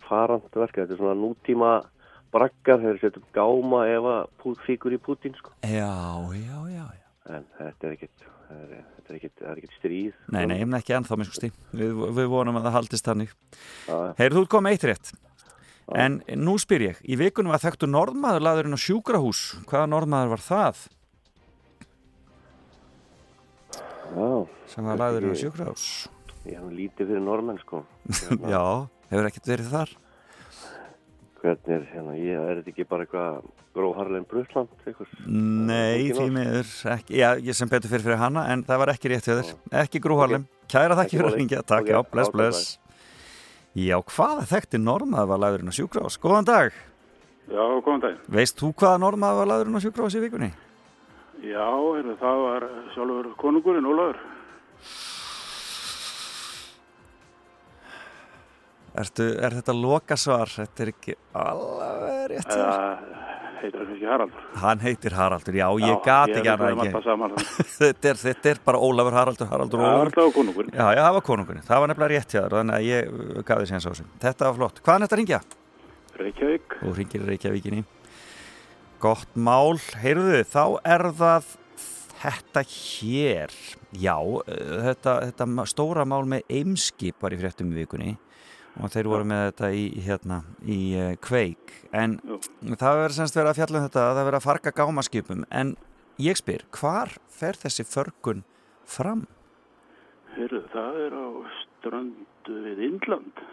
[0.09, 0.85] farand verkefni.
[0.87, 1.73] Þetta er svona nútíma
[2.35, 5.53] braggar, þeir setjum gáma ef að pú- fíkur í Putin, sko.
[5.63, 5.91] Já,
[6.35, 7.07] já, já, já.
[7.35, 10.17] En þetta er ekkit, þetta er, þetta er er ekkit stríð.
[10.33, 11.51] Nei, nei, ég ekki ennþá minn skusti.
[11.75, 13.35] Við, við vonum að það haldist þannig.
[13.89, 14.11] Já, já.
[14.21, 15.13] Heyrðu, þú kom eitt rétt.
[15.93, 19.43] En nú spyr ég, í vikunum var þekktu norðmaður laðurinn á sjúkrahús.
[19.69, 20.85] Hvaða norðmaður var það?
[24.15, 24.31] Já.
[24.73, 25.89] Sem var laðurinn á sjúkrahús.
[26.49, 27.83] Ég hef lítið fyrir normenn, sko.
[28.25, 28.65] Hérna, Já,
[29.13, 29.95] hefur ekkert verið þar?
[31.45, 35.11] Hvernig er, hérna, ég, er þetta ekki bara eitthvað gróharlein Brusland, eitthvað?
[35.29, 39.11] Nei, því miður ekki, já, ég sem betur fyrir fyrir hana en það var ekki
[39.13, 39.51] rétt hjá þér,
[39.83, 42.63] ekki grúharlem kæra þakki Ekki fyrir að ringja, takk, Ok, já, bless, bless.
[43.77, 46.17] Já, hvaða þekkti normaður var lagðurinn á sjúkrás?
[46.23, 46.79] Góðan dag,
[47.45, 48.23] Já, góðan daginn.
[48.39, 50.51] veist þú hvaða normaður var lagðurinn á sjúkrás í vikunni?
[51.45, 51.69] Já,
[52.25, 54.17] það var sjálfur konungurinn Ólafur.
[58.95, 60.51] Ertu, er þetta lokasvar?
[60.55, 62.53] Þetta er ekki alveg rétt.
[62.55, 63.25] Eða
[63.65, 64.45] heitir hann ekki Haraldur.
[64.61, 67.35] Hann heitir Haraldur, já, ég Já, ég ekki er annað með ekki saman.
[67.81, 70.75] þetta, er, þetta er bara Ólafur Haraldur, Haraldur Já, Ólafur það var konungurinn.
[70.77, 73.43] Já, já, það var konungurinn, það var nefnilega rétt hjá þér þannig að ég uh,
[73.49, 75.41] gaf þér séns á þessu Þetta var flott, hvaðan þetta ringja?
[76.21, 76.77] Reykjavík.
[76.83, 77.85] Þú ringir Reykjavíkinni
[79.05, 80.65] Gott mál, heyrðu, þá
[80.95, 81.49] er það
[82.25, 83.57] þetta hér
[84.05, 84.45] Já, uh,
[84.91, 88.15] þetta, þetta stóra mál með eimskip var í fréttum í vikunni
[88.81, 91.75] og þeir voru með þetta í, hérna, í uh, kveik.
[91.95, 92.19] En
[92.75, 95.45] það verður semst verið að fjalla um þetta að það verður að farga gámaskipum.
[95.55, 95.75] En
[96.23, 98.45] ég spyr, hvar fer þessi förgun
[98.89, 99.27] fram?
[100.35, 101.27] Heyrðu, það er á
[101.61, 103.45] ströndu við Indland.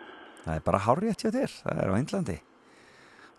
[0.42, 2.42] Það er bara hárrétt hjá þér, það er á Índlandi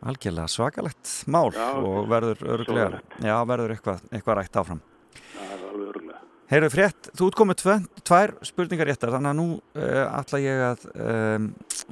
[0.03, 4.83] algjörlega svakalegt mál Já, og verður örglega já, verður eitthvað, eitthvað rætt áfram.
[5.15, 6.23] Það er alveg örgulega.
[6.53, 7.75] Heyrðu frétt, þú ert komið tvö,
[8.05, 11.47] tvær spurningar réttar þannig að nú uh, ætla ég að um,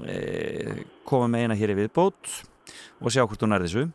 [0.05, 2.35] uh, koma með eina hér í viðbót
[3.01, 3.87] og sjá hvort þú nærði þessu.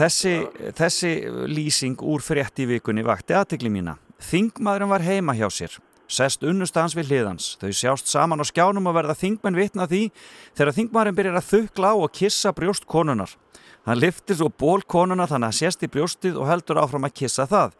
[0.00, 0.32] Þessi,
[0.78, 1.10] þessi
[1.50, 3.98] lýsing úr frétt í vikunni vakti aðtekli mína.
[4.30, 5.76] Þingmaðurinn var heima hjá sér
[6.10, 10.08] sest unnustans við hliðans þau sjást saman á skjánum og verða þingmenn vitna því
[10.58, 13.36] þegar þingmaðurinn byrjar að þukla á og kissa brjóst konunar
[13.86, 17.46] hann liftir svo ból konuna þannig að sést í brjóstið og heldur áfram að kissa
[17.50, 17.76] það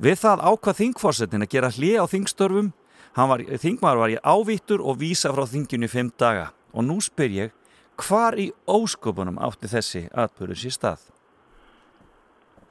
[0.00, 2.68] Við það ákvað þingforsetin að gera hlið á þingstörfum,
[3.12, 6.46] var, þingmaður var í ávíttur og vísa frá þinginu í fimm daga.
[6.72, 7.50] Og nú spyr ég,
[8.00, 11.02] hvar í ósköpunum átti þessi atbyrður sér stað?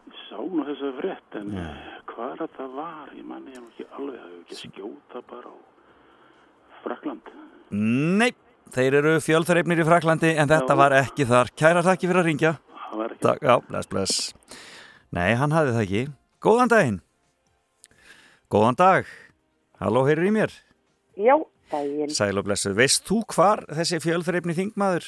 [0.10, 1.68] Ég sá nú þessa frétt, en ja.
[2.10, 5.57] hvað þetta var, ég manni ég nú ekki alveg, hefur ekki skjóta bara á
[6.80, 7.30] Frakland.
[7.69, 8.31] Nei,
[8.73, 11.53] þeir eru fjölþreifnir í Fraklandi en þetta var ekki þar.
[11.53, 12.56] Kæra takki fyrir að ringja.
[12.88, 13.23] Það var ekki.
[13.27, 14.18] Takk, já, bless, bless.
[15.14, 16.03] Nei, hann hafði það ekki.
[16.41, 16.99] Góðan daginn.
[18.49, 19.05] Góðan dag.
[19.80, 20.53] Halló, heyrir í mér?
[21.19, 21.35] Já,
[21.69, 22.09] daginn.
[22.15, 22.73] Sæl og blessuð.
[22.80, 25.05] Veist þú hvar þessi fjölþreifni þingmaður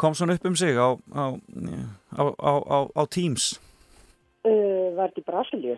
[0.00, 1.24] kom svona upp um sig á, á,
[2.16, 3.52] á, á, á, á Teams?
[4.42, 5.76] Uh, var þetta í Brasilíu?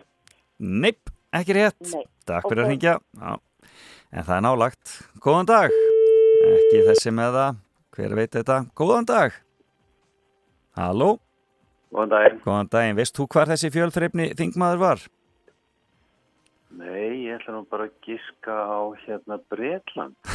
[0.63, 1.79] Neip, ekki rétt.
[1.91, 2.05] Nei.
[2.25, 2.65] Takk fyrir Ok.
[2.65, 2.93] að ringja.
[3.19, 3.33] Já.
[4.13, 4.93] En það er nálagt.
[5.19, 5.75] Góðan dag.
[6.53, 7.57] Ekki þessi með það.
[7.93, 8.57] Hver veit þetta?
[8.73, 9.35] Góðan dag.
[10.77, 11.19] Halló.
[11.93, 12.39] Góðan daginn.
[12.47, 12.97] Góðan daginn.
[12.97, 15.03] Veist þú hvar þessi fjölþreifni þingmaður var?
[16.73, 20.15] Nei, ég ætla nú bara að giska á hérna Bretland.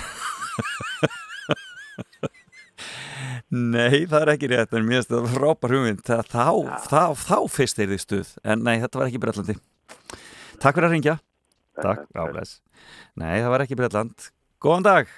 [3.48, 6.02] Nei, það er ekki rétt, en mér finnst þetta frábær hugmynd.
[6.04, 6.48] Þá,
[6.84, 8.30] þá, þá fyrst er þið stuð.
[8.44, 9.56] En nei, þetta var ekki Bretlandi.
[10.60, 11.16] Takk fyrir að ringja.
[11.78, 12.58] takk, ábless.
[13.18, 14.30] Nei, það var ekki Breitland.
[14.62, 15.12] Góðan dag.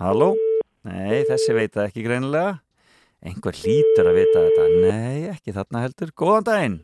[0.00, 0.32] Halló?
[0.88, 2.58] Nei, þessi veit það ekki greinilega.
[3.22, 4.68] Einhver hlýtur að vita þetta.
[4.82, 6.12] Nei, ekki þarna heldur.
[6.18, 6.76] Góðan daginn.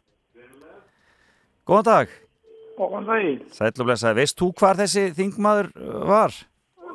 [1.69, 2.19] Góðan dag.
[2.79, 3.45] Góðan daginn.
[3.51, 4.21] Sæll og blessaði.
[4.21, 6.35] Veist þú hvar þessi þingmaður uh, var?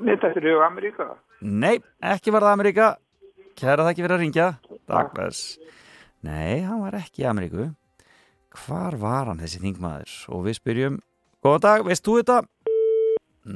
[0.04, 1.10] Mitt eftir hug Ameríka.
[1.44, 1.76] Nei,
[2.14, 2.90] ekki var það Ameríka.
[3.60, 4.50] Kæra það ekki fyrir að ringja.
[4.90, 5.58] Takk, bless.
[6.24, 7.68] Nei, hann var ekki í Ameríku.
[8.64, 10.14] Hvar var hann þessi þingmaður?
[10.32, 10.98] Og við spyrjum,
[11.44, 12.40] góðan dag, veist þú þetta?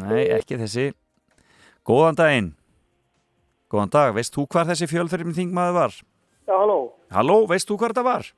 [0.01, 0.87] Nei, ekki þessi.
[1.87, 2.49] Góðan daginn.
[3.71, 5.95] Góðan dag, veist þú hvar þessi fjölferðin þingmaður var?
[6.47, 6.79] Já, halló.
[7.13, 8.31] Halló, veist þú hvar þetta var?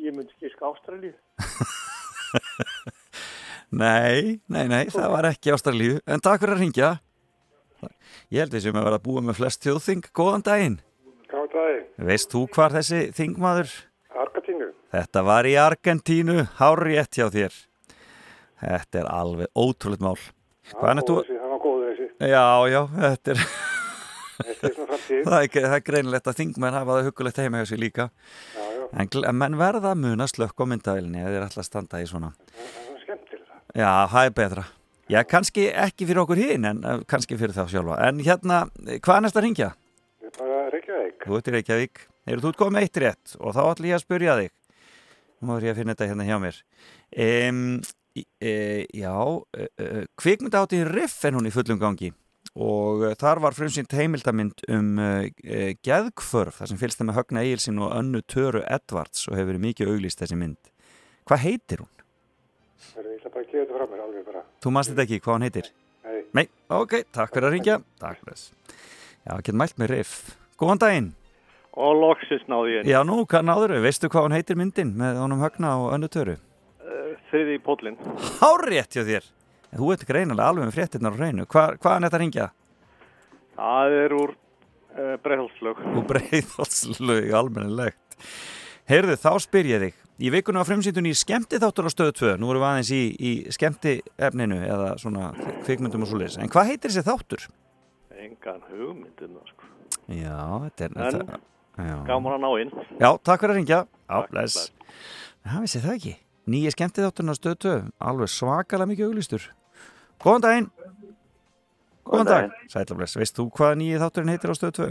[0.00, 1.12] Ég myndi skilska Ástralíu.
[3.70, 6.00] Nei, nei, nei, það var ekki Ástralíu.
[6.10, 6.88] En takk fyrir að ringja.
[8.34, 10.08] Ég held þessum að vera að búa með flest þjóðþing.
[10.16, 10.76] Góðan daginn.
[11.30, 11.84] Góðan daginn.
[12.08, 13.76] Veist þú hvar þessi þingmaður?
[14.24, 14.72] Argentínu.
[14.90, 17.60] Þetta var í Argentínu, hárétt hjá þér.
[18.60, 20.18] Þetta er alveg ótrúleitt mál.
[20.74, 21.18] Hvaðan er þú?
[21.30, 22.10] Það var góður þessi.
[22.32, 23.44] Já, já, þetta er,
[24.40, 25.22] Þetta er svona framtíð.
[25.30, 28.10] það er, það er greinilegt að þingmenn hafa það huggulegt heima hjá sig líka.
[28.58, 28.69] Já.
[28.90, 32.30] En menn verða að muna slökk á myndavilni eða þeir ætla að standa í svona.
[32.58, 33.58] Það er skemmtilega.
[33.78, 34.64] Já, það er betra.
[35.10, 37.98] Já, kannski ekki fyrir okkur hinn, en kannski fyrir þá sjálfa.
[38.06, 38.62] En hérna,
[39.02, 39.70] hvað er næst að ringja?
[40.22, 41.26] Ég er bara Reykjavík.
[41.26, 42.02] Þú ert í Reykjavík.
[42.30, 44.52] Eru þú komið eitt rétt og þá ætlum ég að spurja þig.
[45.40, 46.62] Nú er ég að finna þetta hérna hjá mér.
[47.26, 47.62] Um,
[48.14, 48.54] e,
[48.94, 49.14] já,
[49.56, 52.10] e, e, kvikmyndahátti Riff en hún í fullum gangi
[52.58, 55.10] og e, þar var frumsýnt heimildamind um e,
[55.44, 59.52] e, geðkförf, þar sem fylgst það með Högna Egilsin og önnu Töru Edvards og hefur
[59.52, 60.72] verið mikið auglýst þessi mynd.
[61.30, 61.92] Hvað heitir hún?
[62.90, 64.44] Það er eitthvað bara að gefa þetta frá mér alveg bara.
[64.60, 65.70] Þú manst þetta ekki, hvað hún heitir?
[66.04, 66.20] Nei.
[66.40, 66.46] Nei,
[66.80, 67.80] ok, takk fyrir að ringja.
[68.02, 68.76] Takk fyrir þess.
[69.20, 70.14] Já, ekki mælt með Riff.
[70.60, 71.10] Góðan daginn.
[71.80, 72.88] Og loksins náði ég.
[72.90, 73.82] Já, nú, hvað náður þau?
[73.84, 76.34] Veistu hvað hún heitir myndin með honum Högna og önnu Töru?
[76.82, 78.00] Uh, þriði í pótlinn.
[78.40, 79.28] Hárétt hjá þér.
[79.70, 81.46] En Þú ert greinilega alveg með fréttinnar á hreinu.
[81.46, 82.46] Hva, hvaðan er þetta að ringja?
[83.60, 85.82] Það er úr uh, breiðhalslög.
[85.94, 88.18] Og breiðhalslög almennilegt.
[88.90, 89.98] Heyrðu, þá spyr ég þig.
[90.20, 92.32] Í vikunum á fremsýndunni í skemmti þáttur á stöðu 2.
[92.42, 95.30] Nú erum við aðeins í, í skemmti efninu eða svona
[95.64, 96.36] kvikmyndum og svoleiðis.
[96.42, 97.46] En hvað heitir þessi þáttur?
[98.20, 99.70] Engan hugmyndina, sko.
[100.10, 100.34] Já,
[100.66, 100.90] þetta er...
[100.98, 101.40] En þetta-
[101.86, 101.94] já.
[102.10, 102.74] gaman að ná inn.
[102.98, 103.80] Já, takk fyrir að ringja.
[104.10, 104.58] Já, bless.
[105.46, 106.14] Það vissi það ekki.
[106.50, 107.74] Nýja skemmti þátturinn á stöðu 2.
[108.10, 109.48] Alveg svakalega mikið auglýstur.
[110.20, 110.68] Góðan daginn.
[112.10, 112.54] Góðan dag.
[112.72, 113.16] Sætla bless.
[113.16, 114.88] Veist þú hvað nýja þátturinn heitir á stöðu 2?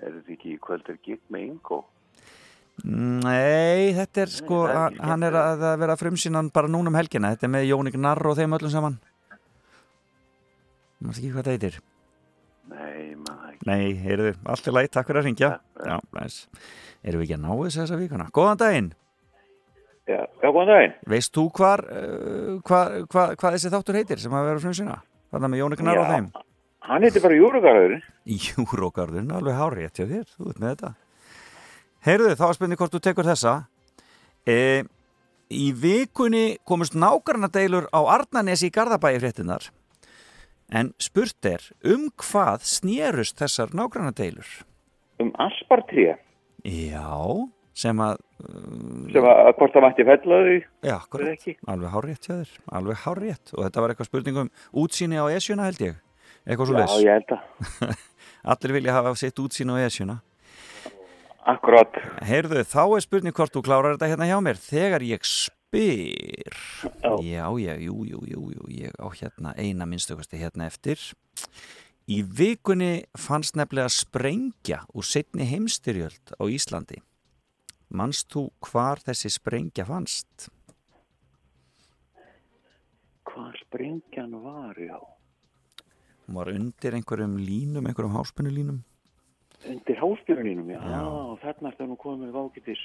[0.00, 1.82] Er þetta ekki í kvöld er gig með Ingo?
[2.80, 6.96] Nei, þetta er sko, það er hann, er að að vera frumsýnan bara núna um
[6.96, 8.96] helgina, þetta er með Jónik Narr og þeim öllum saman
[11.04, 11.76] Mást ekki hvað það heitir
[12.70, 13.68] Nei, maður ekki.
[13.68, 16.38] Nei, heyrðu, allt er lægt, takk fyrir að ringja Já, næs
[17.04, 18.30] Erum við ekki að ná þessu þessa vikuna?
[18.40, 18.90] Góðan daginn
[20.10, 20.94] Já, já, góðan daginn.
[21.12, 24.96] Veist þú hvar, uh, hvað hva, hva þessi þáttur heitir sem að vera frumsýna?
[25.30, 26.30] Hvað það með Jónik Narr og Já, þeim?
[26.90, 28.06] Hann heitir bara Júrugarðurinn.
[28.48, 30.94] Júrógarðurinn, alveg hárið hjá þér, þú veit með þetta
[32.06, 33.52] Heyrðu, þá er spurning hvort þú tekur þessa
[34.48, 34.56] e,
[35.50, 39.68] Í vikunni komust nákvæmna deilur á Arnanesi í Garðabæi fréttinar
[40.72, 44.48] En spurt er, um hvað snérust þessar nákvæmna deilur?
[45.20, 46.14] Um aspartríða.
[46.64, 47.10] Já,
[47.80, 48.20] sem að
[49.12, 50.54] Sem að hvort það mætti fella þau.
[50.86, 54.50] Já, korrekt, alveg hárrétt hjá þér Alveg hárrétt, og þetta var eitthvað spurning um
[54.82, 55.98] útsýni á esjuna held ég.
[56.46, 57.96] Eitthvað svo að.
[58.54, 60.20] Allir vilja hafa sitt útsýni á esjuna.
[61.50, 61.96] Akkurat.
[62.24, 64.60] Heyrðu, þá er spurning hvort þú klárar þetta hérna hjá mér.
[64.60, 66.56] Þegar ég spyr.
[67.00, 71.00] Já, já, já jú, jú, jú, jú ég á hérna eina minnstökusti hérna eftir.
[72.10, 77.00] Í vikunni fannst nefnilega sprengja úr setni heimstyrjöld á Íslandi
[77.90, 80.50] Manst þú hvar þessi sprengja fannst?
[83.26, 84.98] Hvað sprengjan var, já.
[86.26, 88.80] Hún var undir einhverjum línum, einhverjum háspunulínum
[89.68, 90.80] Undir háspyrunínum, já.
[90.80, 91.04] Já,
[91.42, 92.82] þarna ertu nú komið með vákitis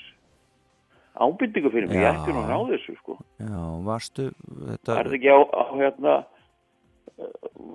[1.16, 2.02] ábyrningu fyrir mig.
[2.02, 3.16] Ég ætti nú að ná þessu, sko.
[3.40, 4.90] Já, varstu þetta...
[4.90, 6.16] Var þetta ekki á, á hérna,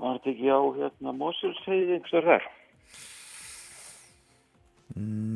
[0.02, 2.50] var þetta ekki á, hérna, Mosulsheiði einhverstaðar þar?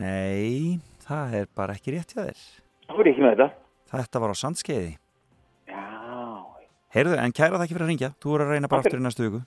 [0.05, 2.45] Nei, það er bara ekki rétt hjá þér.
[2.89, 3.49] Það voru ekki með þetta.
[3.95, 4.93] Þetta var á sandskeiði
[5.71, 5.83] Já.
[6.95, 9.05] Heyrðu, en kæra það ekki fyrir að ringja Þú voru að reyna bara aftur í
[9.05, 9.41] næstu viku.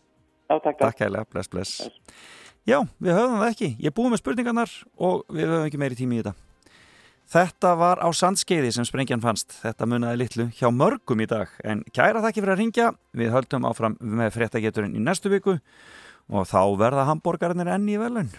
[0.47, 0.97] Já, takk, takk.
[1.01, 1.91] Kælega, bless, bless.
[2.67, 3.69] Já, við höfum það ekki.
[3.83, 4.75] Ég búið með spurningarnar
[5.07, 6.35] og við höfum ekki meiri tími í þetta.
[7.27, 9.57] Þetta var á sandskeiði sem sprengjan fannst.
[9.59, 11.51] Þetta munaði litlu hjá mörgum í dag.
[11.67, 15.57] En kæra það ekki fyrir að ringja Við höldum áfram með fréttageturinn í næstu viku
[16.27, 18.31] Og þá verða hambúrgarnir enn í velun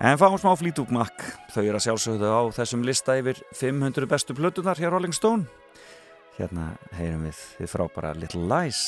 [0.00, 1.12] En fáum smá Fleetwood Mac,
[1.52, 5.44] þau eru að sjálfsögðu á þessum lista yfir 500 bestu plötunar hér Rolling Stone.
[6.38, 8.80] Hérna heyrum við þið frábæra Little Lies.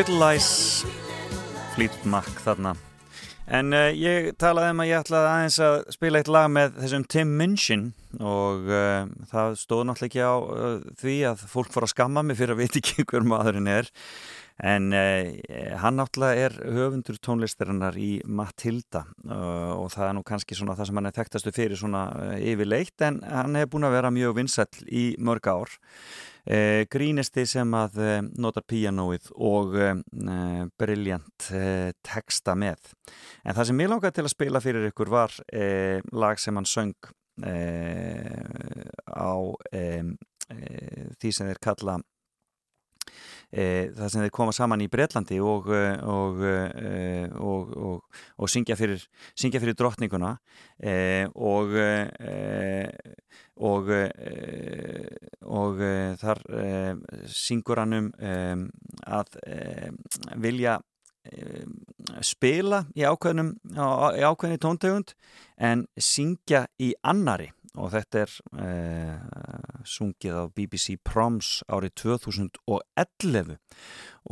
[0.00, 0.86] Little Lies,
[1.74, 2.70] Fleetwood Mac þarna.
[3.52, 7.04] En uh, ég talaði um að ég ætlaði aðeins að spila eitt lag með þessum
[7.12, 7.82] Tim Minchin
[8.16, 12.38] og uh, það stóð náttúrulega ekki á uh, því að fólk fór að skamma mig
[12.40, 13.92] fyrir að veit ekki hver maðurinn er.
[14.70, 14.88] En
[15.80, 21.00] hann náttúrulega er höfundur tónlistarinnar í Matilda og það er nú kannski svona það sem
[21.00, 22.02] hann er þekktastu fyrir svona
[22.36, 25.72] yfirleitt en hann hefur búin að vera mjög vinsall í mörg ár.
[26.50, 29.94] Eh, grínisti sem að eh, notar píanóið og eh,
[30.82, 31.46] briljant
[32.02, 32.90] texta með.
[33.44, 35.36] En það sem ég langaði til að spila fyrir ykkur var
[36.10, 36.96] lag sem hann söng
[37.40, 39.32] á
[41.20, 41.94] því sem þeir kalla
[43.50, 48.76] e, það sem þeir koma saman í Breitlandi og, og, e, og, og, og syngja,
[48.78, 49.02] fyrir,
[49.38, 50.36] syngja fyrir drottninguna
[50.78, 51.90] e, og e,
[53.60, 54.02] og e,
[55.44, 56.68] og e, þar e,
[57.28, 58.68] syngur hann um
[59.04, 59.36] að
[60.40, 60.78] vilja
[62.24, 65.12] spila í ákveðnum í ákveðni tóntegund
[65.60, 68.32] en syngja í annari og þetta er
[68.64, 69.18] eh,
[69.86, 73.58] sungið á BBC Proms árið 2011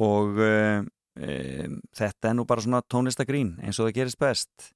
[0.02, 0.80] og eh,
[1.20, 4.72] eh, þetta er nú bara svona tónlistagrín eins og það gerist best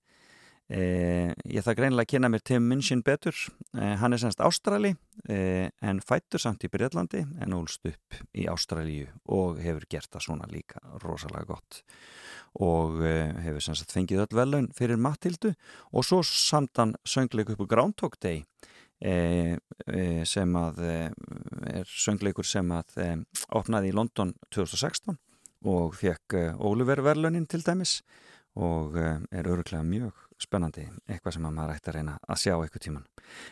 [0.73, 3.37] eh, ég það greinilega að kynna mér Tim Minchin betur.
[3.77, 4.95] Eh, hann er semst Ástrali
[5.29, 10.27] eh, en fættur samt í Breitlandi en úlst upp í Ástralíu og hefur gert það
[10.27, 11.83] svona líka rosalega gott.
[12.61, 15.55] Og uh, hefur sem sagt fengið öll velun fyrir Matildu
[15.89, 18.43] og svo samtan söngleik upp á Groundhog Day
[19.01, 19.57] e,
[19.89, 23.25] e, sem að er söngleikur sem að
[23.57, 25.17] opnaði í London 2016
[25.73, 28.03] og fekk Oliver verlunin til dæmis
[28.53, 30.13] og er öruglega mjög
[30.43, 33.05] spennandi, eitthvað sem að maður ætti að reyna að sjá eitthvað tíman.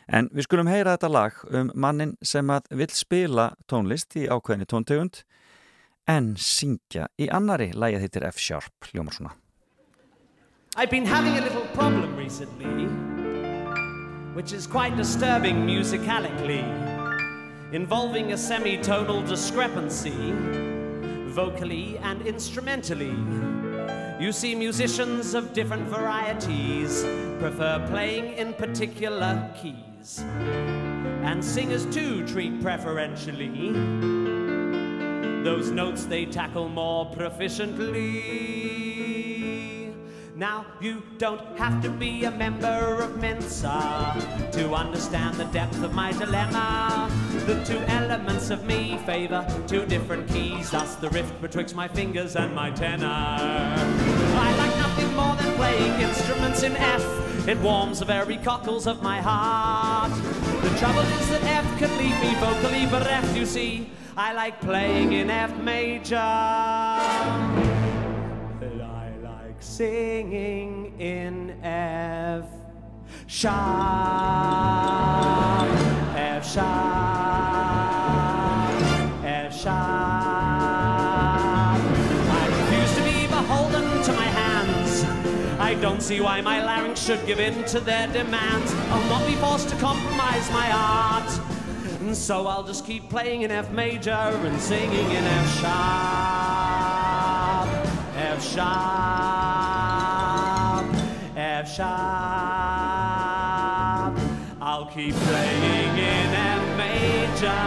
[0.08, 4.68] En við skulum heyra þetta lag um mannin sem að vill spila tónlist í ákveðinni
[4.70, 5.22] tóntegund
[6.10, 9.36] en syngja í annari lagið hittir F-sharp, hljómar svona.
[10.76, 12.86] I've been having a little problem recently,
[14.34, 16.64] which is quite disturbing musicalically,
[17.72, 20.32] involving a semitonal discrepancy,
[21.34, 23.14] vocally and instrumentally.
[24.20, 27.04] You see, musicians of different varieties
[27.38, 30.22] prefer playing in particular keys,
[31.22, 33.72] and singers too treat preferentially
[35.42, 38.59] those notes they tackle more proficiently.
[40.40, 45.92] Now, you don't have to be a member of Mensa to understand the depth of
[45.92, 47.10] my dilemma.
[47.44, 52.36] The two elements of me favor two different keys, thus the rift betwixt my fingers
[52.36, 53.06] and my tenor.
[53.06, 57.04] I like nothing more than playing instruments in F.
[57.46, 60.10] It warms the very cockles of my heart.
[60.62, 63.90] The trouble is that F can leave me vocally bereft, you see.
[64.16, 66.16] I like playing in F major.
[69.60, 72.44] Singing in F
[73.26, 73.52] sharp,
[76.16, 76.64] F sharp,
[79.22, 79.80] F sharp.
[82.32, 85.04] I refuse to be beholden to my hands.
[85.60, 88.72] I don't see why my larynx should give in to their demands.
[88.90, 91.30] I'll not be forced to compromise my art.
[92.00, 97.29] And so I'll just keep playing in F major and singing in F sharp,
[98.40, 98.64] F sharp,
[101.36, 101.90] F sharp.
[104.62, 107.66] I'll keep playing in F major,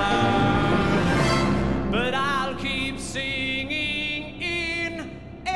[1.92, 5.12] but I'll keep singing in
[5.46, 5.54] F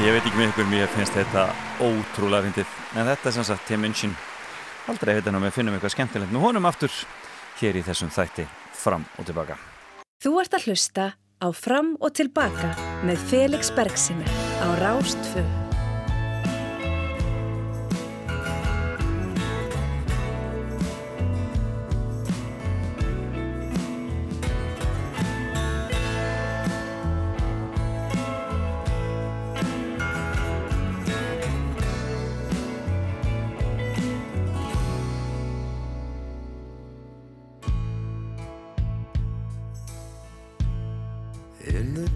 [0.00, 1.52] Ég veit ekki með ykkur, mér finnst þetta
[1.84, 4.16] ótrúlega fyndið, en þetta er sem sagt Tim Minchin.
[4.90, 6.94] Aldrei heitir hann að við finnum eitthvað skemmtilegt með honum aftur
[7.60, 9.58] hér í þessum þætti fram og tilbaka.
[10.20, 11.06] Þú ert að hlusta
[11.40, 12.74] á Fram og tilbaka
[13.06, 14.26] með Felix Bergsinni
[14.60, 15.59] á Rástfö.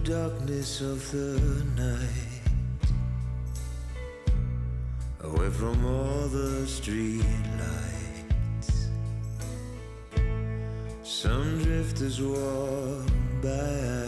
[0.05, 1.39] Darkness of the
[1.75, 2.43] night,
[5.23, 7.25] away from all the street
[7.57, 8.89] lights,
[11.01, 13.07] some drifters walk
[13.41, 14.05] by.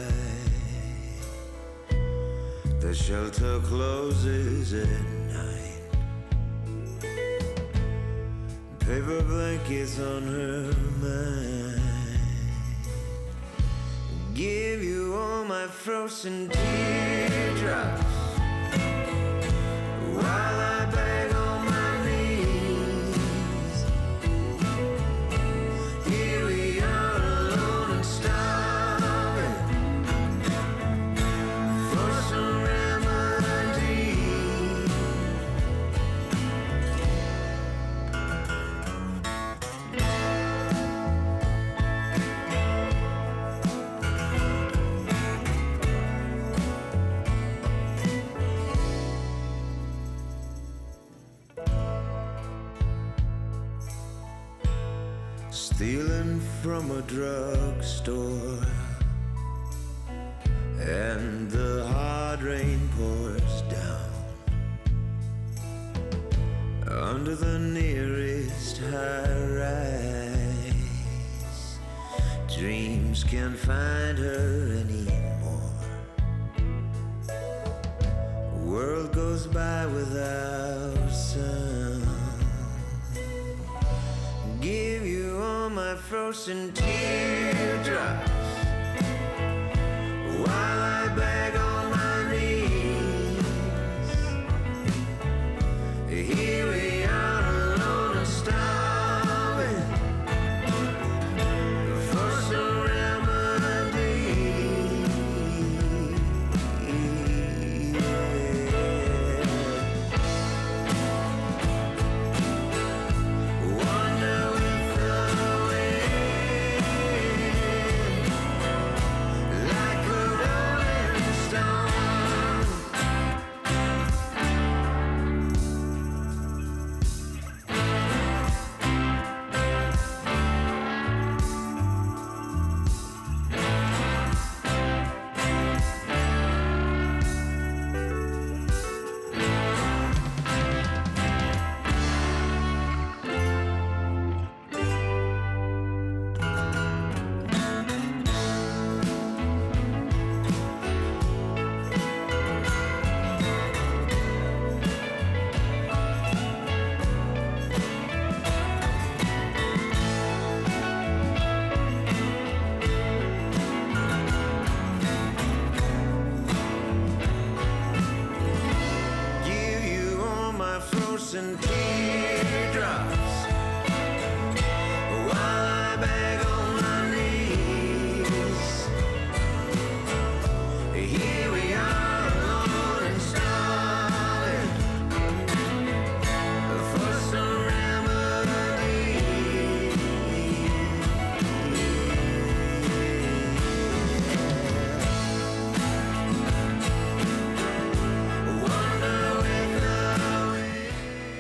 [2.80, 5.02] The shelter closes at
[5.34, 5.82] night.
[8.82, 10.72] Paper blankets on her
[11.02, 11.66] mind
[14.38, 18.03] give you all my frozen teardrops.
[20.14, 21.36] While I beg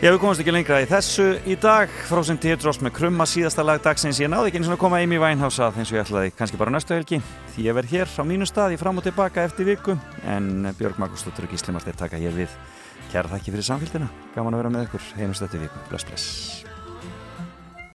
[0.07, 3.81] Já, við komumst ekki lengra í þessu í dag Frozen Teardrops með krumma síðasta lag
[3.83, 4.21] dagsins.
[4.23, 6.71] Ég náði ekki eins og koma Amy Winehouse að eins og ég ætlaði kannski bara
[6.71, 7.19] næstu helgi.
[7.57, 9.97] Því ég verð hér á mínu stað í fram og tilbaka eftir viku.
[10.23, 12.55] En Björg Magnúsdóttur og Gísli Marteinn taka hér við
[13.11, 14.07] kæra þakki fyrir samfélgina
[14.37, 15.11] gaman að vera með ykkur.
[15.19, 16.46] Einust eftir viku, bless bless